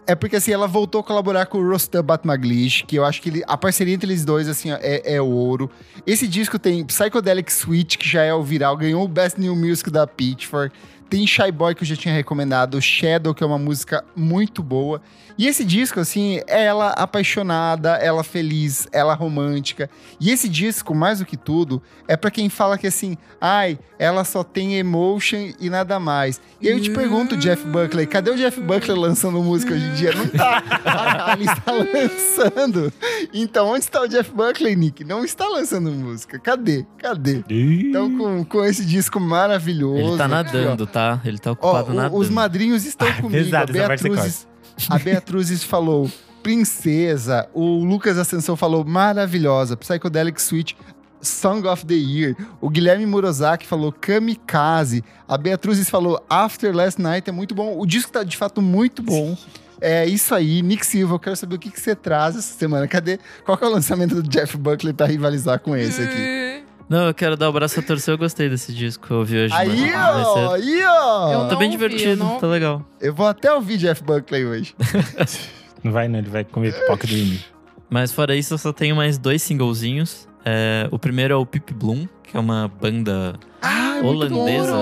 [0.05, 3.29] É porque assim, ela voltou a colaborar com o Rostam Batmaglish, que eu acho que
[3.29, 5.69] ele- a parceria entre eles dois, assim, é, é ouro.
[6.05, 9.89] Esse disco tem Psychedelic Suite, que já é o viral, ganhou o Best New Music
[9.89, 10.75] da Pitchfork.
[11.09, 12.81] Tem Shy Boy, que eu já tinha recomendado.
[12.81, 14.99] Shadow, que é uma música muito boa.
[15.37, 19.89] E esse disco, assim, é ela apaixonada, ela feliz, ela romântica.
[20.19, 24.23] E esse disco, mais do que tudo, é para quem fala que assim, ai, ela
[24.23, 26.39] só tem emotion e nada mais.
[26.61, 29.93] E aí eu te pergunto, Jeff Buckley, cadê o Jeff Buckley lançando música hoje em
[29.93, 30.13] dia?
[30.13, 30.61] Não tá.
[31.33, 32.93] Kylie está lançando.
[33.33, 35.03] Então, onde está o Jeff Buckley, Nick?
[35.03, 36.37] Não está lançando música.
[36.39, 36.85] Cadê?
[36.97, 37.43] Cadê?
[37.49, 39.97] Então, com, com esse disco maravilhoso.
[39.99, 40.35] Ele tá aqui, ó.
[40.37, 41.21] nadando, tá?
[41.25, 42.15] Ele tá Ó, ocupado o- nadando.
[42.17, 43.31] os madrinhos estão Ah, comigo.
[43.43, 44.47] pesado, a Beatruzes,
[44.89, 46.09] a Beatruzes falou
[46.41, 47.47] princesa.
[47.53, 49.77] O Lucas Ascensão falou maravilhosa.
[49.77, 50.75] Psychedelic Suite.
[51.21, 52.35] Song of the Year.
[52.59, 55.03] O Guilherme Murozaki falou Kamikaze.
[55.25, 57.29] A Beatruzes falou After Last Night.
[57.29, 57.79] É muito bom.
[57.79, 59.37] O disco tá de fato muito bom.
[59.79, 60.61] É isso aí.
[60.61, 62.87] Nick Silva, eu quero saber o que, que você traz essa semana.
[62.87, 63.19] Cadê?
[63.45, 66.52] Qual que é o lançamento do Jeff Buckley pra rivalizar com esse aqui?
[66.93, 68.13] Não, eu quero dar o braço a torcer.
[68.13, 69.07] Eu gostei desse disco.
[69.11, 69.53] Eu ouvi hoje.
[69.55, 70.33] Aí, ó!
[70.35, 71.31] ser- Aí, ó!
[71.33, 72.85] Eu Tá bem ouvi, divertido, não tá legal.
[73.01, 74.75] Eu vou até ouvir Jeff Buckley hoje.
[75.83, 76.19] Não vai, não.
[76.19, 77.41] Ele vai comer pipoca do Imi.
[77.89, 80.29] Mas fora isso, eu só tenho mais dois singlezinhos.
[80.45, 84.73] É, o primeiro é o Pip Bloom, que é uma banda Ah, holandesa,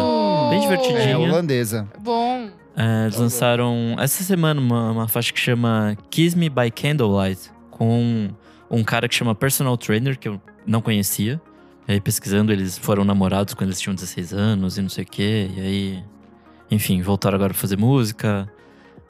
[0.52, 1.12] bem divertidinha.
[1.14, 1.88] É, holandesa.
[2.02, 2.50] Bom.
[2.78, 8.30] É, eles lançaram essa semana uma, uma faixa que chama Kiss Me by Candlelight, com
[8.70, 11.42] um cara que chama Personal Trainer, que eu não conhecia.
[11.88, 15.08] E aí, pesquisando, eles foram namorados quando eles tinham 16 anos e não sei o
[15.08, 15.50] quê.
[15.56, 16.04] E aí,
[16.70, 18.48] enfim, voltaram agora pra fazer música.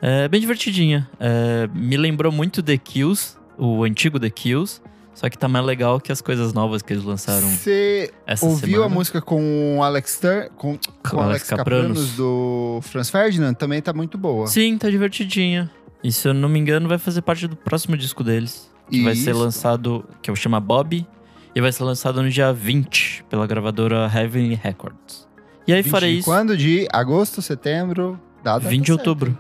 [0.02, 1.08] É bem divertidinha.
[1.20, 4.82] É, me lembrou muito The Kills, o antigo The Kills.
[5.14, 8.12] Só que tá mais legal que as coisas novas que eles lançaram Você
[8.42, 8.86] ouviu semana.
[8.86, 13.54] a música com o Alex Tur com, com o Alex Capranos do Franz Ferdinand?
[13.54, 14.48] Também tá muito boa.
[14.48, 15.70] Sim, tá divertidinha.
[16.04, 18.72] E se eu não me engano, vai fazer parte do próximo disco deles.
[18.90, 19.40] Que vai ser Isso.
[19.40, 21.06] lançado, que eu chamo Bob.
[21.54, 25.28] E vai ser lançado no dia 20, pela gravadora Heavenly Records.
[25.68, 26.56] E aí, 20 fora isso, Quando?
[26.58, 28.20] De agosto, setembro?
[28.44, 29.38] Data 20 de outubro.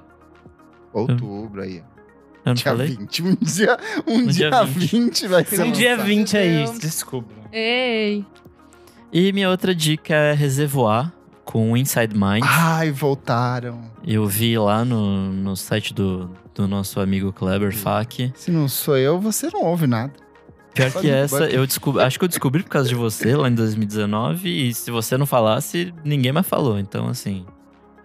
[0.93, 1.77] Outubro aí.
[1.77, 1.83] Eu
[2.47, 2.87] não Dia falei?
[2.87, 3.23] 20.
[3.23, 3.77] Um dia,
[4.07, 4.91] um No dia, dia 20.
[4.91, 6.07] 20 vai ser Um dia lançado.
[6.07, 6.79] 20 aí.
[6.79, 7.33] Desculpa.
[7.51, 8.25] Ei.
[9.13, 11.11] E minha outra dica é Reservoir,
[11.45, 12.43] com Inside Mind.
[12.45, 13.81] Ai, voltaram.
[14.05, 18.31] Eu vi lá no, no site do, do nosso amigo Kleber Fak.
[18.35, 20.13] Se não sou eu, você não ouve nada.
[20.73, 23.55] Pior que essa, eu descobri, acho que eu descobri por causa de você lá em
[23.55, 24.49] 2019.
[24.49, 26.79] E se você não falasse, ninguém mais falou.
[26.79, 27.45] Então, assim,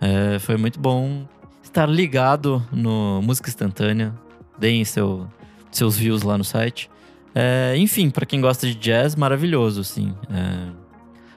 [0.01, 1.26] é, foi muito bom
[1.62, 4.12] estar ligado no Música Instantânea.
[4.59, 5.28] Deem seu,
[5.70, 6.90] seus views lá no site.
[7.34, 10.14] É, enfim, pra quem gosta de jazz, maravilhoso, assim.
[10.30, 10.72] É,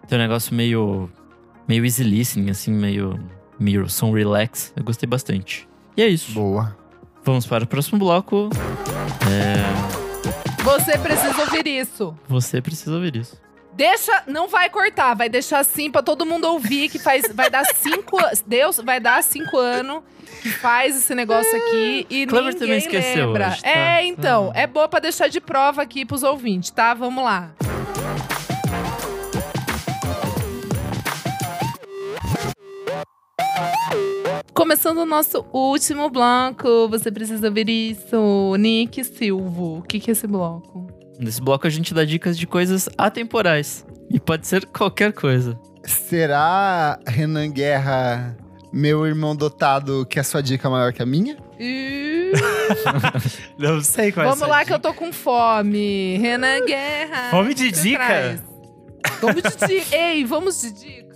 [0.08, 1.10] tem um negócio meio,
[1.68, 3.20] meio easy listening, assim, meio,
[3.60, 4.74] meio som relax.
[4.76, 5.68] Eu gostei bastante.
[5.96, 6.32] E é isso.
[6.32, 6.76] Boa.
[7.24, 8.50] Vamos para o próximo bloco.
[9.30, 10.09] É,
[10.64, 12.16] Você precisa ouvir isso.
[12.28, 13.40] você precisa ouvir isso.
[13.74, 17.64] Deixa, não vai cortar, vai deixar assim pra todo mundo ouvir que faz, vai dar
[17.74, 20.04] cinco, Deus vai dar cinco anos
[20.42, 23.48] que faz esse negócio aqui e Clever ninguém também esqueceu lembra.
[23.50, 23.70] hoje, tá?
[23.70, 24.60] É, então, Tá.
[24.60, 26.94] é boa pra deixar de prova aqui pros ouvintes, tá?
[26.94, 27.52] Vamos lá.
[34.54, 38.56] Começando o nosso último bloco, você precisa ouvir isso.
[38.58, 40.88] Nick Silvo, o que, que é esse bloco?
[41.20, 43.86] Nesse bloco a gente dá dicas de coisas atemporais.
[44.10, 45.60] E pode ser qualquer coisa.
[45.84, 48.38] Será, Renan Guerra,
[48.72, 51.38] meu irmão dotado, que a sua dica é maior que a minha?
[53.58, 54.68] Não sei qual é Vamos essa lá dica.
[54.68, 56.18] que eu tô com fome.
[56.18, 57.32] Renan Guerra.
[57.32, 58.44] Fome de dica?
[59.22, 59.86] Vamos de dica.
[59.96, 61.09] Ei, vamos de dica.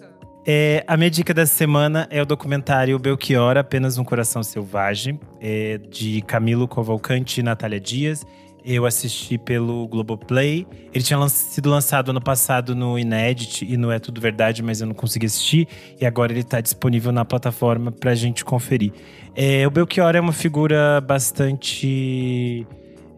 [0.45, 5.77] É, a minha dica dessa semana é o documentário Belchior, Apenas um Coração Selvagem, é,
[5.89, 8.25] de Camilo Cavalcante e Natália Dias.
[8.65, 10.65] Eu assisti pelo Globoplay.
[10.93, 14.79] Ele tinha lan- sido lançado ano passado no Inédit e no É Tudo Verdade, mas
[14.81, 15.67] eu não consegui assistir.
[15.99, 18.91] E agora ele está disponível na plataforma pra gente conferir.
[19.35, 22.65] É, o Belchior é uma figura bastante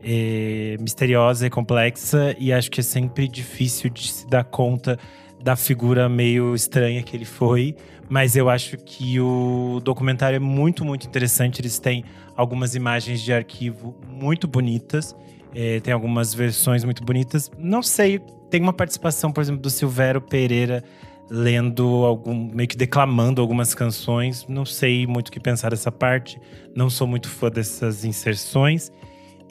[0.04, 4.98] é, misteriosa e complexa, e acho que é sempre difícil de se dar conta
[5.46, 7.76] da figura meio estranha que ele foi.
[8.10, 11.62] Mas eu acho que o documentário é muito, muito interessante.
[11.62, 12.04] Eles têm
[12.36, 15.16] algumas imagens de arquivo muito bonitas.
[15.54, 17.52] É, tem algumas versões muito bonitas.
[17.60, 18.20] Não sei,
[18.50, 20.84] tem uma participação, por exemplo, do Silvério Pereira
[21.30, 24.48] lendo algum, meio que declamando algumas canções.
[24.50, 26.42] Não sei muito o que pensar dessa parte.
[26.76, 28.92] Não sou muito fã dessas inserções.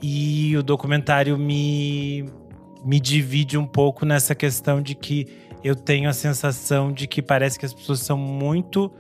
[0.02, 2.28] E o documentário me,
[2.84, 7.58] me divide um pouco nessa questão de que eu tenho a sensação de que parece
[7.58, 8.92] que as pessoas são muito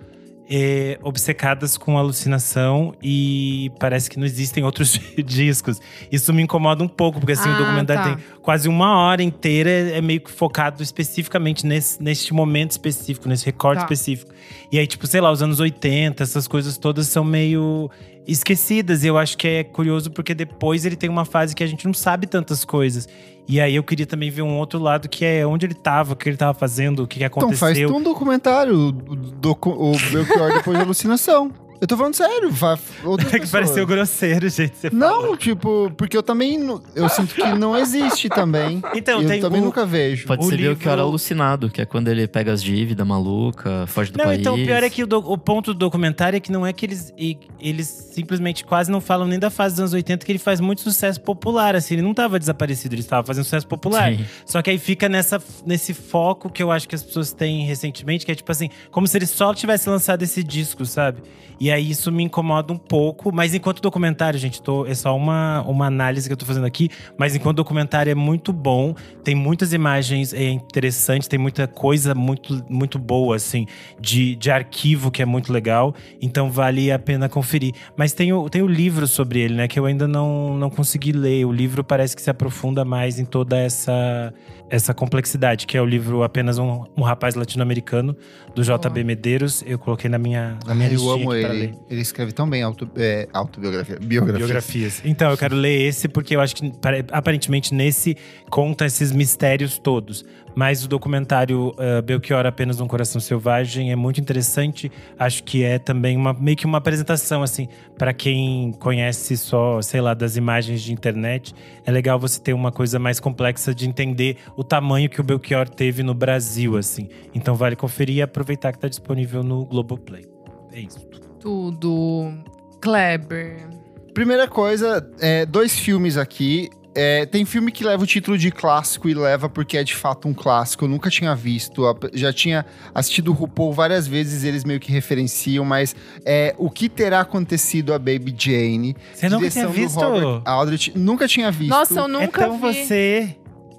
[0.50, 5.80] é, obcecadas com alucinação e parece que não existem outros discos.
[6.12, 8.16] Isso me incomoda um pouco, porque assim, o Ah, documentário tá.
[8.16, 13.46] tem quase uma hora inteira, é meio que focado especificamente nesse, neste momento específico, nesse
[13.46, 13.84] recorte Tá.
[13.84, 14.32] específico.
[14.70, 17.90] E aí, tipo, sei lá, os anos 80, essas coisas todas são meio
[18.26, 19.04] esquecidas.
[19.04, 21.86] E eu acho que é curioso porque depois ele tem uma fase que a gente
[21.86, 23.08] não sabe tantas coisas.
[23.46, 26.16] E aí eu queria também ver um outro lado que é onde ele tava, o
[26.16, 27.88] que ele tava fazendo, o que, que Então aconteceu.
[27.88, 31.52] faz um documentário, o, docu, o Belchior depois da alucinação.
[31.84, 34.74] Eu tô falando sério, vai outras É que pareceu grosseiro, gente.
[34.74, 35.36] Você Não, fala.
[35.36, 36.58] tipo, porque eu também,
[36.96, 38.82] eu sinto que não existe também.
[38.94, 40.26] Então, eu tem também o- nunca vejo.
[40.26, 43.06] Pode O ser livro- o que era alucinado, que é quando ele pega as dívidas
[43.06, 44.40] maluca, foge do Não, país.
[44.40, 46.72] então o pior é que o, do- o ponto do documentário é que não é
[46.72, 50.32] que eles, e- eles simplesmente quase não falam nem da fase dos anos 80, que
[50.32, 54.10] ele faz muito sucesso popular, assim, ele não tava desaparecido, ele estava fazendo sucesso popular.
[54.10, 54.24] Sim.
[54.46, 58.24] Só que aí fica nessa, nesse foco que eu acho que as pessoas têm recentemente,
[58.24, 61.20] que é tipo assim, como se ele só tivesse lançado esse disco, sabe?
[61.60, 65.62] E aí isso me incomoda um pouco, mas enquanto documentário, gente, tô, é só uma,
[65.62, 66.88] uma análise que eu tô fazendo aqui,
[67.18, 72.64] mas enquanto documentário é muito bom, tem muitas imagens é, interessantes, tem muita coisa muito,
[72.68, 73.66] muito boa, assim,
[74.00, 77.74] de, de arquivo que é muito legal, então vale a pena conferir.
[77.96, 81.12] Mas tem o, tem o livro sobre ele, né, que eu ainda não, não consegui
[81.12, 81.44] ler.
[81.44, 84.32] O livro parece que se aprofunda mais em toda essa,
[84.70, 88.16] essa complexidade, que é o livro Apenas um, um Rapaz Latino-Americano,
[88.54, 89.62] do JB Medeiros.
[89.66, 91.48] Eu coloquei na minha, na minha eu listinha amo ele.
[91.48, 91.74] ler.
[91.90, 93.98] Ele escreve tão bem auto, é, autobiografia.
[94.00, 94.38] Biografia.
[94.38, 95.02] Biografias.
[95.04, 98.16] Então, eu quero ler esse porque eu acho que pare- aparentemente nesse
[98.50, 100.24] conta esses mistérios todos.
[100.54, 104.90] Mas o documentário uh, Belchior Apenas um Coração Selvagem é muito interessante.
[105.18, 107.68] Acho que é também uma, meio que uma apresentação, assim,
[107.98, 111.54] para quem conhece só, sei lá, das imagens de internet.
[111.84, 115.68] É legal você ter uma coisa mais complexa de entender o tamanho que o Belchior
[115.68, 117.08] teve no Brasil, assim.
[117.34, 120.24] Então vale conferir e aproveitar que está disponível no Globoplay.
[120.72, 121.00] É isso.
[121.40, 122.32] Tudo.
[122.80, 123.68] Kleber.
[124.12, 126.70] Primeira coisa, é, dois filmes aqui.
[126.94, 130.28] É, tem filme que leva o título de clássico e leva porque é de fato
[130.28, 130.84] um clássico.
[130.84, 131.82] Eu nunca tinha visto.
[132.12, 132.64] Já tinha
[132.94, 135.94] assistido o RuPaul várias vezes, eles meio que referenciam, mas
[136.24, 138.96] é O que terá acontecido a Baby Jane?
[139.12, 140.00] Você nunca tinha visto?
[140.00, 140.92] Robert Aldrich.
[140.96, 141.70] Nunca tinha visto.
[141.70, 142.60] Nossa, eu nunca é tão vi.
[142.60, 143.36] você.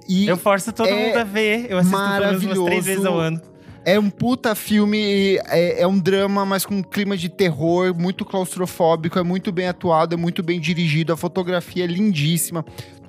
[0.08, 1.66] E Eu forço todo é mundo a ver.
[1.70, 3.40] Eu assisto pelo menos umas três vezes ao ano.
[3.88, 8.24] É um puta filme, é, é um drama, mas com um clima de terror, muito
[8.24, 12.64] claustrofóbico, é muito bem atuado, é muito bem dirigido, a fotografia é lindíssima.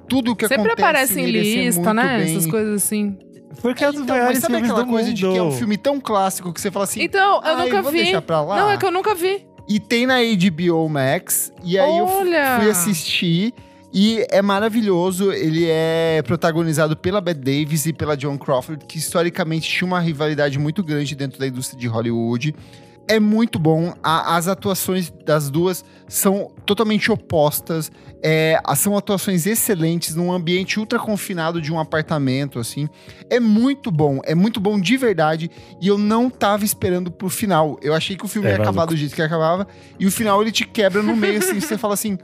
[0.08, 2.18] Tudo o que Sempre acontece aparece em lista, né?
[2.20, 3.18] bem- Essas coisas assim.
[3.62, 5.16] Porque é dos Então, mas sabe filmes aquela do coisa mundo.
[5.18, 7.82] de que é um filme tão clássico que você fala assim, Então, eu "Ai, nunca
[7.82, 8.04] vou vi.
[8.04, 8.56] deixar pra lá?
[8.58, 9.46] Não, é que eu nunca vi.
[9.68, 12.58] E tem na HBO Max, e aí eu Olha!
[12.60, 13.54] fui assistir,
[13.94, 15.32] e é maravilhoso.
[15.34, 20.58] Ele é protagonizado pela Bette Davis e pela Joan Crawford, que historicamente tinha uma rivalidade
[20.60, 22.54] muito grande dentro da indústria de Hollywood.
[23.08, 27.90] É muito bom, a- as atuações das duas são totalmente opostas.
[28.22, 32.90] É, são atuações excelentes num ambiente ultra confinado de um apartamento, assim.
[33.30, 35.50] É muito bom, é muito bom de verdade.
[35.82, 37.78] E eu não tava esperando pro final.
[37.82, 39.68] Eu achei que o filme É, ia acabar do jeito que acabava.
[40.00, 41.60] E o final ele te quebra no meio, assim.
[41.62, 42.18] você fala assim: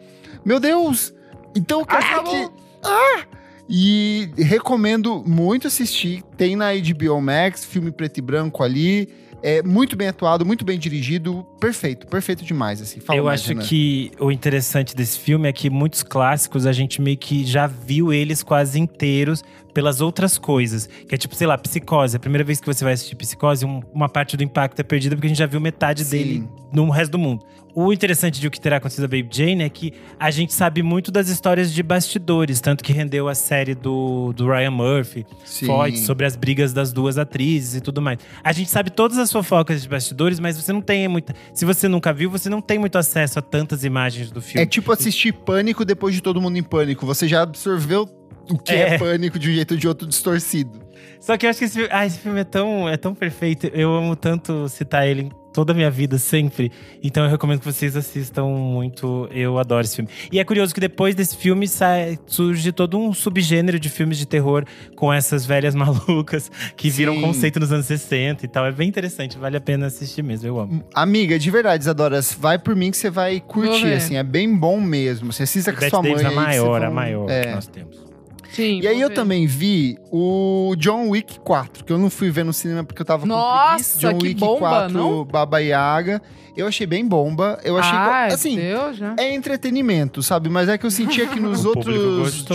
[0.44, 1.14] Meu Deus!
[1.56, 2.52] Então quer dizer que.
[2.84, 3.24] Ah!
[3.70, 6.22] E recomendo muito assistir.
[6.36, 9.08] Tem na HBO Max, filme preto e branco ali.
[9.44, 11.46] É muito bem atuado, muito bem dirigido.
[11.60, 13.02] Perfeito, perfeito demais, assim.
[13.02, 13.62] Fala Eu mais, acho Renan.
[13.64, 18.14] que o interessante desse filme é que muitos clássicos a gente meio que já viu
[18.14, 19.44] eles quase inteiros
[19.74, 20.88] pelas outras coisas.
[21.08, 22.16] Que é tipo, sei lá, Psicose.
[22.16, 25.16] A primeira vez que você vai assistir Psicose, um- uma parte do impacto é perdida
[25.16, 26.18] porque a gente já viu metade Sim.
[26.18, 27.44] dele no resto do mundo.
[27.76, 30.84] O interessante de o que terá acontecido a Baby Jane é que a gente sabe
[30.84, 35.66] muito das histórias de bastidores, tanto que rendeu a série do, do Ryan Murphy, Sim.
[35.66, 38.20] Foyt, sobre as brigas das duas atrizes e tudo mais.
[38.44, 41.34] A gente sabe todas as fofocas de bastidores, mas você não tem muita.
[41.52, 44.62] Se você nunca viu, você não tem muito acesso a tantas imagens do filme.
[44.62, 47.08] É tipo assistir Pânico depois de Todo Mundo em Pânico.
[47.08, 48.06] Você já absorveu
[48.50, 48.98] o que é, É.
[48.98, 50.82] Pânico de um jeito ou de outro distorcido.
[51.20, 53.68] Só que eu acho que esse filme, ah, esse filme é tão, é tão perfeito.
[53.68, 56.70] Eu amo tanto citar ele em toda a minha vida, sempre.
[57.02, 59.30] Então eu recomendo que vocês assistam muito.
[59.32, 60.10] Eu adoro esse filme.
[60.32, 64.26] E é curioso que depois desse filme sai, surge todo um subgênero de filmes de
[64.26, 64.66] terror
[64.98, 67.22] com essas velhas malucas que viram Sim.
[67.22, 68.66] conceito nos anos 60 e tal.
[68.66, 70.46] É bem interessante, vale a pena assistir mesmo.
[70.46, 70.84] Eu amo.
[70.94, 74.18] Amiga, de verdade, Isadora, vai por mim que você vai curtir, assim.
[74.18, 75.32] É bem bom mesmo.
[75.32, 76.12] Você assista com a Bette sua mãe.
[76.16, 77.42] Davis, a aí que vocês maior, a vão- maior É.
[77.46, 78.13] que nós temos.
[78.54, 78.80] Sim.
[78.82, 79.16] E aí vou eu ver.
[79.16, 83.06] também vi o John Wick 4, que eu não fui ver no cinema porque eu
[83.06, 84.00] tava com Nossa, preguiça.
[84.00, 85.26] John que Wick bomba, 4, não?
[85.26, 86.22] Baba Yaga.
[86.56, 87.60] Eu achei bem bomba.
[87.64, 89.16] Eu achei, Ai, que, assim, Deus, já.
[89.18, 90.50] é entretenimento, sabe?
[90.50, 92.46] Mas é que eu sentia que nos outros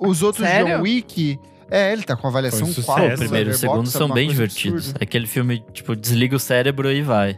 [0.00, 0.76] os outros Sério?
[0.76, 1.38] John Wick,
[1.70, 3.02] é, ele tá com avaliação Foi um 4.
[3.02, 3.14] sucesso.
[3.14, 4.78] O primeiro e o segundo Letterboxd, são bem divertidos.
[4.78, 4.98] absurda.
[5.00, 7.36] É aquele filme, tipo, desliga o cérebro e vai.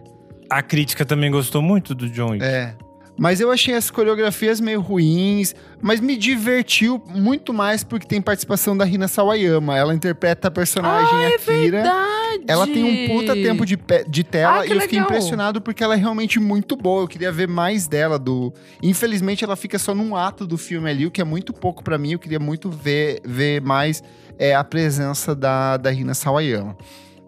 [0.50, 2.44] A crítica também gostou muito do John Wick.
[2.44, 2.74] É.
[3.16, 8.76] Mas eu achei as coreografias meio ruins, mas me divertiu muito mais porque tem participação
[8.76, 9.76] da Rina Sawayama.
[9.78, 11.46] Ela interpreta a personagem ah, é Akira.
[11.82, 12.44] verdade.
[12.48, 13.78] Ela tem um puta tempo de,
[14.08, 15.04] de tela Ah, e eu fiquei legal.
[15.04, 17.04] impressionado porque ela é realmente muito boa.
[17.04, 18.18] Eu queria ver mais dela.
[18.18, 21.84] do Infelizmente, ela fica só num ato do filme ali, o que é muito pouco
[21.84, 22.12] pra mim.
[22.14, 24.02] Eu queria muito ver, ver mais
[24.38, 26.76] é, a presença da, da Rina Sawayama.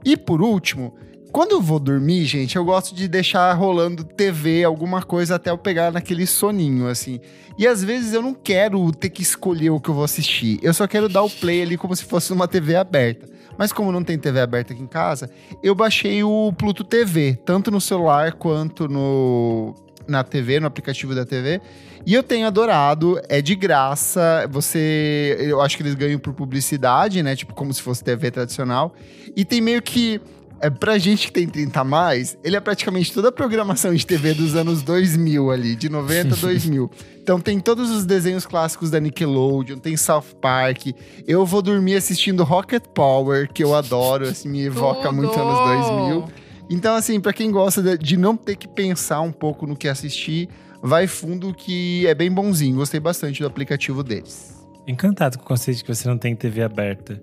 [0.05, 0.95] E por último,
[1.33, 5.59] quando eu vou dormir, gente, eu gosto de deixar rolando TV, alguma coisa, até eu
[5.59, 7.21] pegar naquele soninho, assim.
[7.59, 10.59] E às vezes eu não quero ter que escolher o que eu vou assistir.
[10.63, 13.29] Eu só quero dar o play ali como se fosse uma TV aberta.
[13.59, 15.31] Mas como não tem TV aberta aqui em casa,
[15.63, 19.75] eu baixei o Pluto TV, tanto no celular quanto no
[20.07, 21.61] na TV, no aplicativo da TV.
[22.05, 24.47] E eu tenho adorado, é de graça.
[24.51, 27.35] Você, eu acho que eles ganham por publicidade, né?
[27.35, 28.95] Tipo como se fosse TV tradicional.
[29.35, 30.21] E tem meio que
[30.61, 34.07] é, pra gente que tem 30 a mais, ele é praticamente toda a programação de
[34.07, 36.91] TV dos anos 2000 ali, de 90 a 2000.
[37.23, 40.89] Então tem todos os desenhos clássicos da Nickelodeon, tem South Park.
[41.27, 45.43] Eu vou dormir assistindo Rocket Power, que eu adoro, assim, me evoca muito Tudo.
[45.43, 46.25] anos 2000.
[46.71, 49.89] Então, assim, pra quem gosta de, de não ter que pensar um pouco no que
[49.89, 50.49] assistir,
[50.83, 52.77] vai fundo que é bem bonzinho.
[52.77, 54.57] Gostei bastante do aplicativo deles.
[54.87, 57.21] Encantado com o conceito de que você não tem TV aberta.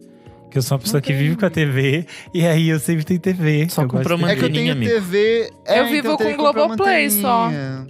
[0.54, 1.18] Que eu sou uma pessoa que tem.
[1.18, 3.68] vive com a TV e aí eu sempre tenho TV.
[3.70, 5.04] Só Eu comprou uma é que eu anteninha, tenho amigo.
[5.08, 5.50] TV.
[5.66, 7.46] é, Eu vivo então com Globoplay só.
[7.48, 7.88] anteninha.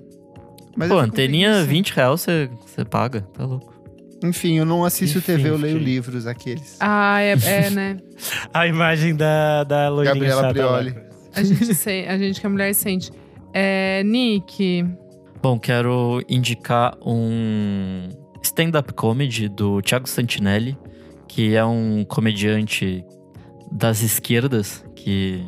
[0.77, 1.69] Mas Pô, anteninha, preguiça.
[1.69, 3.19] 20 reais você, você paga.
[3.33, 3.73] Tá louco.
[4.23, 6.77] Enfim, eu não assisto Enfim, TV, eu leio livros, aqueles.
[6.79, 7.97] Ah, é, é, né?
[8.53, 10.53] A imagem da, da loirinha Gabriela.
[10.53, 10.95] Prioli.
[11.35, 13.11] A gente, se- a gente que é mulher sente.
[13.53, 14.85] É, Nick.
[15.41, 18.07] Bom, quero indicar um
[18.41, 20.77] stand-up comedy do Thiago Santinelli,
[21.33, 23.03] que é um comediante
[23.71, 25.43] das esquerdas, que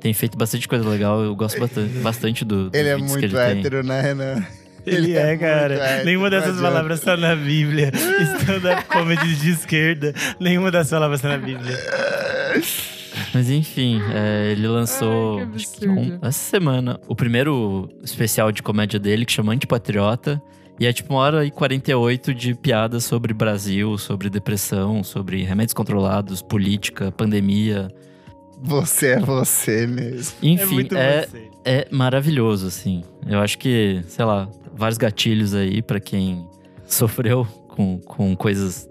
[0.00, 1.20] tem feito bastante coisa legal.
[1.22, 3.40] Eu gosto bastante, bastante do, dos Ele é muito ele tem.
[3.58, 4.44] hétero, né, Renan?
[4.86, 5.74] Ele é, muito cara.
[5.74, 7.90] hétero, nenhuma dessas palavras tá na Bíblia.
[8.40, 10.14] Stand-up comedy de esquerda.
[10.38, 11.76] Nenhuma dessas palavras tá na Bíblia.
[13.34, 16.00] Mas enfim, é, ele lançou Ai, que acho que absurdo.
[16.00, 20.40] um- essa semana o primeiro especial de comédia dele, que chama Antipatriota.
[20.78, 25.72] E é tipo uma hora e 48 de piadas sobre Brasil, sobre depressão, sobre remédios
[25.72, 27.88] controlados, política, pandemia.
[28.62, 30.36] Você é você mesmo.
[30.42, 31.50] é Enfim, muito é, você.
[31.64, 33.02] é maravilhoso, assim.
[33.26, 36.46] Eu acho que, sei lá, vários gatilhos aí pra quem
[36.86, 38.88] sofreu com, com coisas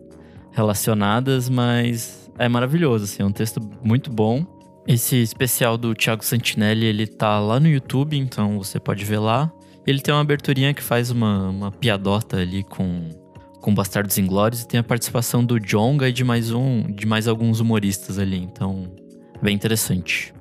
[0.51, 3.21] relacionadas, mas é maravilhoso, assim.
[3.21, 4.45] É um texto muito bom.
[4.87, 9.51] Esse especial do Thiago Santinelli, ele tá lá no YouTube, então você pode ver lá.
[9.85, 13.09] Ele tem uma aberturinha que faz uma, uma piadota ali com,
[13.61, 17.27] com Bastardos Inglórios e tem a participação do Jonga e de mais um, de mais
[17.27, 18.91] alguns humoristas ali, então
[19.41, 20.33] bem interessante.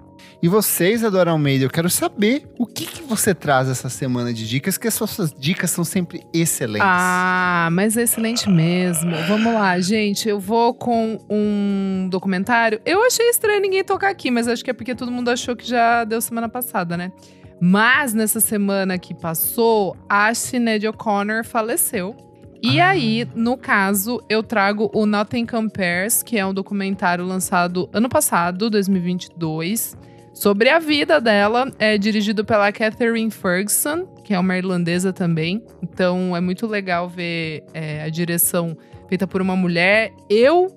[0.44, 4.46] E vocês, Adora Almeida, eu quero saber o que, que você traz essa semana de
[4.46, 6.86] dicas, que as suas dicas são sempre excelentes.
[6.86, 9.10] Ah, mas é excelente mesmo.
[9.26, 10.28] Vamos lá, gente.
[10.28, 12.78] Eu vou com um documentário.
[12.84, 15.66] Eu achei estranho ninguém tocar aqui, mas acho que é porque todo mundo achou que
[15.66, 17.10] já deu semana passada, né?
[17.60, 22.16] Mas nessa semana que passou, a Sinead O'Connor faleceu.
[22.62, 22.90] E Ah.
[22.90, 28.70] aí, no caso, eu trago o Nothing Compares, que é um documentário lançado ano passado,
[28.70, 29.96] 2022,
[30.32, 31.70] sobre a vida dela.
[31.78, 35.62] É dirigido pela Catherine Ferguson, que é uma irlandesa também.
[35.82, 38.76] Então, é muito legal ver é, a direção
[39.08, 40.12] feita por uma mulher.
[40.28, 40.68] Eu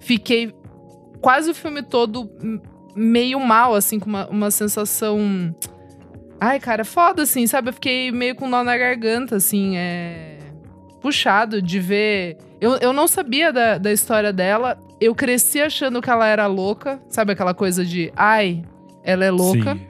[0.00, 0.54] fiquei
[1.20, 2.30] quase o filme todo
[2.94, 5.54] meio mal, assim, com uma, uma sensação.
[6.40, 7.70] Ai, cara, foda, assim, sabe?
[7.70, 10.38] Eu fiquei meio com nó na garganta, assim, é.
[11.00, 12.36] Puxado de ver.
[12.60, 14.78] Eu, eu não sabia da, da história dela.
[15.00, 17.32] Eu cresci achando que ela era louca, sabe?
[17.32, 18.62] Aquela coisa de, ai,
[19.02, 19.74] ela é louca.
[19.74, 19.86] Sim.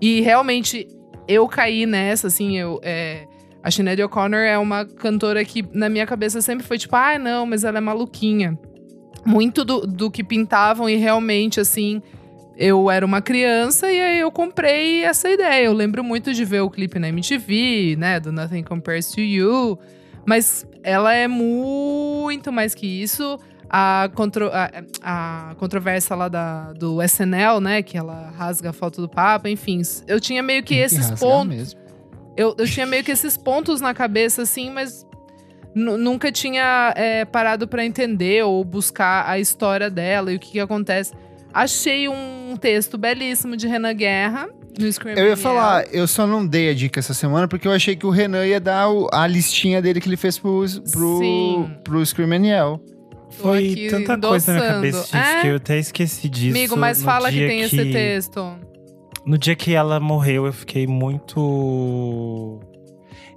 [0.00, 0.88] E realmente
[1.28, 2.80] eu caí nessa, assim, eu.
[2.82, 3.26] É,
[3.62, 7.44] a Sinead O'Connor é uma cantora que, na minha cabeça, sempre foi tipo, ah, não,
[7.44, 8.56] mas ela é maluquinha.
[9.24, 12.00] Muito do, do que pintavam, e realmente, assim,
[12.56, 15.64] eu era uma criança e aí eu comprei essa ideia.
[15.64, 19.78] Eu lembro muito de ver o clipe na MTV, né, do Nothing Compares to You.
[20.24, 23.38] Mas ela é muito mais que isso.
[23.68, 24.70] A, contro a,
[25.02, 27.82] a controvérsia lá da, do SNL, né?
[27.82, 29.82] Que ela rasga a foto do Papa, enfim.
[30.06, 31.48] Eu tinha meio que Tem esses pontos.
[31.56, 31.80] mesmo.
[32.36, 35.04] Eu, eu tinha meio que esses pontos na cabeça, assim, mas
[35.74, 40.52] nu- nunca tinha é, parado pra entender ou buscar a história dela e o que,
[40.52, 41.12] que acontece.
[41.56, 44.46] Achei um texto belíssimo de Renan Guerra
[44.78, 47.72] no Scream Eu ia falar, eu só não dei a dica essa semana porque eu
[47.72, 51.70] achei que o Renan ia dar a listinha dele que ele fez pro, pro, Sim.
[51.82, 52.78] pro Scream Aniel.
[53.30, 54.74] Foi tanta coisa na endossando.
[54.74, 55.40] cabeça, gente, É?
[55.40, 56.56] que eu até esqueci disso.
[56.56, 58.54] Amigo, mas fala que tem esse texto.
[59.24, 62.60] no dia que ela morreu, eu fiquei muito.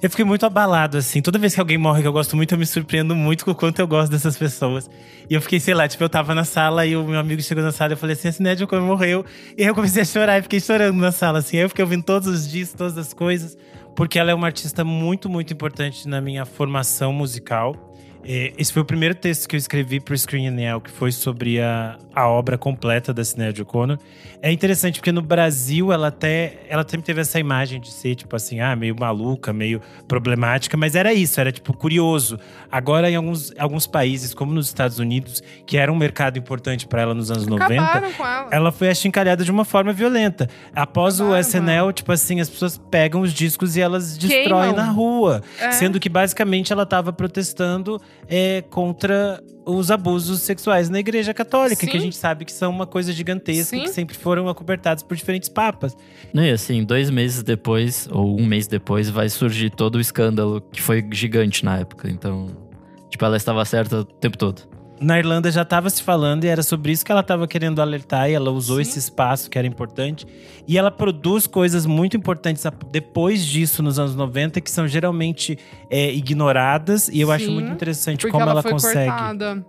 [0.01, 1.21] Eu fiquei muito abalado, assim.
[1.21, 3.55] Toda vez que alguém morre que eu gosto muito, eu me surpreendo muito com o
[3.55, 4.89] quanto eu gosto dessas pessoas.
[5.29, 7.61] E eu fiquei, sei lá, tipo, eu tava na sala e o meu amigo chegou
[7.61, 9.25] na sala e eu falei assim: a Sinéad morreu.
[9.57, 11.57] E aí eu comecei a chorar e fiquei chorando na sala, assim.
[11.57, 13.57] Aí eu fiquei ouvindo todos os dias, todas as coisas.
[13.93, 17.88] Porque ela é uma artista muito, muito importante na minha formação musical.
[18.31, 21.11] É, esse foi o primeiro texto que eu escrevi para o Screen NL, que foi
[21.11, 23.97] sobre a, a obra completa da Sinéad O'Connor.
[24.39, 28.35] É interessante porque no Brasil ela até ela sempre teve essa imagem de ser tipo
[28.35, 32.39] assim, ah, meio maluca, meio problemática, mas era isso, era tipo curioso.
[32.71, 37.01] Agora em alguns, alguns países, como nos Estados Unidos, que era um mercado importante para
[37.01, 38.47] ela nos anos Acabaram 90, com ela.
[38.51, 40.47] ela foi achincalhada de uma forma violenta.
[40.75, 44.75] Após o Acabaram, SNL, tipo assim, as pessoas pegam os discos e elas destroem Queimam.
[44.75, 45.41] na rua.
[45.59, 45.71] É.
[45.71, 47.99] Sendo que basicamente ela estava protestando
[48.29, 52.05] é, contra os abusos sexuais na Igreja Católica, que a Sim.
[52.05, 53.83] gente sabe que são uma coisa gigantesca Sim.
[53.83, 55.97] que sempre foram acobertados por diferentes papas.
[56.33, 60.61] Não, e assim, dois meses depois, ou um mês depois, vai surgir todo o escândalo
[60.61, 62.09] que foi gigante na época.
[62.09, 62.47] Então,
[63.09, 64.61] tipo, ela estava certa o tempo todo.
[65.01, 68.29] Na Irlanda já estava se falando e era sobre isso que ela estava querendo alertar
[68.29, 68.81] e ela usou Sim.
[68.81, 70.27] esse espaço que era importante.
[70.67, 75.57] E ela produz coisas muito importantes depois disso, nos anos 90, que são geralmente
[75.89, 77.07] é, ignoradas.
[77.07, 79.09] E eu acho Sim, muito interessante como ela, ela, consegue.
[79.09, 79.65] cortada.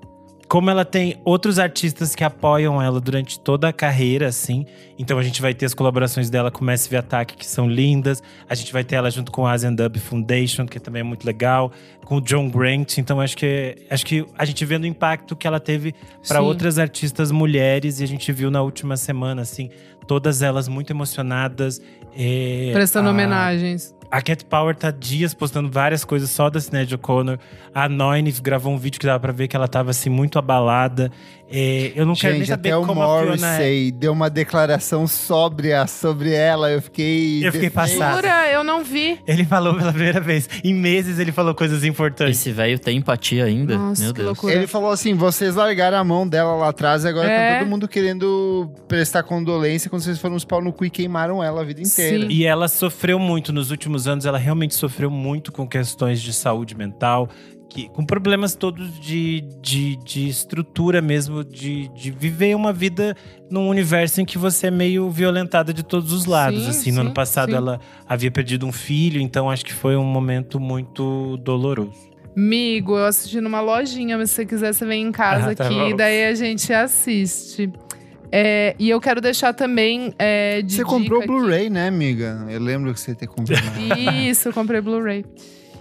[0.50, 4.66] Como ela tem outros artistas que apoiam ela durante toda a carreira, assim.
[4.98, 8.20] Então a gente vai ter as colaborações dela com Massive Attack, que são lindas.
[8.48, 11.24] A gente vai ter ela junto com a Asian Dub Foundation, que também é muito
[11.24, 11.70] legal.
[12.04, 12.98] Com o John Grant.
[12.98, 15.94] Então acho que, acho que a gente vendo o impacto que ela teve
[16.26, 18.00] para outras artistas mulheres.
[18.00, 19.70] E a gente viu na última semana, assim,
[20.08, 21.80] todas elas muito emocionadas.
[22.16, 23.94] É, Prestando a- homenagens.
[24.10, 27.38] A Cat Power tá dias postando várias coisas só da Sinéad O'Connor.
[27.72, 31.12] A Noine gravou um vídeo que dava pra ver que ela tava assim muito abalada.
[31.52, 33.24] É, eu não quero nem Gente, saber até o como Fiona é.
[33.26, 36.70] Morrissey deu uma declaração sóbria sobre ela.
[36.70, 37.46] Eu fiquei.
[37.46, 38.16] Eu fiquei passado.
[38.16, 38.50] Jura?
[38.52, 39.18] Eu não vi.
[39.26, 40.48] Ele falou pela primeira vez.
[40.62, 42.38] Em meses ele falou coisas importantes.
[42.38, 43.76] Esse velho tem empatia ainda?
[43.76, 44.26] Nossa, Meu que Deus.
[44.28, 44.54] loucura.
[44.54, 47.52] Ele falou assim: vocês largaram a mão dela lá atrás e agora É.
[47.54, 51.42] tá todo mundo querendo prestar condolência quando vocês foram uns pau no cu e queimaram
[51.42, 52.20] ela a vida inteira.
[52.20, 52.28] Sim.
[52.30, 56.76] E ela sofreu muito nos últimos anos, ela realmente sofreu muito com questões de saúde
[56.76, 57.28] mental,
[57.70, 63.16] que, com problemas todos de, de, de estrutura mesmo, de, de viver uma vida
[63.48, 66.64] num universo em que você é meio violentada de todos os lados.
[66.64, 67.56] Sim, assim, no sim, ano passado sim.
[67.56, 72.10] ela havia perdido um filho, então acho que foi um momento muito doloroso.
[72.36, 75.66] Amigo, eu assisti numa lojinha, mas se você quiser, você vem em casa Ah, tá
[75.66, 75.96] aqui, bom.
[75.96, 77.70] daí a gente assiste.
[78.32, 82.46] É, e eu quero deixar também é, de Você comprou Blu-ray, né, amiga?
[82.48, 83.60] Eu lembro que você ter comprado.
[84.28, 85.24] Isso, eu comprei Blu-ray.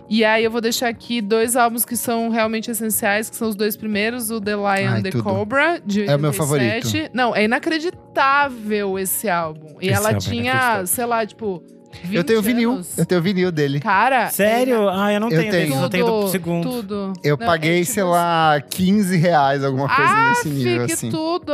[0.09, 3.55] E aí eu vou deixar aqui dois álbuns que são realmente essenciais, que são os
[3.55, 5.23] dois primeiros, o The Lion Ai, and the tudo.
[5.23, 6.09] Cobra, de 87.
[6.11, 6.87] É o meu favorito.
[7.13, 9.75] Não, é inacreditável esse álbum.
[9.79, 10.87] E Esse ela álbum é tinha, inacreditável.
[10.87, 11.63] sei lá, tipo,
[12.03, 12.71] 20 eu tenho vinil.
[12.73, 12.97] anos.
[12.97, 13.79] Eu tenho vinil dele.
[13.79, 14.89] Cara, Sério?
[14.89, 15.67] Ah, eu não Eu tenho, tenho.
[15.69, 16.69] dele, só tenho do segundo.
[16.69, 17.13] Tudo.
[17.23, 20.93] Eu Não, paguei, é tipo sei lá, 15 reais, alguma coisa ah, nesse nível, fique
[20.93, 21.09] assim.
[21.09, 21.53] tudo!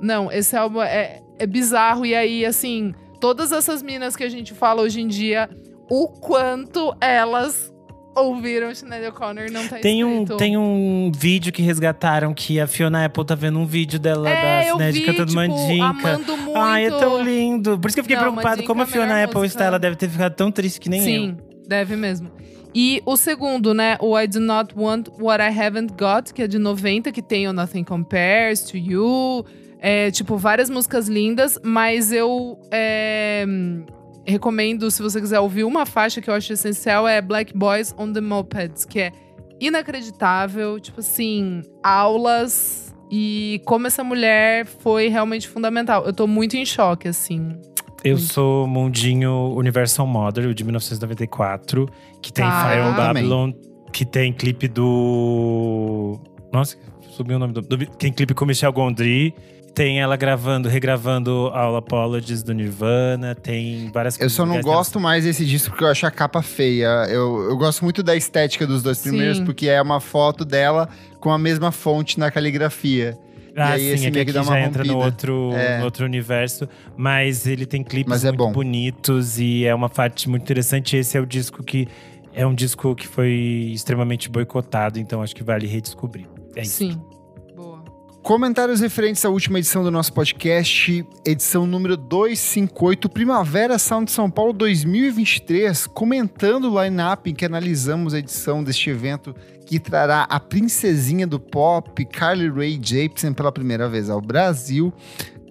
[0.00, 2.04] Não, esse álbum é, é bizarro.
[2.06, 5.48] E aí, assim, todas essas minas que a gente fala hoje em dia,
[5.90, 7.72] o quanto elas
[8.16, 13.04] ouviram Sinead O'Connor não tá Tem um, tem um vídeo que resgataram que a Fiona
[13.04, 15.84] Apple tá vendo um vídeo dela é, da eu Sinéad cantando tipo, Mandinka.
[15.84, 16.56] amando muito.
[16.58, 17.78] Ai, é tão lindo.
[17.78, 19.46] Por isso que eu fiquei Não, preocupado Mandinka como a é a Fiona Apple música.
[19.46, 19.64] está.
[19.64, 21.36] Ela deve ter ficado tão triste que nem Sim,
[21.66, 22.30] deve mesmo.
[22.74, 23.96] E o segundo, né?
[24.00, 27.48] O I Do Not Want What I Haven't Got, que é de 90, que tem
[27.48, 29.46] o Nothing Compares to You.
[29.78, 33.46] É, tipo, várias músicas lindas, mas eu é,
[34.26, 38.12] recomendo, se você quiser ouvir uma faixa que eu acho essencial, é Black Boys on
[38.12, 39.12] the Mopeds, que é
[39.60, 40.78] inacreditável.
[40.80, 46.04] Tipo assim, aulas e como essa mulher foi realmente fundamental.
[46.04, 47.48] Eu tô muito em choque, assim.
[48.04, 48.18] eu.
[48.18, 51.88] Sou Mundinho Universal Mother, de 1994,
[52.22, 52.68] que tem Tá.
[52.70, 52.94] Fire on.
[52.94, 53.52] Babylon,
[53.92, 56.18] que tem clipe do.
[56.52, 56.76] Nossa,
[57.10, 57.60] subiu o nome do.
[57.62, 59.34] do- Tem clipe com Michel Gondry.
[59.76, 65.24] Tem ela gravando, regravando All Apologies do Nirvana, tem várias Eu só não gosto mais
[65.24, 67.04] desse disco porque eu acho a capa feia.
[67.10, 69.10] Eu, eu gosto muito da estética dos dois Sim.
[69.10, 70.88] primeiros, porque é uma foto dela
[71.20, 73.18] com a mesma fonte na caligrafia.
[73.54, 75.06] Ah, aí sim, esse é que meio que aqui dá já uma entra no rompida.
[75.06, 75.78] outro, É.
[75.78, 76.66] no outro universo.
[76.96, 78.52] Mas ele tem clipes Mas é muito bom.
[78.52, 80.96] bonitos e é uma parte muito interessante.
[80.96, 81.86] Esse é o disco que…
[82.34, 86.26] É um disco que foi extremamente boicotado, então acho que vale redescobrir.
[86.54, 86.76] É isso.
[86.78, 87.00] Sim.
[88.26, 94.52] Comentários referentes à última edição do nosso podcast, edição número 258, Primavera Sound São Paulo
[94.52, 99.32] 2023, comentando o line-up em que analisamos a edição deste evento
[99.64, 104.92] que trará a princesinha do pop, Carly Rae Jepsen, pela primeira vez ao Brasil.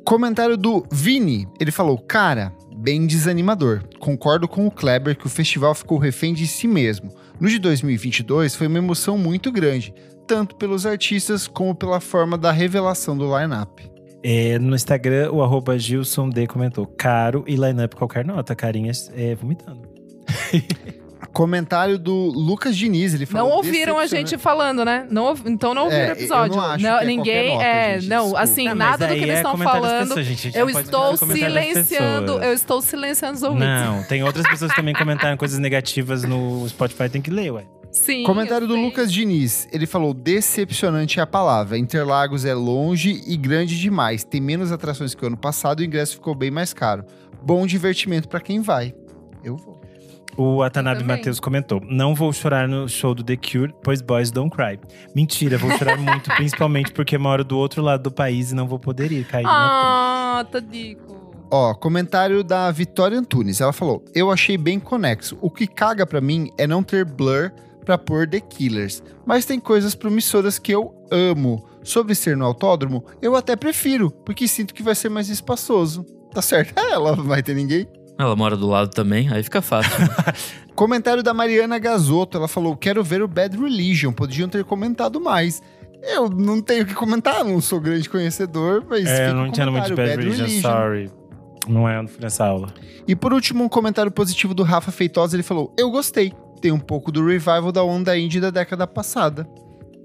[0.04, 3.84] Comentário do Vini, ele falou, cara, bem desanimador.
[4.00, 7.10] Concordo com o Kleber que o festival ficou refém de si mesmo.
[7.40, 9.94] No de 2022 foi uma emoção muito grande,
[10.26, 13.92] tanto pelos artistas como pela forma da revelação do line-up.
[14.24, 19.36] É, no Instagram, o arroba Gilson D comentou: caro e line-up qualquer nota, carinhas é,
[19.36, 19.88] vomitando.
[21.34, 23.50] Comentário do Lucas Diniz, ele falou.
[23.50, 24.30] Não ouviram a "Decepcionante".
[24.32, 25.06] gente falando, né?
[25.10, 26.56] Não, então não ouviram É, o eu episódio.
[26.58, 28.42] não que é ninguém nota, é, gente, não, desculpa.
[28.42, 30.08] assim, Não, nada do que eles é estão falando.
[30.08, 30.52] pessoas, gente.
[30.58, 33.68] Eu não estou silenciando, eu estou silenciando os ouvintes.
[33.68, 37.66] Não, tem outras pessoas que também comentaram coisas negativas no Spotify, tem que ler, ué.
[37.92, 38.24] Sim.
[38.24, 38.84] Comentário do sei.
[38.84, 39.70] Lucas Diniz.
[39.72, 41.78] Ele falou: decepcionante é a palavra.
[41.78, 44.24] Interlagos é longe e grande demais.
[44.26, 47.06] Tem menos atrações que o ano passado e o ingresso ficou bem mais caro.
[47.42, 48.94] Bom divertimento pra quem vai.
[49.44, 49.80] Eu vou.
[50.38, 51.04] O Atanabe.
[51.04, 54.80] Matheus comentou: Não vou chorar no show do The Cure, pois boys don't cry.
[55.16, 58.80] Mentira, vou chorar muito, principalmente porque moro do outro lado do país e não vou
[58.80, 59.26] poder ir.
[59.26, 61.16] Caí Ah, Tadico.
[61.52, 63.62] Ó, comentário da Vitória Antunes.
[63.62, 65.38] Ela falou: Eu achei bem conexo.
[65.42, 67.52] O que caga pra mim é não ter blur
[67.86, 69.02] pra pôr The Killers.
[69.26, 71.66] Mas tem coisas promissoras que eu amo.
[71.84, 76.04] Sobre ser no autódromo, eu até prefiro, porque sinto que vai ser mais espaçoso.
[76.34, 76.74] Tá certo?
[76.82, 77.88] Ela não vai ter ninguém.
[78.18, 79.92] Ela mora do lado também, aí fica fácil.
[80.74, 82.38] Comentário da Mariana Gasotto.
[82.38, 84.12] Ela falou: Quero ver o Bad Religion.
[84.12, 85.62] Podiam ter comentado mais.
[86.02, 89.06] Eu não tenho o que comentar, não sou grande conhecedor, mas.
[89.06, 91.12] É, fica eu não entendo muito de comentário, Bad Religion, sorry.
[91.68, 92.74] Não é, nessa aula.
[93.08, 95.36] E por último, um comentário positivo do Rafa Feitosa.
[95.36, 96.34] Ele falou: Eu gostei.
[96.62, 99.48] Tem um pouco do revival da onda indie da década passada.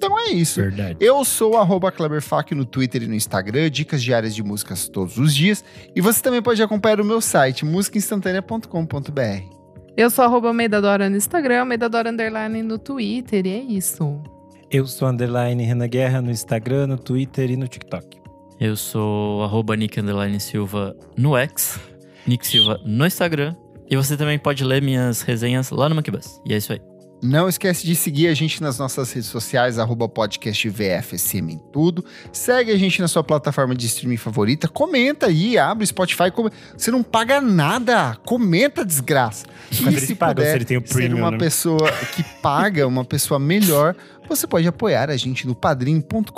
[0.00, 0.62] Então é isso.
[0.62, 0.96] Verdade.
[0.98, 5.18] Eu sou o arroba KleberFac no Twitter e no Instagram, dicas diárias de músicas todos
[5.18, 5.62] os dias.
[5.94, 9.60] E você também pode acompanhar o meu site, musicainstantanea.com.br.
[9.94, 14.22] Eu sou arroba Meidadora no Instagram, Meidadora Underline no Twitter, e é isso.
[14.70, 18.18] Eu sou underline Renan Guerra no Instagram, no Twitter e no TikTok.
[18.58, 21.78] Eu sou arroba Nick Underline Silva no X,
[22.26, 23.54] Nick Silva no Instagram.
[23.90, 26.12] E você também pode ler minhas resenhas lá no Monkey
[26.46, 26.89] E é isso aí.
[27.22, 32.02] Não esquece de seguir a gente nas nossas redes sociais, arroba podcast VFSM em tudo.
[32.32, 34.66] Segue a gente na sua plataforma de streaming favorita.
[34.68, 36.30] Comenta aí, abre o Spotify.
[36.30, 38.16] come- Você não paga nada.
[38.24, 39.44] Comenta, desgraça.
[39.82, 41.36] Mas E ele se paga, puder se ele tem o ser premium, uma né?
[41.38, 43.94] pessoa que paga, uma pessoa melhor,
[44.30, 46.30] você pode apoiar a gente no padrim.com.br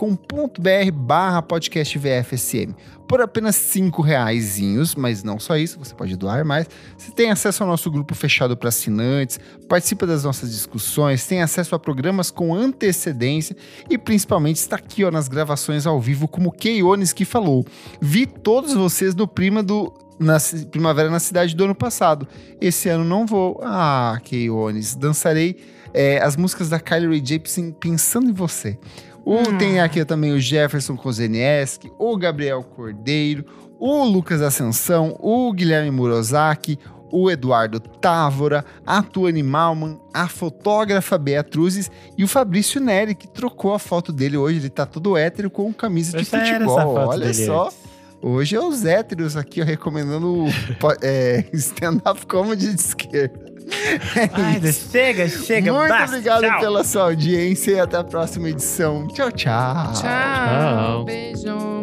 [0.95, 2.75] barra podcast VFSM.
[3.07, 6.67] Por apenas cinco reaisinhos, mas não só isso, você pode doar mais.
[6.97, 9.39] Você tem acesso ao nosso grupo fechado para assinantes,
[9.69, 13.55] participa das nossas discussões, tem acesso a programas com antecedência
[13.91, 17.67] e principalmente está aqui ó, nas gravações ao vivo, como o Keiones que falou.
[18.01, 20.39] Vi todos vocês no Prima do na
[20.71, 22.27] Primavera na Cidade do ano passado.
[22.61, 23.61] Esse ano não vou.
[23.63, 25.59] Ah, Keiones, dançarei
[25.95, 28.79] é, as músicas da Kylie Rae Jepsen pensando em você.
[29.25, 29.59] O, Hum.
[29.59, 33.45] Tem aqui também o Jefferson Kozenieski, o Gabriel Cordeiro,
[33.79, 36.79] o Lucas Ascensão, o Guilherme Murozaki,
[37.13, 43.75] o Eduardo Távora, a Tuane Malman, a fotógrafa Beatruzes e o Fabrício Neri, que trocou
[43.75, 44.59] a foto dele hoje.
[44.59, 46.95] Ele tá todo hétero com camisa de futebol.
[47.07, 47.67] Olha só.
[47.67, 47.83] antes.
[48.25, 50.45] Hoje é os héteros aqui, ó, recomendando
[51.03, 53.42] é, stand-up comedy de esquerda.
[54.17, 56.61] É Ai, chega, chega, Muito basta, obrigado tchau.
[56.61, 59.07] pela sua audiência e até a próxima edição.
[59.09, 59.93] Tchau, tchau.
[59.93, 60.03] Tchau.
[60.03, 61.05] tchau.
[61.05, 61.83] Beijo.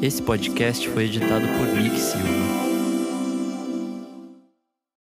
[0.00, 2.67] Esse podcast foi editado por Nick Silva.